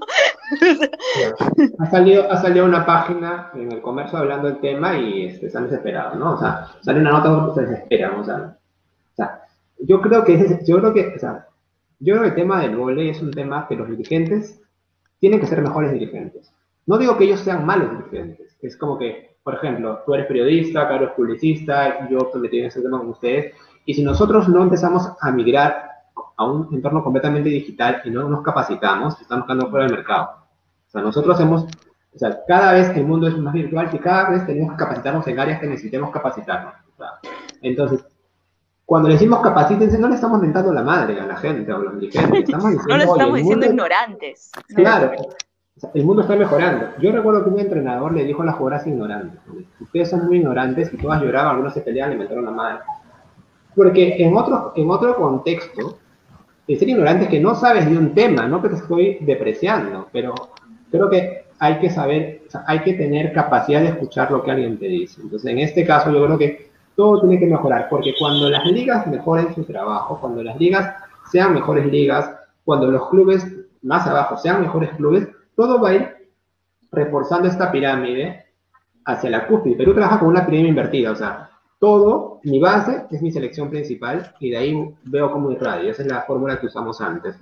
[1.79, 5.65] ha, salido, ha salido una página en el comercio hablando del tema y este, están
[5.65, 6.35] desesperados, ¿no?
[6.35, 9.41] O sea, sale una nota que se desesperan, o sea, o sea
[9.79, 11.47] yo creo que, yo creo que, o sea,
[11.99, 14.61] yo creo que el tema del vole es un tema que los dirigentes
[15.19, 16.51] tienen que ser mejores dirigentes.
[16.85, 20.89] No digo que ellos sean malos dirigentes, es como que, por ejemplo, tú eres periodista,
[20.89, 23.55] Carlos es publicista, yo metido en ese tema con ustedes,
[23.85, 25.89] y si nosotros no empezamos a migrar
[26.35, 30.31] a un entorno completamente digital y no nos capacitamos, estamos quedando fuera del mercado.
[30.85, 34.31] O sea, nosotros hemos, o sea, cada vez el mundo es más virtual y cada
[34.31, 36.73] vez tenemos que capacitarnos en áreas que necesitemos capacitarnos.
[37.61, 38.03] entonces,
[38.83, 41.83] cuando le decimos capacítense, no le estamos mentando la madre a la gente o a
[41.83, 42.39] los dirigentes.
[42.41, 44.51] Estamos diciendo, no le estamos diciendo ignorantes.
[44.75, 45.11] Claro,
[45.93, 46.87] el mundo está mejorando.
[46.99, 49.39] Yo recuerdo que un entrenador le dijo a las jugadoras ignorantes,
[49.79, 52.79] ustedes son muy ignorantes y todas lloraban, algunos se peleaban, le metieron la madre.
[53.75, 55.99] Porque en otro, en otro contexto,
[56.67, 60.07] el ser ignorante es que no sabes de un tema, no que te estoy depreciando,
[60.11, 60.33] pero
[60.91, 64.87] creo que hay que saber, hay que tener capacidad de escuchar lo que alguien te
[64.87, 65.21] dice.
[65.21, 69.05] Entonces, en este caso, yo creo que todo tiene que mejorar, porque cuando las ligas
[69.05, 70.95] mejoren su trabajo, cuando las ligas
[71.31, 72.31] sean mejores ligas,
[72.65, 73.45] cuando los clubes
[73.83, 75.27] más abajo sean mejores clubes,
[75.57, 76.29] todo va a ir
[76.91, 78.45] reforzando esta pirámide
[79.03, 79.75] hacia la cúspide.
[79.75, 84.33] Perú trabaja con una pirámide invertida, o sea, todo, mi base es mi selección principal
[84.39, 85.91] y de ahí veo cómo irradia.
[85.91, 87.35] Esa es la fórmula que usamos antes.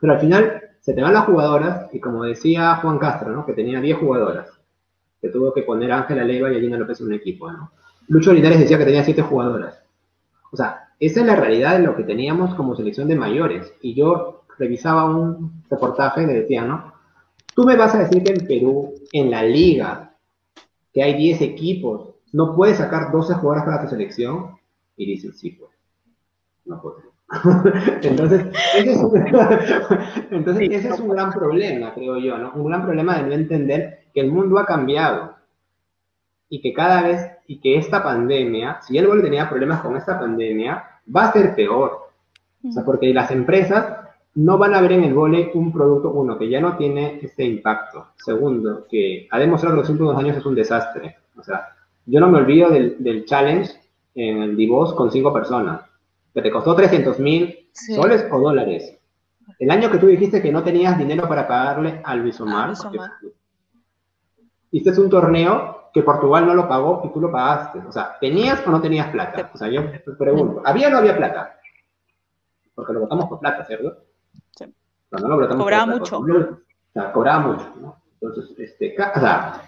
[0.00, 3.44] Pero al final se te van las jugadoras y como decía Juan Castro, ¿no?
[3.44, 4.48] que tenía 10 jugadoras.
[5.20, 7.72] que tuvo que poner Ángela Leiva y a Gina López en un equipo, ¿no?
[8.08, 9.82] Lucho Linares decía que tenía siete jugadoras.
[10.52, 13.74] O sea, esa es la realidad de lo que teníamos como selección de mayores.
[13.80, 16.95] Y yo revisaba un reportaje y le decía, ¿no?
[17.56, 20.14] Tú me vas a decir que en Perú, en la liga,
[20.92, 24.58] que hay 10 equipos, no puedes sacar 12 jugadoras para tu selección.
[24.94, 25.70] Y dicen, sí, pues.
[26.66, 26.98] No puedo.
[28.02, 28.44] Entonces,
[28.76, 29.16] ese es, un,
[30.30, 32.52] entonces ese es un gran problema, creo yo, ¿no?
[32.52, 35.34] Un gran problema de no entender que el mundo ha cambiado
[36.48, 40.84] y que cada vez, y que esta pandemia, si el tenía problemas con esta pandemia,
[41.14, 42.10] va a ser peor.
[42.62, 44.05] O sea, porque las empresas
[44.36, 47.44] no van a ver en el vole un producto, uno, que ya no tiene este
[47.44, 48.08] impacto.
[48.16, 51.16] Segundo, que ha demostrado que los últimos años es un desastre.
[51.36, 51.68] O sea,
[52.04, 53.72] yo no me olvido del, del challenge
[54.14, 55.82] en el Divos con cinco personas
[56.34, 58.94] que te costó 300 mil soles o dólares.
[59.58, 62.74] El año que tú dijiste que no tenías dinero para pagarle al Bisomar,
[64.70, 67.78] hiciste un torneo que Portugal no lo pagó y tú lo pagaste.
[67.88, 69.50] O sea, ¿tenías o no tenías plata?
[69.54, 71.58] O sea, yo te pregunto, ¿había o no había plata?
[72.74, 73.96] Porque lo votamos por plata, ¿cierto?
[74.56, 74.66] Sí.
[75.10, 76.24] cobraba mucho.
[77.12, 77.96] cobraba mucho, ¿no?
[78.20, 79.62] Entonces, este, o sea,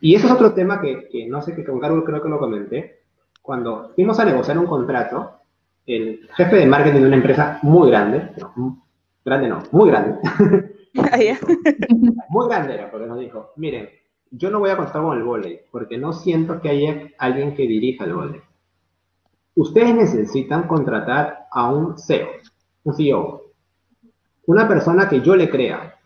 [0.00, 2.38] y eso es otro tema que, que no sé, que con Carlos creo que lo
[2.38, 3.00] comenté.
[3.42, 5.40] Cuando fuimos a negociar un contrato,
[5.86, 8.30] el jefe de marketing de una empresa muy grande,
[9.24, 10.18] grande no, muy grande,
[12.28, 13.88] muy grande era, porque nos dijo, miren,
[14.30, 17.66] yo no voy a contar con el volei, porque no siento que haya alguien que
[17.66, 18.40] dirija el volei.
[19.56, 22.28] Ustedes necesitan contratar a un CEO,
[22.84, 23.42] un CEO,
[24.46, 25.96] una persona que yo le crea.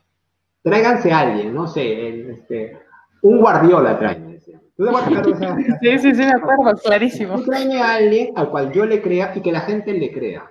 [0.62, 2.78] Tráiganse a alguien, no sé, este,
[3.23, 4.35] un guardiola traen
[4.77, 7.40] Sí, sí, sí, me acuerdo, clarísimo.
[7.43, 10.51] Tú a alguien al cual yo le crea y que la gente le crea.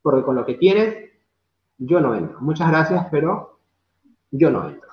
[0.00, 0.96] Porque con lo que tienes,
[1.76, 2.40] yo no entro.
[2.40, 3.58] Muchas gracias, pero
[4.30, 4.88] yo no entro.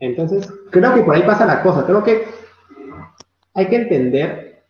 [0.00, 1.86] Entonces, creo que por ahí pasa la cosa.
[1.86, 2.24] Creo que
[3.54, 4.64] hay que entender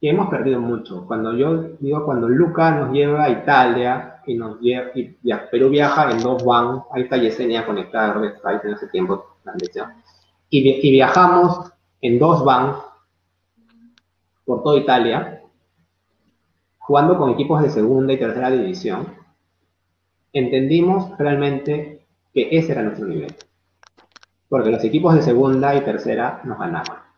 [0.00, 1.06] que hemos perdido mucho.
[1.06, 5.16] Cuando yo digo, cuando Luca nos lleva a Italia y nos lleva, y,
[5.50, 9.26] Perú viaja en dos van, ahí está Yesenia conectada ahí en ese tiempo,
[10.48, 12.76] y, y viajamos en dos vans
[14.44, 15.42] por toda Italia,
[16.78, 19.14] jugando con equipos de segunda y tercera división,
[20.32, 23.34] entendimos realmente que ese era nuestro nivel.
[24.48, 27.09] Porque los equipos de segunda y tercera nos ganaban.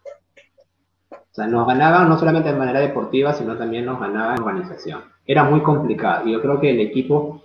[1.33, 5.01] O sea, nos ganaban no solamente de manera deportiva, sino también nos ganaban en organización.
[5.27, 6.29] Era muy complicado.
[6.29, 7.43] Y yo creo que el equipo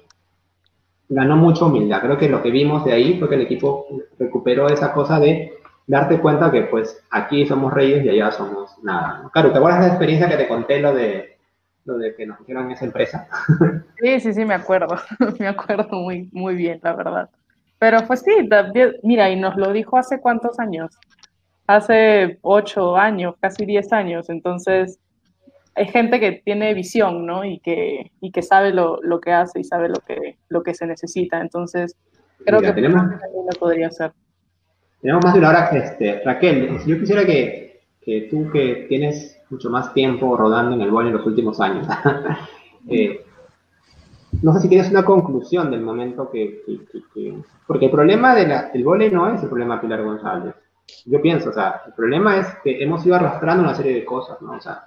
[1.08, 2.02] ganó mucha humildad.
[2.02, 3.88] Creo que lo que vimos de ahí fue que el equipo
[4.20, 5.54] recuperó esa cosa de
[5.88, 9.30] darte cuenta que pues aquí somos reyes y allá somos nada.
[9.32, 11.38] Claro, ¿te acuerdas de la experiencia que te conté lo de
[11.86, 13.28] lo de que nos hicieron esa empresa?
[14.00, 14.96] Sí, sí, sí, me acuerdo,
[15.40, 17.30] me acuerdo muy, muy bien, la verdad.
[17.80, 18.32] Pero pues sí,
[19.02, 20.96] mira, y nos lo dijo hace cuántos años,
[21.68, 25.00] hace ocho años, casi diez años, entonces
[25.76, 27.46] hay gente que tiene visión, ¿no?
[27.46, 30.74] Y que, y que sabe lo, lo que hace y sabe lo que, lo que
[30.74, 31.96] se necesita, entonces
[32.44, 34.12] creo que tenemos, también lo podría hacer.
[35.02, 35.70] Tenemos más de una hora.
[35.70, 40.90] Este, Raquel, yo quisiera que, que, tú que tienes mucho más tiempo rodando en el
[40.90, 41.88] bol en los últimos años,
[42.90, 43.24] eh,
[44.42, 46.64] no sé si tienes una conclusión del momento que,
[47.66, 50.54] porque el problema de la, del vole no es el problema de Pilar González.
[51.06, 54.42] Yo pienso, o sea, el problema es que hemos ido arrastrando una serie de cosas,
[54.42, 54.54] ¿no?
[54.54, 54.84] O sea,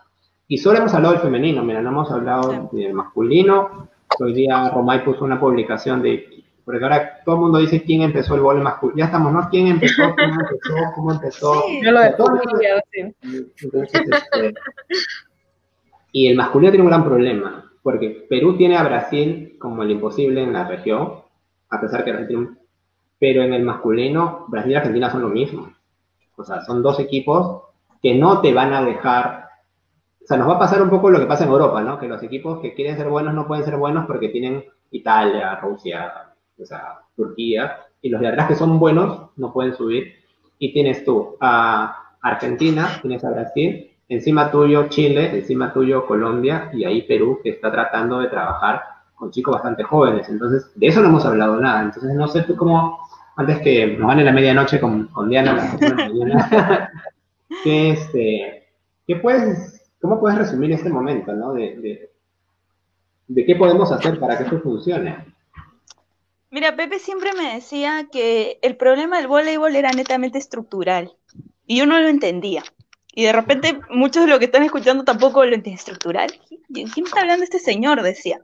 [0.48, 3.89] y solo hemos hablado del femenino, mira, no hemos hablado del masculino.
[4.18, 8.35] Hoy día Romay puso una publicación de porque ahora todo el mundo dice quién empezó
[8.35, 8.98] el vole masculino.
[8.98, 9.48] Ya estamos, ¿no?
[9.51, 10.02] ¿Quién empezó?
[10.14, 10.74] ¿Cómo empezó?
[10.94, 11.64] ¿Cómo empezó?
[11.82, 13.14] yo lo este,
[16.12, 20.43] y el masculino tiene un gran problema, porque Perú tiene a Brasil como el imposible
[20.43, 21.22] en la región,
[21.68, 22.56] a pesar que Argentina...
[23.18, 25.70] Pero en el masculino, Brasil y Argentina son lo mismo.
[26.41, 27.62] O sea, son dos equipos
[28.03, 29.51] que no te van a dejar
[30.23, 31.99] o sea, nos va a pasar un poco lo que pasa en Europa, ¿no?
[31.99, 36.12] Que los equipos que quieren ser buenos no pueden ser buenos porque tienen Italia, Rusia,
[36.57, 40.15] o sea, Turquía, y los de atrás que son buenos no pueden subir.
[40.59, 46.85] Y tienes tú a Argentina, tienes a Brasil, encima tuyo Chile, encima tuyo Colombia y
[46.85, 48.83] ahí Perú, que está tratando de trabajar
[49.15, 50.29] con chicos bastante jóvenes.
[50.29, 51.83] Entonces, de eso no hemos hablado nada.
[51.83, 52.99] Entonces, no sé tú cómo,
[53.41, 55.77] antes que nos van en la medianoche con, con Diana,
[57.65, 58.69] ¿qué, este,
[59.07, 61.55] ¿qué puedes, ¿cómo puedes resumir este momento, ¿no?
[61.55, 62.11] De, de,
[63.29, 65.17] de qué podemos hacer para que esto funcione.
[66.51, 71.12] Mira, Pepe siempre me decía que el problema del voleibol era netamente estructural
[71.67, 72.62] y yo no lo entendía.
[73.15, 76.31] Y de repente muchos de los que están escuchando tampoco lo entienden estructural.
[76.73, 78.03] ¿Quién está hablando este señor?
[78.03, 78.41] Decía.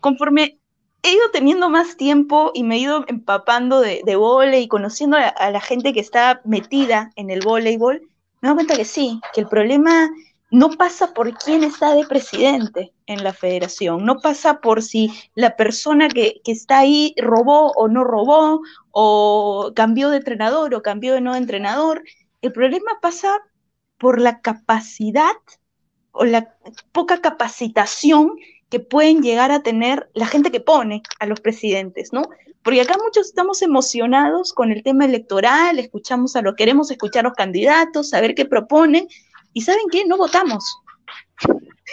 [0.00, 0.58] Conforme
[1.04, 5.50] he ido teniendo más tiempo y me he ido empapando de, de y conociendo a,
[5.50, 8.08] la gente que está metida en el voleibol,
[8.40, 10.10] me doy cuenta que sí, que el problema
[10.50, 15.56] no pasa por quién está de presidente en la federación, no pasa por si la
[15.56, 21.12] persona que, que, está ahí robó o no robó, o cambió de entrenador o cambió
[21.14, 22.02] de no entrenador.
[22.40, 23.40] El problema pasa
[23.98, 25.36] por la capacidad
[26.12, 26.54] o la
[26.92, 28.36] poca capacitación
[28.74, 32.22] que pueden llegar a tener la gente que pone a los presidentes, ¿no?
[32.64, 37.28] Porque acá muchos estamos emocionados con el tema electoral, escuchamos a lo queremos escuchar a
[37.28, 39.06] los candidatos, saber qué proponen,
[39.52, 40.04] y ¿saben qué?
[40.06, 40.64] No votamos.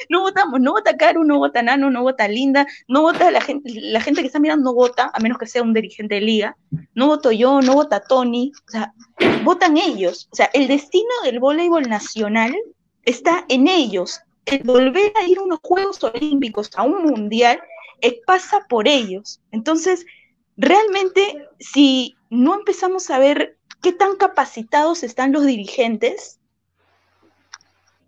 [0.09, 3.69] No votamos, no vota Caro, no vota Nano, no vota Linda, no vota la gente,
[3.75, 6.57] la gente que está mirando no vota, a menos que sea un dirigente de liga,
[6.95, 8.91] no voto yo, no vota Tony, o sea,
[9.43, 10.29] votan ellos.
[10.31, 12.55] O sea, el destino del voleibol nacional
[13.03, 14.21] está en ellos.
[14.45, 17.61] El volver a ir a unos Juegos Olímpicos, a un mundial,
[18.25, 19.39] pasa por ellos.
[19.51, 20.05] Entonces,
[20.57, 26.39] realmente, si no empezamos a ver qué tan capacitados están los dirigentes,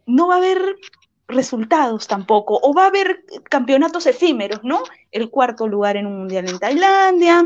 [0.06, 0.76] no va a haber
[1.28, 4.84] resultados tampoco, o va a haber campeonatos efímeros, ¿no?
[5.12, 7.46] El cuarto lugar en un mundial en Tailandia,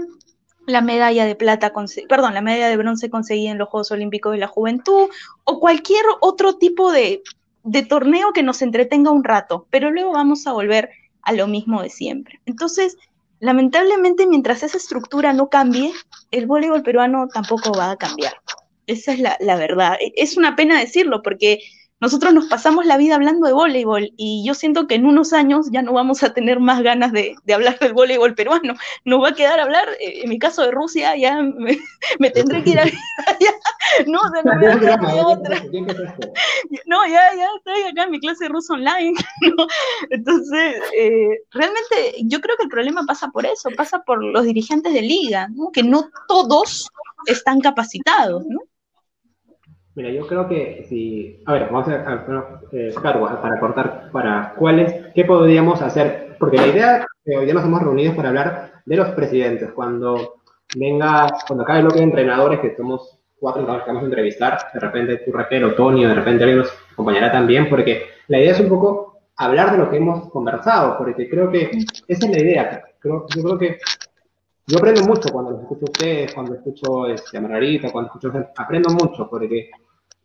[0.66, 1.72] la medalla de plata,
[2.10, 5.10] perdón, la medalla de bronce conseguida en los Juegos Olímpicos de la Juventud,
[5.44, 7.22] o cualquier otro tipo de,
[7.68, 10.90] de torneo que nos entretenga un rato, pero luego vamos a volver
[11.22, 12.40] a lo mismo de siempre.
[12.46, 12.96] Entonces,
[13.42, 15.92] lamentablemente, mientras esa estructura no cambie,
[16.32, 18.34] el voleibol peruano tampoco va a cambiar.
[18.88, 19.98] Esa es la, la verdad.
[20.16, 21.60] Es una pena decirlo porque
[22.00, 25.68] nosotros nos pasamos la vida hablando de voleibol y yo siento que en unos años
[25.72, 28.76] ya no vamos a tener más ganas de, hablar del voleibol peruano.
[29.04, 31.80] Nos va a quedar hablar, eh, en mi caso de Rusia, ya me,
[32.34, 32.94] tendré que ir a allá.
[34.06, 34.20] No,
[36.86, 39.14] no, ya, ya estoy acá en mi clase de ruso online.
[40.12, 44.94] Entonces, eh, realmente yo creo que el problema pasa por eso, pasa por los dirigentes
[44.94, 46.90] de liga, que no todos
[47.26, 48.60] están capacitados, ¿no?
[49.98, 54.94] Mira, yo creo que si, a ver, vamos a, a, eh, para cortar, para cuáles,
[55.16, 58.96] qué podríamos hacer, porque la idea que hoy día nos hemos reunido para hablar de
[58.96, 60.36] los presidentes, cuando
[60.76, 64.60] venga, cuando acabe el bloque de entrenadores, que somos cuatro entrenadores que vamos a entrevistar,
[64.72, 68.38] de repente tú Raquel o Tony, o de repente alguien nos acompañará también, porque la
[68.38, 71.72] idea es un poco hablar de lo que hemos conversado, porque creo que
[72.08, 73.80] esa es la idea, creo, yo creo que
[74.68, 78.32] yo aprendo mucho cuando los escucho a ustedes, cuando escucho este, a Margarita, cuando escucho
[78.56, 79.72] aprendo mucho, porque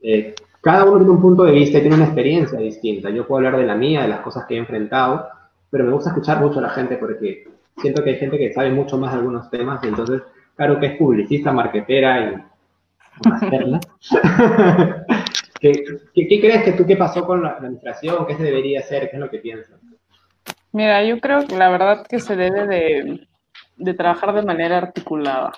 [0.03, 3.11] eh, cada uno tiene un punto de vista y tiene una experiencia distinta.
[3.11, 5.29] Yo puedo hablar de la mía, de las cosas que he enfrentado,
[5.71, 7.49] pero me gusta escuchar mucho a la gente porque
[7.79, 10.23] siento que hay gente que sabe mucho más de algunos temas y entonces,
[10.55, 12.37] claro que es publicista, marquetera y
[13.29, 13.81] hacerla.
[15.61, 15.85] ¿Qué,
[16.15, 18.27] ¿Qué, crees que tú qué pasó con la administración?
[18.27, 19.11] ¿Qué se debería hacer?
[19.11, 19.81] ¿Qué es lo que piensas?
[20.73, 23.29] Mira, yo creo que la verdad que se debe de,
[23.77, 25.53] de trabajar de manera articulada,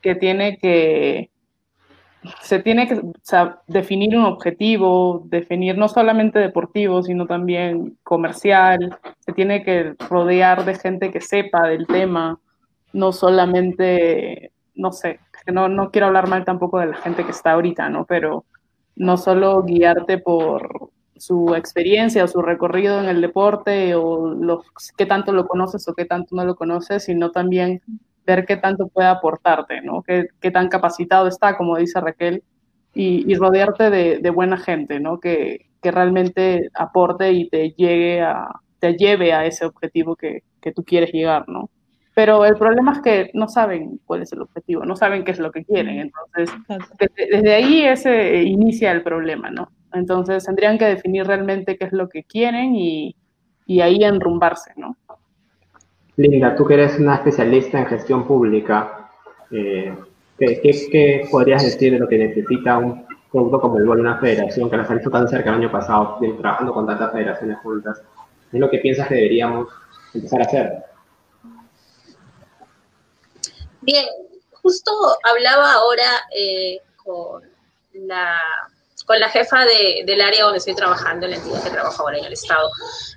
[0.00, 1.30] que tiene que
[2.40, 3.00] se tiene que
[3.66, 10.74] definir un objetivo, definir no solamente deportivo, sino también comercial, se tiene que rodear de
[10.74, 12.40] gente que sepa del tema,
[12.92, 17.52] no solamente, no sé, no, no quiero hablar mal tampoco de la gente que está
[17.52, 18.04] ahorita, ¿no?
[18.04, 18.44] Pero
[18.96, 24.64] no solo guiarte por su experiencia o su recorrido en el deporte o los,
[24.96, 27.82] qué tanto lo conoces o qué tanto no lo conoces, sino también
[28.26, 30.02] ver qué tanto puede aportarte, ¿no?
[30.02, 32.42] Qué, qué tan capacitado está, como dice Raquel,
[32.94, 35.20] y, y rodearte de, de, buena gente, ¿no?
[35.20, 38.48] Que, que, realmente aporte y te llegue a,
[38.78, 41.70] te lleve a ese objetivo que, que tú quieres llegar, ¿no?
[42.14, 45.38] Pero el problema es que no saben cuál es el objetivo, no saben qué es
[45.38, 46.00] lo que quieren.
[46.00, 46.50] Entonces,
[46.98, 49.70] desde, desde ahí ese inicia el problema, ¿no?
[49.92, 53.14] Entonces, tendrían que definir realmente qué es lo que quieren y,
[53.66, 54.96] y ahí enrumbarse, ¿no?
[56.16, 59.10] Linda, tú que eres una especialista en gestión pública,
[59.50, 59.94] eh,
[60.38, 64.78] ¿qué, podrías decir de lo que necesita un producto como el de una federación que
[64.78, 68.00] nos ha visto tan cerca el año pasado, trabajando con tantas federaciones juntas?
[68.50, 69.68] ¿Qué es lo que piensas que deberíamos
[70.14, 70.72] empezar a hacer?
[73.82, 74.06] Bien,
[74.52, 74.90] justo
[75.22, 77.42] hablaba ahora eh, con
[77.92, 78.38] la
[79.06, 82.24] con la jefa del área donde estoy trabajando, en la entidad que trabajo ahora en
[82.24, 82.70] el Estado.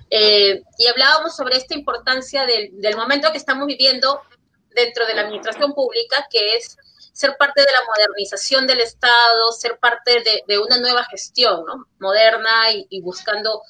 [0.08, 4.22] Eh, y hablábamos sobre esta importancia del, momento que estamos viviendo
[4.70, 6.76] dentro de la administración pública, que es
[7.12, 11.86] ser parte de la modernización del Estado, ser parte de, una nueva gestión ¿no?
[11.98, 13.62] moderna y, buscando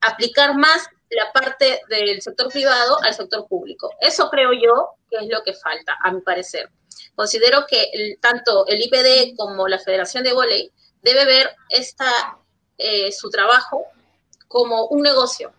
[0.00, 3.88] aplicar más la parte del sector privado al sector público.
[4.00, 6.70] Eso creo yo que es lo que falta, a mi parecer.
[7.14, 10.72] Considero que tanto el IPD como la Federación de Voley
[11.02, 12.38] debe ver esta,
[12.78, 13.86] eh, su trabajo
[14.48, 15.52] como un negocio.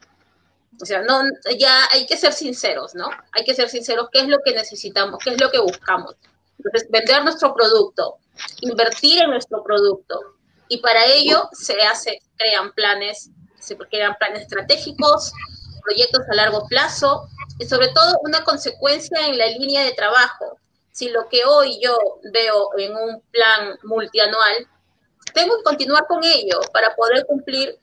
[0.82, 1.22] O sea, no,
[1.58, 3.10] ya hay que ser sinceros, ¿no?
[3.32, 5.24] Hay que ser sinceros, ¿qué es lo que necesitamos?
[5.24, 6.16] ¿Qué es lo que buscamos?
[6.58, 8.18] Entonces, vender nuestro producto,
[8.62, 10.20] invertir en nuestro producto.
[10.68, 13.30] Y para ello se hace, crean planes,
[13.60, 15.32] se crean planes estratégicos,
[15.84, 17.28] proyectos a largo plazo
[17.60, 20.58] y sobre todo una consecuencia en la línea de trabajo.
[20.92, 21.98] Si lo que hoy yo
[22.32, 24.68] veo en un plan multianual,
[25.34, 27.76] tengo que continuar con ello para poder cumplir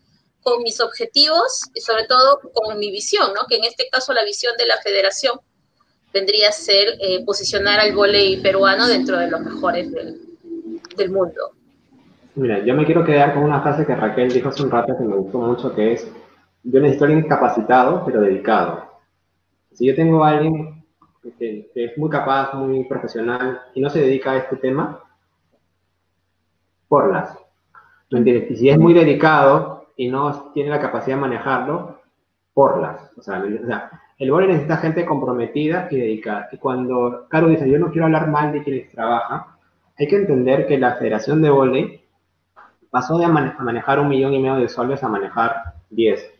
[0.43, 3.43] con mis objetivos y sobre todo con mi visión, ¿no?
[3.48, 5.39] que en este caso la visión de la federación
[6.12, 10.18] vendría a ser eh, posicionar al volei peruano dentro de los mejores del,
[10.97, 11.52] del mundo.
[12.35, 15.05] Mira, yo me quiero quedar con una frase que Raquel dijo hace un rato que
[15.05, 16.10] me gustó mucho, que es,
[16.62, 18.90] yo necesito a alguien capacitado, pero dedicado.
[19.72, 20.85] Si yo tengo a alguien
[21.39, 25.02] que, es muy capaz, muy profesional y no se dedica a este tema,
[26.89, 27.35] porlas.
[27.35, 27.40] ¿Me
[28.11, 32.01] si es muy dedicado y no tiene la capacidad de manejarlo,
[32.53, 33.11] porlas.
[33.16, 36.51] O sea, o sea el vóley necesita gente comprometida y dedicada.
[36.53, 39.45] Y cuando Caro dice, yo no quiero hablar mal de quienes trabajan,
[39.99, 42.05] hay que entender que la Federación de Vóley
[42.91, 46.35] pasó de manejar un millón y medio de soles a manejar 10.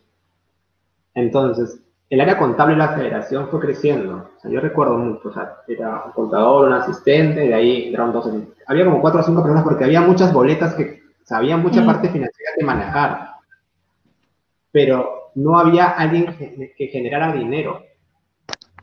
[1.15, 1.81] Entonces,
[2.11, 4.29] el área contable de la federación fue creciendo.
[4.37, 8.13] O sea, yo recuerdo mucho, o sea, era un contador, un asistente, de ahí entraron
[8.13, 8.31] dos.
[8.67, 11.00] Había como cuatro o cinco personas porque había muchas boletas que
[11.31, 13.35] sabían mucha parte financiera de manejar.
[14.73, 17.85] Pero no había alguien que, que generara dinero.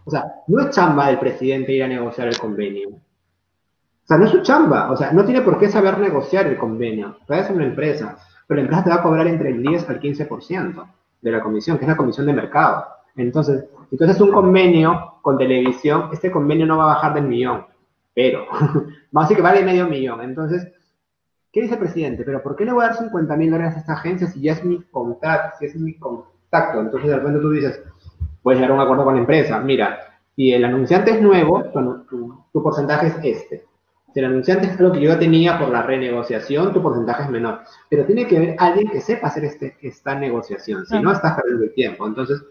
[0.06, 2.90] O sea, no es chamba del presidente ir a negociar el convenio.
[2.90, 6.58] O sea, no es su chamba, o sea, no tiene por qué saber negociar el
[6.58, 7.18] convenio.
[7.28, 8.18] Puede una empresa,
[8.48, 10.88] pero la empresa te va a cobrar entre el 10 al 15%
[11.22, 12.86] de la comisión, que es la comisión de mercado.
[13.18, 17.66] Entonces, entonces un convenio con televisión, este convenio no va a bajar del millón,
[18.14, 18.46] pero
[19.12, 20.22] vamos a decir que vale medio millón.
[20.22, 20.72] Entonces,
[21.58, 22.24] ¿qué dice el presidente?
[22.24, 24.52] Pero ¿por qué le voy a dar 50 mil dólares a esta agencia si ya
[24.52, 26.80] es mi contrato, si es mi contacto?
[26.80, 27.82] Entonces, de repente tú dices,
[28.44, 29.60] puedes llegar a un acuerdo con la empresa.
[29.60, 29.98] Mira,
[30.36, 31.64] si el anunciante es nuevo,
[32.54, 33.68] tu porcentaje es este
[34.20, 37.60] el anunciante es algo que yo ya tenía por la renegociación, tu porcentaje es menor.
[37.90, 41.66] Pero tiene que haber alguien que sepa hacer este, esta negociación, si no estás perdiendo
[41.66, 42.08] el tiempo.
[42.08, 42.44] Entonces,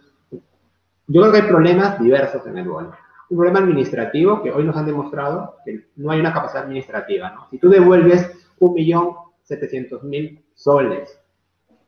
[1.09, 2.93] yo creo que hay problemas diversos en el bono.
[3.29, 7.31] Un problema administrativo que hoy nos han demostrado que no hay una capacidad administrativa.
[7.31, 7.49] ¿no?
[7.51, 11.19] Si tú devuelves un millón setecientos mil soles,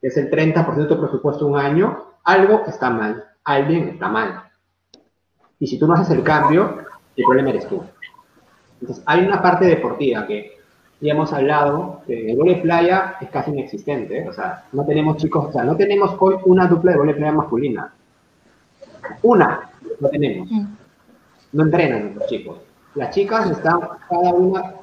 [0.01, 4.43] que es el 30% de tu presupuesto un año, algo está mal, alguien está mal.
[5.59, 6.79] Y si tú no haces el cambio,
[7.17, 7.83] el problema eres tú.
[8.81, 10.53] Entonces, hay una parte deportiva que
[11.01, 14.29] ya hemos hablado, que el vole playa es casi inexistente, ¿eh?
[14.29, 17.33] o sea, no tenemos chicos, o sea, no tenemos hoy una dupla de vole playa
[17.33, 17.93] masculina.
[19.23, 19.71] Una,
[20.01, 20.51] no tenemos.
[20.51, 20.67] Mm.
[21.53, 22.59] No entrenan los chicos.
[22.95, 24.75] Las chicas están cada una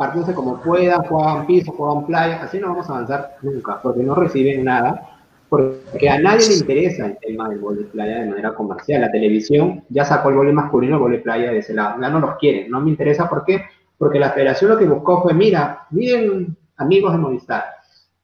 [0.00, 4.14] partiéndose como puedan, juegan piso, juegan playa, así no vamos a avanzar nunca, porque no
[4.14, 5.18] reciben nada
[5.50, 9.02] porque a nadie le interesa el tema del vóley playa de manera comercial.
[9.02, 12.00] La televisión ya sacó el vóley masculino, el vóley playa de ese lado.
[12.00, 13.28] Ya no los quieren, no me interesa.
[13.28, 13.64] ¿Por qué?
[13.98, 17.64] Porque la federación lo que buscó fue, mira, miren amigos de Movistar,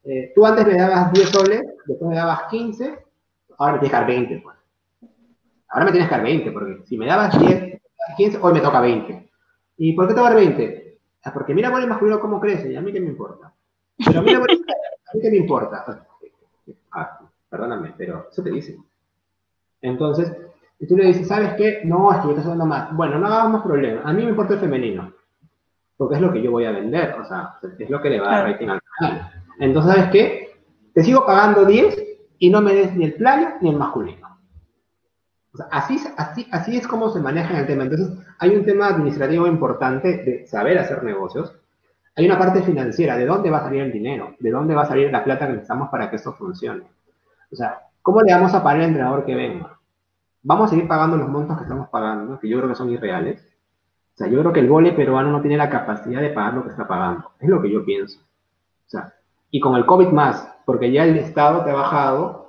[0.04, 2.98] eh, tú antes me dabas 10 soles, después me dabas 15,
[3.58, 4.40] ahora me tienes que dar 20.
[4.42, 4.56] Pues.
[5.68, 7.80] Ahora me tienes que dar 20, porque si me dabas 10,
[8.16, 9.30] 15, hoy me toca 20.
[9.76, 10.85] ¿Y por qué te voy a dar 20?
[11.26, 13.52] Ah, porque mira el vóley masculino cómo crece, y a mí qué me importa.
[14.04, 14.80] Pero mira el playa,
[15.12, 16.06] a mí qué me importa
[16.92, 17.18] Ah,
[17.50, 18.78] perdóname, pero eso te dice.
[19.82, 20.32] Entonces,
[20.78, 21.80] y tú le dices, ¿sabes qué?
[21.84, 22.94] No, es que yo estoy más.
[22.94, 24.06] Bueno, no hagamos más problemas.
[24.06, 25.12] A mí me importa el femenino.
[25.96, 27.16] Porque es lo que yo voy a vender.
[27.20, 29.32] O sea, es lo que le va a dar rating al canal.
[29.58, 30.60] Entonces, ¿sabes qué?
[30.94, 31.96] Te sigo pagando 10
[32.38, 34.25] y no me des ni el playa ni el masculino.
[35.70, 37.84] Así, así, así es como se maneja el tema.
[37.84, 41.54] Entonces, hay un tema administrativo importante de saber hacer negocios
[42.18, 44.34] hay una parte financiera, ¿de dónde va a salir el dinero?
[44.38, 46.84] ¿De dónde va a salir la plata que necesitamos para que esto funcione?
[47.52, 49.78] O sea, ¿cómo le vamos a pagar al entrenador que venga?
[50.42, 53.42] Vamos a seguir pagando los montos que estamos pagando, que yo creo que son irreales.
[54.14, 56.64] O sea, yo creo que el vole peruano no tiene la capacidad de pagar lo
[56.64, 57.32] que está pagando.
[57.38, 58.18] Es lo que yo pienso.
[58.18, 59.12] O sea,
[59.50, 62.45] y con el COVID más, porque ya el Estado te ha bajado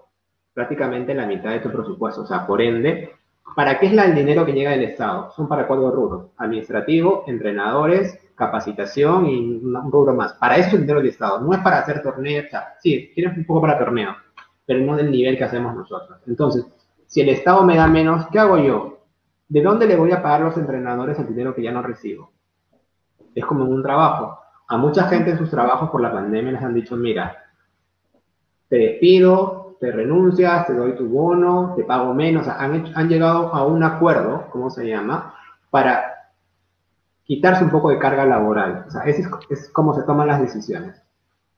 [0.58, 2.24] prácticamente la mitad de tu presupuesto.
[2.24, 3.12] O sea, por ende,
[3.56, 5.30] ¿para qué es el dinero que llega del Estado?
[5.36, 6.32] Son para cuatro rubros.
[6.36, 10.34] Administrativo, entrenadores, capacitación y un rubro más.
[10.34, 12.48] Para eso es el dinero del Estado, no es para hacer torneos,
[12.82, 14.16] sí, tiene un poco para torneo,
[14.66, 16.22] pero no del nivel que hacemos nosotros.
[16.26, 16.66] Entonces,
[17.06, 18.98] si el Estado me da menos, ¿qué hago yo?
[19.48, 22.32] ¿De dónde le voy a pagar los entrenadores el dinero que ya no recibo?
[23.36, 24.40] Es como un trabajo.
[24.70, 27.44] A mucha gente en sus trabajos por la pandemia les han dicho, mira,
[28.70, 32.48] te despido, te renuncias, te doy tu bono, te pago menos.
[32.48, 35.36] han, han llegado a un acuerdo, ¿cómo se llama?
[35.70, 36.32] Para
[37.24, 38.86] quitarse un poco de carga laboral.
[38.88, 41.02] O sea, ese es, como se toman las decisiones.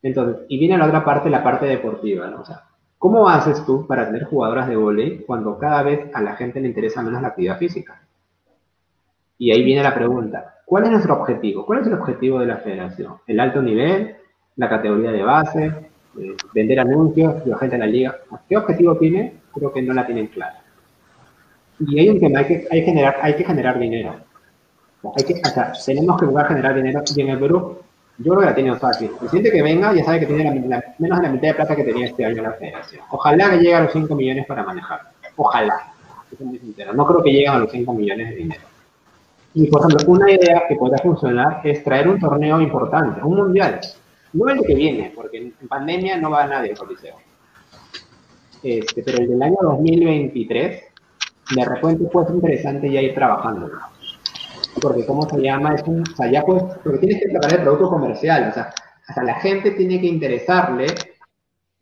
[0.01, 2.41] Entonces, y viene la otra parte, la parte deportiva, ¿no?
[2.41, 2.63] O sea,
[2.99, 6.67] ¿Cómo haces tú para tener jugadoras de volei cuando cada vez a la gente le
[6.67, 8.01] interesa menos la actividad física?
[9.37, 11.65] Y ahí viene la pregunta, ¿cuál es nuestro objetivo?
[11.65, 13.13] ¿Cuál es el objetivo de la federación?
[13.25, 14.17] ¿El alto nivel?
[14.57, 15.88] ¿La categoría de base?
[16.17, 17.45] Eh, ¿Vender anuncios?
[17.45, 18.17] ¿La gente en la liga?
[18.47, 19.33] ¿Qué objetivo tiene?
[19.53, 20.63] Creo que no la tienen clara.
[21.79, 24.15] Y hay un tema, hay que, hay generar, hay que generar dinero.
[25.15, 27.01] Hay que, o sea, tenemos que buscar generar dinero.
[27.15, 27.77] Y en el Perú,
[28.17, 29.11] yo creo que la tiene fácil.
[29.21, 31.75] El siente que venga ya sabe que tiene la, menos de la mitad de plata
[31.75, 33.01] que tenía este año la federación.
[33.11, 34.99] Ojalá que llegue a los 5 millones para manejar.
[35.37, 35.93] Ojalá.
[36.39, 36.93] muy sincero.
[36.93, 38.61] No creo que lleguen a los 5 millones de dinero.
[39.53, 43.79] Y, por ejemplo, una idea que podría funcionar es traer un torneo importante, un mundial.
[44.33, 47.15] No el que viene, porque en pandemia no va nadie al Coliseo.
[48.61, 50.83] Este, pero el del año 2023,
[51.55, 53.71] de repente ser interesante ya ir trabajando.
[54.81, 55.75] Porque, ¿cómo se llama?
[55.75, 58.49] Es un, o sea, ya pues, porque tienes que tratar el producto comercial.
[58.49, 58.71] O sea,
[59.07, 60.87] hasta la gente tiene que interesarle.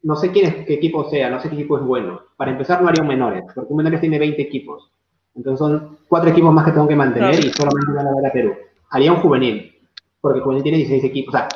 [0.03, 2.21] No sé quién es, qué equipo sea, no sé qué equipo es bueno.
[2.37, 4.89] Para empezar, no haría un menores, porque un menores tiene 20 equipos.
[5.35, 8.31] Entonces son cuatro equipos más que tengo que mantener y solamente van a ver a
[8.31, 8.53] Perú.
[8.89, 9.75] Haría un juvenil,
[10.21, 11.35] porque el juvenil tiene 16 equipos.
[11.35, 11.47] O sea,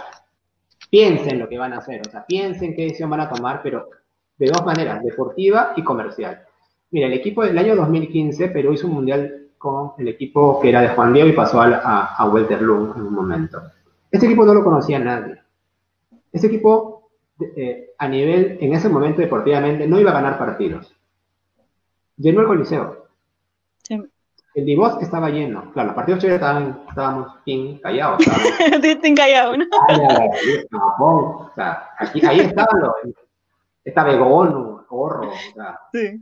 [0.91, 3.89] piensen lo que van a hacer, o sea, piensen qué decisión van a tomar, pero
[4.37, 6.41] de dos maneras, deportiva y comercial.
[6.91, 10.81] Mira, el equipo del año 2015, Perú hizo un mundial con el equipo que era
[10.81, 13.61] de Juan Diego y pasó a, a, a en un momento.
[14.11, 15.37] Este equipo no lo conocía nadie.
[16.33, 17.11] Este equipo,
[17.55, 20.93] eh, a nivel, en ese momento deportivamente, no iba a ganar partidos.
[22.17, 23.00] Llenó el coliseo.
[24.53, 25.71] El Divos estaba lleno.
[25.71, 28.19] Claro, los partidos chéveres estaban, estábamos bien callados.
[28.59, 29.15] Estábamos...
[29.15, 29.65] callados, ¿no?
[30.99, 32.91] o sea, aquí, ahí estaban los...
[33.83, 35.79] Estaba Egono, Gorro, o sea...
[35.93, 36.21] Sí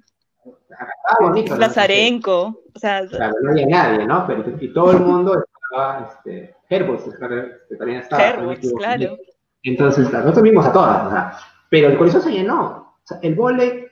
[1.19, 1.55] bonito.
[1.55, 2.61] Lazarenko.
[2.75, 4.25] O sea, claro, no había nadie, ¿no?
[4.27, 7.03] Pero y todo el mundo estaba, este, Herbots,
[7.69, 8.23] que también estaba.
[8.23, 9.17] Herbots, claro.
[9.63, 11.37] Entonces, nosotros vimos a todas, o sea,
[11.69, 12.95] pero el coliseo se llenó.
[13.03, 13.87] O sea, el volei,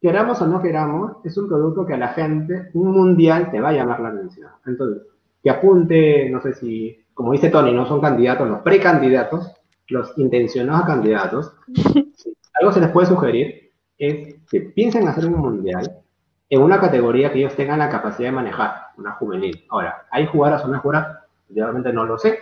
[0.00, 3.70] queramos o no queramos, es un producto que a la gente, un mundial, te va
[3.70, 4.50] a llamar la atención.
[4.66, 5.02] Entonces,
[5.42, 9.52] que apunte, no sé si, como dice Tony, no son candidatos, los precandidatos,
[9.88, 11.52] los intencionados candidatos,
[12.60, 13.68] algo se les puede sugerir
[13.98, 16.02] es que piensen hacer un mundial
[16.48, 19.66] en una categoría que ellos tengan la capacidad de manejar, una juvenil.
[19.68, 21.18] Ahora, ¿hay jugadoras o no jugadoras?
[21.50, 22.38] Realmente no lo sé.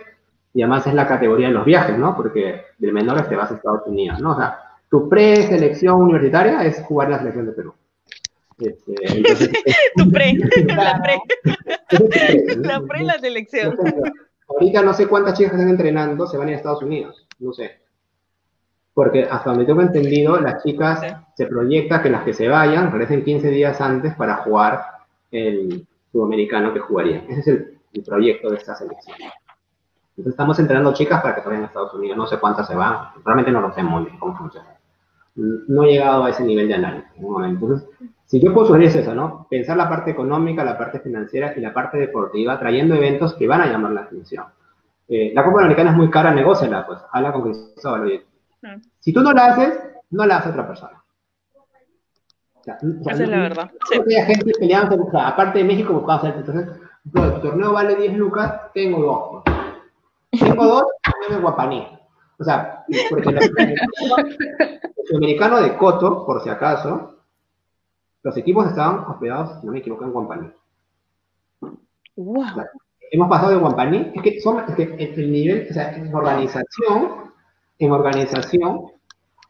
[0.53, 2.15] Y además es la categoría de los viajes, ¿no?
[2.15, 4.31] Porque de menores te vas a Estados Unidos, ¿no?
[4.31, 4.59] O sea,
[4.89, 7.73] tu preselección universitaria es jugar la selección de Perú.
[8.59, 8.95] Este,
[9.95, 10.33] tu pre,
[10.67, 11.19] la pre.
[12.57, 13.77] la pre la selección.
[14.47, 17.53] Ahorita no sé cuántas chicas están entrenando, se van a, ir a Estados Unidos, no
[17.53, 17.87] sé
[18.97, 21.01] porque hasta donde tengo entendido, las chicas
[21.35, 24.83] se proyecta que las que se vayan regresen 15 días antes para jugar
[25.29, 27.25] el sudamericano que jugarían.
[27.29, 29.15] Ese es el, proyecto de esta selección.
[29.19, 32.17] Entonces estamos entrenando chicas para que se vayan a Estados Unidos.
[32.17, 34.76] No sé cuántas se van, realmente no lo sé muy bien cómo funciona.
[35.37, 37.11] No he llegado a ese nivel de análisis.
[37.15, 37.87] Entonces,
[38.25, 39.47] si yo puedo sugerir eso, ¿no?
[39.49, 43.61] Pensar la parte económica, la parte financiera y la parte deportiva, trayendo eventos que van
[43.61, 44.45] a llamar la atención.
[45.07, 46.99] Eh, la Copa Americana es muy cara, negóciala, pues.
[47.11, 48.23] Habla con Cristóbal,
[48.99, 51.03] si tú no la haces, no la hace otra persona.
[52.65, 53.71] Esa es la verdad.
[53.89, 54.13] Sí.
[54.13, 56.35] gente peleando, aparte de México, buscaba hacer.
[56.35, 56.67] Entonces,
[57.13, 59.43] el torneo vale 10 lucas, tengo dos.
[60.37, 60.85] Tengo dos,
[61.29, 61.96] tengo guapaní.
[62.39, 67.15] O sea, porque el americano de Coto, por si acaso,
[68.23, 70.51] los equipos estaban hospedados, si no me equivoco, en Guampaní.
[72.15, 72.45] Wow.
[73.11, 77.31] hemos pasado de Guampaní, es que, son, es que el nivel, o sea, en organización,
[77.79, 78.91] en organización,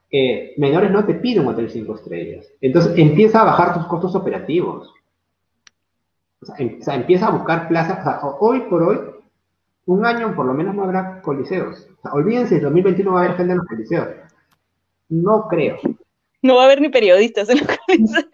[0.09, 2.47] eh, menores no te piden un hotel 5 estrellas.
[2.61, 4.93] Entonces empieza a bajar tus costos operativos.
[6.57, 7.99] Em, o sea, empieza a buscar plazas.
[7.99, 8.99] O sea, hoy por hoy,
[9.87, 11.87] un año por lo menos no habrá coliseos.
[11.97, 14.07] O sea, olvídense, en 2021 va a haber gente en los coliseos.
[15.09, 15.77] No creo.
[16.43, 18.25] No va a haber ni periodistas en los coliseos.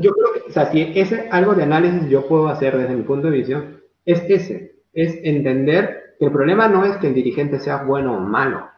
[0.00, 3.02] yo creo que, o sea, si ese algo de análisis yo puedo hacer desde mi
[3.02, 7.82] punto de visión, es ese, es entender el problema no es que el dirigente sea
[7.82, 8.68] bueno o malo.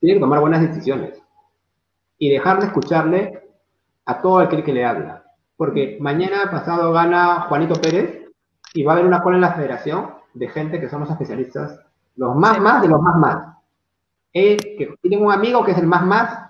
[0.00, 1.18] Tiene que tomar buenas decisiones.
[2.18, 3.42] Y dejar de escucharle
[4.04, 5.24] a todo aquel que le habla.
[5.56, 8.17] Porque mañana pasado gana Juanito Pérez
[8.78, 11.80] y va a haber una cola en la federación de gente que son los especialistas,
[12.14, 13.56] los más más de los más más.
[14.32, 16.48] Él, que tiene un amigo que es el más más,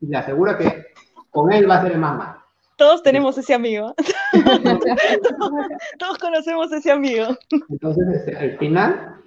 [0.00, 0.86] y le asegura que
[1.30, 2.36] con él va a ser el más más.
[2.74, 3.94] Todos tenemos ese amigo.
[6.00, 7.26] todos, conocemos ese amigo.
[7.68, 9.20] Entonces, este, al final,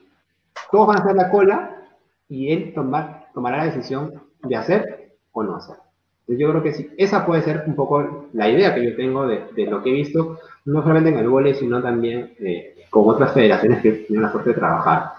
[0.73, 1.87] todos van a hacer la cola
[2.27, 5.77] y él tomar, tomará la decisión de hacer o no hacer.
[6.27, 9.27] Entonces yo creo que sí, esa puede ser un poco la idea que yo tengo
[9.27, 13.31] de, lo que he visto, no solamente en el vole, sino también eh, con otras
[13.31, 15.11] federaciones que tienen la suerte de trabajar.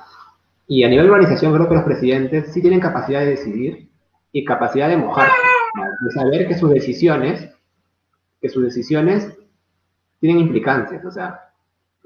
[0.66, 3.88] Y a nivel de organización creo que los presidentes sí tienen capacidad de decidir
[4.32, 5.28] y capacidad de mojar,
[6.00, 7.54] de saber que sus decisiones,
[8.40, 9.32] que sus decisiones
[10.18, 11.46] tienen implicancias, o sea,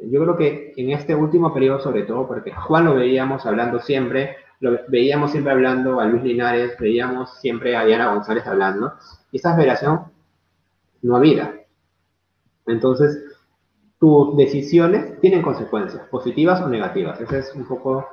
[0.03, 4.37] yo creo que en este último periodo sobre todo, porque Juan lo veíamos hablando siempre,
[4.61, 8.95] lo veíamos siempre hablando a Luis Linares, veíamos siempre a Diana González hablando,
[9.33, 10.05] y esa federación
[11.03, 11.55] no había.
[12.67, 13.25] Entonces,
[13.99, 17.21] tus decisiones tienen consecuencias, positivas o negativas.
[17.21, 18.07] Ese es un poco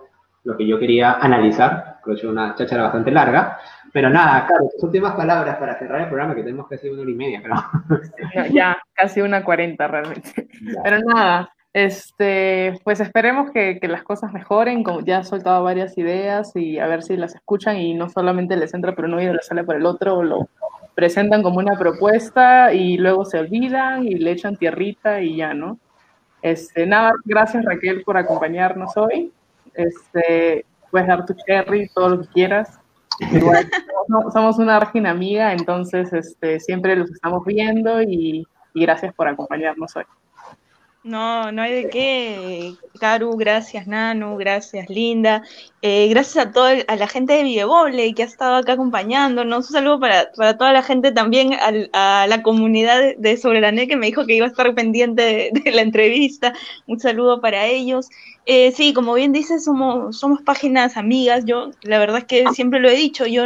[0.43, 1.99] lo que yo quería analizar.
[2.01, 3.57] Creo que es una cháchara bastante larga.
[3.91, 7.15] Pero nada, claro, últimas palabras para cerrar el programa, que tenemos casi una hora y
[7.15, 7.55] media, pero...
[8.53, 10.47] Ya, casi una cuarenta realmente.
[10.83, 15.95] Pero nada, este, pues esperemos que, que, las cosas mejoren, como ya he soltado varias
[15.95, 19.35] ideas y a ver si las escuchan y no solamente les entra por un oído
[19.35, 20.49] les sale por el otro o lo,
[20.95, 25.77] presentan como una propuesta y luego se olvidan y le echan tierrita y ya, ¿no?
[26.41, 29.31] Este, nada, gracias Raquel por acompañarnos hoy.
[29.75, 32.79] Este, puedes dar tu cherry, todo lo que quieras.
[33.19, 33.69] Igual,
[34.33, 39.95] somos una argina amiga, entonces este, siempre los estamos viendo y, y gracias por acompañarnos
[39.95, 40.05] hoy.
[41.03, 42.73] No, no hay de qué.
[42.99, 45.43] Caru, gracias Nanu, gracias Linda.
[45.81, 49.67] Eh, gracias a toda a la gente de Villevole que ha estado acá acompañándonos.
[49.67, 53.87] Un saludo para, para toda la gente también, a, la comunidad de, Sobre la NE
[53.87, 56.53] que me dijo que iba a estar pendiente de, la entrevista.
[56.87, 58.09] Un saludo para ellos.
[58.45, 61.45] Eh, sí, como bien dices, somos, somos páginas amigas.
[61.45, 63.45] Yo, la verdad es que siempre lo he dicho, yo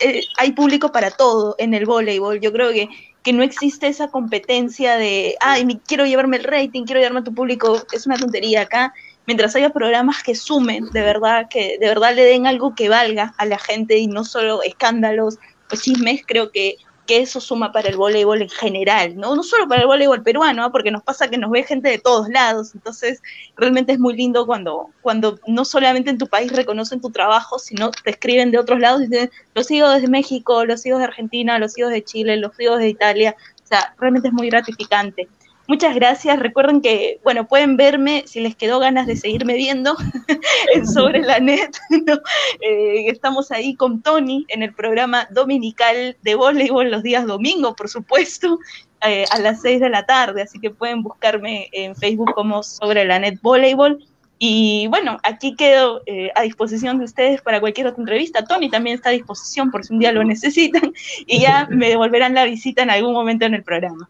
[0.00, 2.40] eh, hay público para todo en el voleibol.
[2.40, 2.88] Yo creo que
[3.28, 7.34] que no existe esa competencia de, ay, quiero llevarme el rating, quiero llevarme a tu
[7.34, 8.94] público, es una tontería acá.
[9.26, 13.34] Mientras haya programas que sumen, de verdad, que de verdad le den algo que valga
[13.36, 15.36] a la gente y no solo escándalos
[15.70, 16.76] o chismes, creo que
[17.08, 19.42] que eso suma para el voleibol en general, ¿no?
[19.42, 20.70] Solo para el voleibol peruano, ¿ah?
[20.70, 23.22] porque nos pasa que nos ve gente de todos lados, entonces
[23.56, 27.90] realmente es muy lindo cuando, cuando no solamente en tu país reconocen tu trabajo, sino
[27.90, 31.58] te escriben de otros lados y dicen, los sigo desde México, los sigo de Argentina,
[31.58, 35.28] los sigo de Chile, los sigo de Italia, o sea, realmente es muy gratificante.
[35.68, 36.38] Muchas gracias.
[36.38, 39.94] Recuerden que, bueno, pueden verme si les quedó ganas de seguirme viendo
[40.94, 41.76] sobre la net.
[42.60, 47.88] Eh, estamos ahí con Tony en el programa dominical de voleibol los días domingos, por
[47.88, 48.58] supuesto,
[49.02, 50.42] eh, a las 6 de la tarde.
[50.42, 54.02] Así que pueden buscarme en Facebook como sobre la net voleibol.
[54.38, 58.44] Y bueno, aquí quedo eh, a disposición de ustedes para cualquier otra entrevista.
[58.44, 60.92] Tony también está a disposición por si un día lo necesitan
[61.26, 64.08] y ya me devolverán la visita en algún momento en el programa.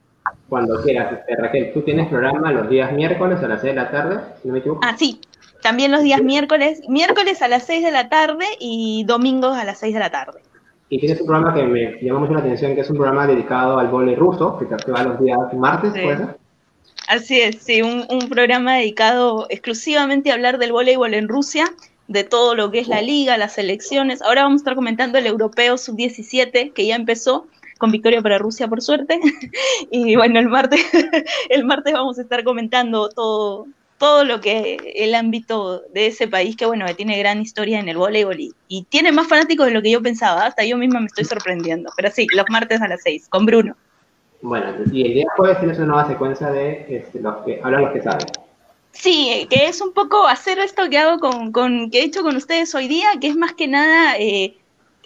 [0.49, 3.91] Cuando quieras, este, Raquel, tú tienes programa los días miércoles a las 6 de la
[3.91, 4.81] tarde, si no me equivoco.
[4.83, 5.21] Ah, sí,
[5.63, 9.79] también los días miércoles, miércoles a las 6 de la tarde y domingos a las
[9.79, 10.41] 6 de la tarde.
[10.89, 13.79] Y tienes un programa que me llama mucho la atención, que es un programa dedicado
[13.79, 16.01] al vole ruso, que te va los días martes, sí.
[16.01, 16.27] ¿puede
[17.09, 21.65] Así es, sí, un, un, programa dedicado exclusivamente a hablar del voleibol en Rusia,
[22.07, 24.21] de todo lo que es la liga, las selecciones.
[24.21, 27.47] Ahora vamos a estar comentando el europeo sub-17, que ya empezó,
[27.79, 29.19] con victoria para Rusia por suerte.
[29.91, 30.81] y bueno, el martes,
[31.49, 36.57] el martes vamos a estar comentando todo, todo lo que el ámbito de ese país
[36.57, 39.73] que bueno, que tiene gran historia en el voleibol y, y, tiene más fanáticos de
[39.73, 41.91] lo que yo pensaba, hasta yo misma me estoy sorprendiendo.
[41.97, 43.77] Pero sí, los martes a las 6, con Bruno.
[44.41, 47.93] Bueno, y el día jueves tienes una nueva secuencia de este, los que hablan los
[47.93, 48.27] que saben.
[48.93, 52.37] Sí, que es un poco hacer esto que hago con, con, que he hecho con
[52.37, 54.57] ustedes hoy día, que es más que nada eh,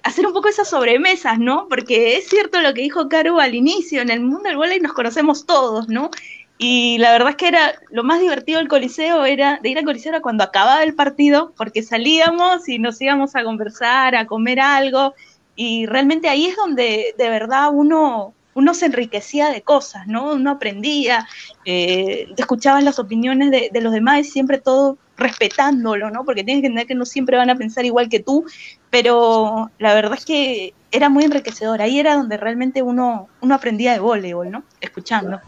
[0.03, 1.67] hacer un poco esas sobremesas, ¿no?
[1.69, 4.93] Porque es cierto lo que dijo Caro al inicio, en el mundo del voleibol nos
[4.93, 6.11] conocemos todos, ¿no?
[6.59, 9.85] Y la verdad es que era lo más divertido del Coliseo era de ir al
[9.85, 14.61] Coliseo era cuando acababa el partido, porque salíamos y nos íbamos a conversar, a comer
[14.61, 15.15] algo,
[15.57, 20.33] y realmente ahí es donde de verdad uno uno se enriquecía de cosas, ¿no?
[20.33, 21.27] Uno aprendía,
[21.65, 26.25] eh, escuchabas las opiniones de, de, los demás y siempre todo respetándolo, ¿no?
[26.25, 28.45] Porque tienes que entender que no siempre van a pensar igual que tú,
[28.91, 31.81] pero la verdad es que era muy enriquecedor.
[31.81, 34.65] Ahí era donde realmente uno, uno aprendía de voleibol, ¿no?
[34.81, 35.41] Escuchando.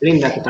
[0.00, 0.40] Linda, que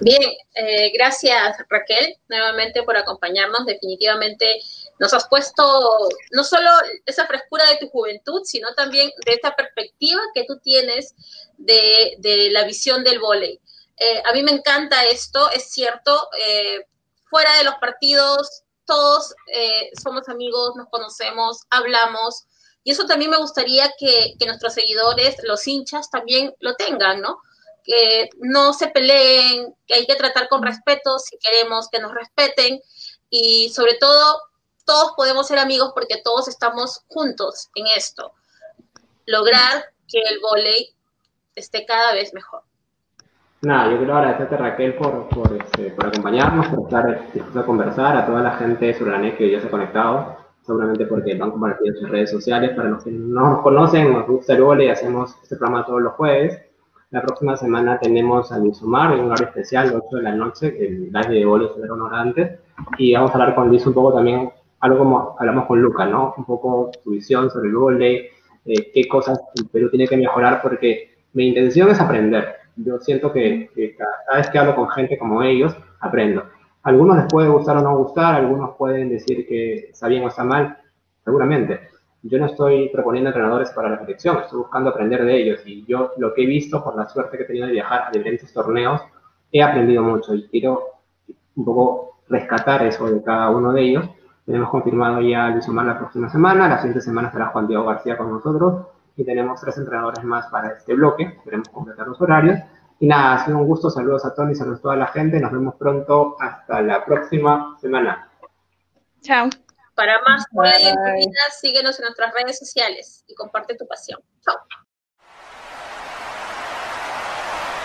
[0.00, 0.22] Bien,
[0.54, 3.66] eh, gracias Raquel nuevamente por acompañarnos.
[3.66, 4.60] Definitivamente
[4.98, 6.70] nos has puesto no solo
[7.06, 11.14] esa frescura de tu juventud, sino también de esta perspectiva que tú tienes
[11.56, 13.60] de, de la visión del voleibol.
[14.00, 16.86] Eh, a mí me encanta esto, es cierto, eh,
[17.28, 22.46] fuera de los partidos todos eh, somos amigos, nos conocemos, hablamos,
[22.82, 27.38] y eso también me gustaría que, nuestros seguidores, los hinchas, también lo tengan, ¿no?
[27.84, 32.80] Que no se peleen, que hay que tratar con respeto si queremos que nos respeten,
[33.30, 34.40] y sobre todo,
[34.84, 38.32] todos podemos ser amigos porque todos estamos juntos en esto.
[39.26, 40.94] Lograr que el volei
[41.54, 42.62] esté cada vez mejor.
[43.60, 48.16] Nada, yo quiero agradecerte Raquel por, por, este, por acompañarnos, por estar dispuesta a conversar,
[48.16, 50.38] a toda la gente sobre la NET que hoy ya se ha conectado.
[50.62, 52.76] seguramente porque compartido en sus redes sociales.
[52.76, 56.02] Para los que no nos conocen, nos gusta el vole y hacemos este programa todos
[56.02, 56.67] los jueves.
[57.10, 60.76] La próxima semana tenemos a Luis Omar en un horario especial, 8 de la noche,
[60.78, 62.58] el live de vole sobre una antes.
[62.98, 66.34] Y vamos a hablar con Luis un poco también, algo como hablamos con Luca, ¿no?
[66.36, 68.30] Un poco su visión sobre el vole,
[68.66, 72.56] eh, qué cosas el Perú tiene que mejorar, porque mi intención es aprender.
[72.76, 76.44] Yo siento que, que cada vez que hablo con gente como ellos, aprendo
[76.88, 80.44] algunos les puede gustar o no gustar, algunos pueden decir que está bien o está
[80.44, 80.78] mal,
[81.24, 81.80] seguramente.
[82.22, 86.12] Yo no estoy proponiendo entrenadores para la selección, estoy buscando aprender de ellos y yo
[86.16, 89.00] lo que he visto por la suerte que he tenido de viajar a diferentes torneos,
[89.52, 90.82] he aprendido mucho y quiero
[91.56, 94.08] un poco rescatar eso de cada uno de ellos.
[94.44, 97.84] Tenemos confirmado ya a Luis Omar la próxima semana, la siguiente semana estará Juan Diego
[97.84, 98.86] García con nosotros
[99.16, 102.58] y tenemos tres entrenadores más para este bloque, queremos completar los horarios
[103.00, 103.90] y nada, ha sido un gusto.
[103.90, 105.40] Saludos a Tony, saludos a toda la gente.
[105.40, 106.36] Nos vemos pronto.
[106.38, 108.28] Hasta la próxima semana.
[109.20, 109.48] Chao.
[109.98, 114.20] Para más volei en tu vida, síguenos en nuestras redes sociales y comparte tu pasión.
[114.44, 114.56] Chao.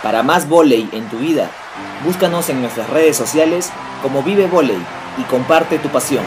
[0.03, 1.49] Para más volei en tu vida,
[2.05, 3.71] búscanos en nuestras redes sociales
[4.03, 4.77] como Vive Volei
[5.17, 6.23] y comparte tu pasión.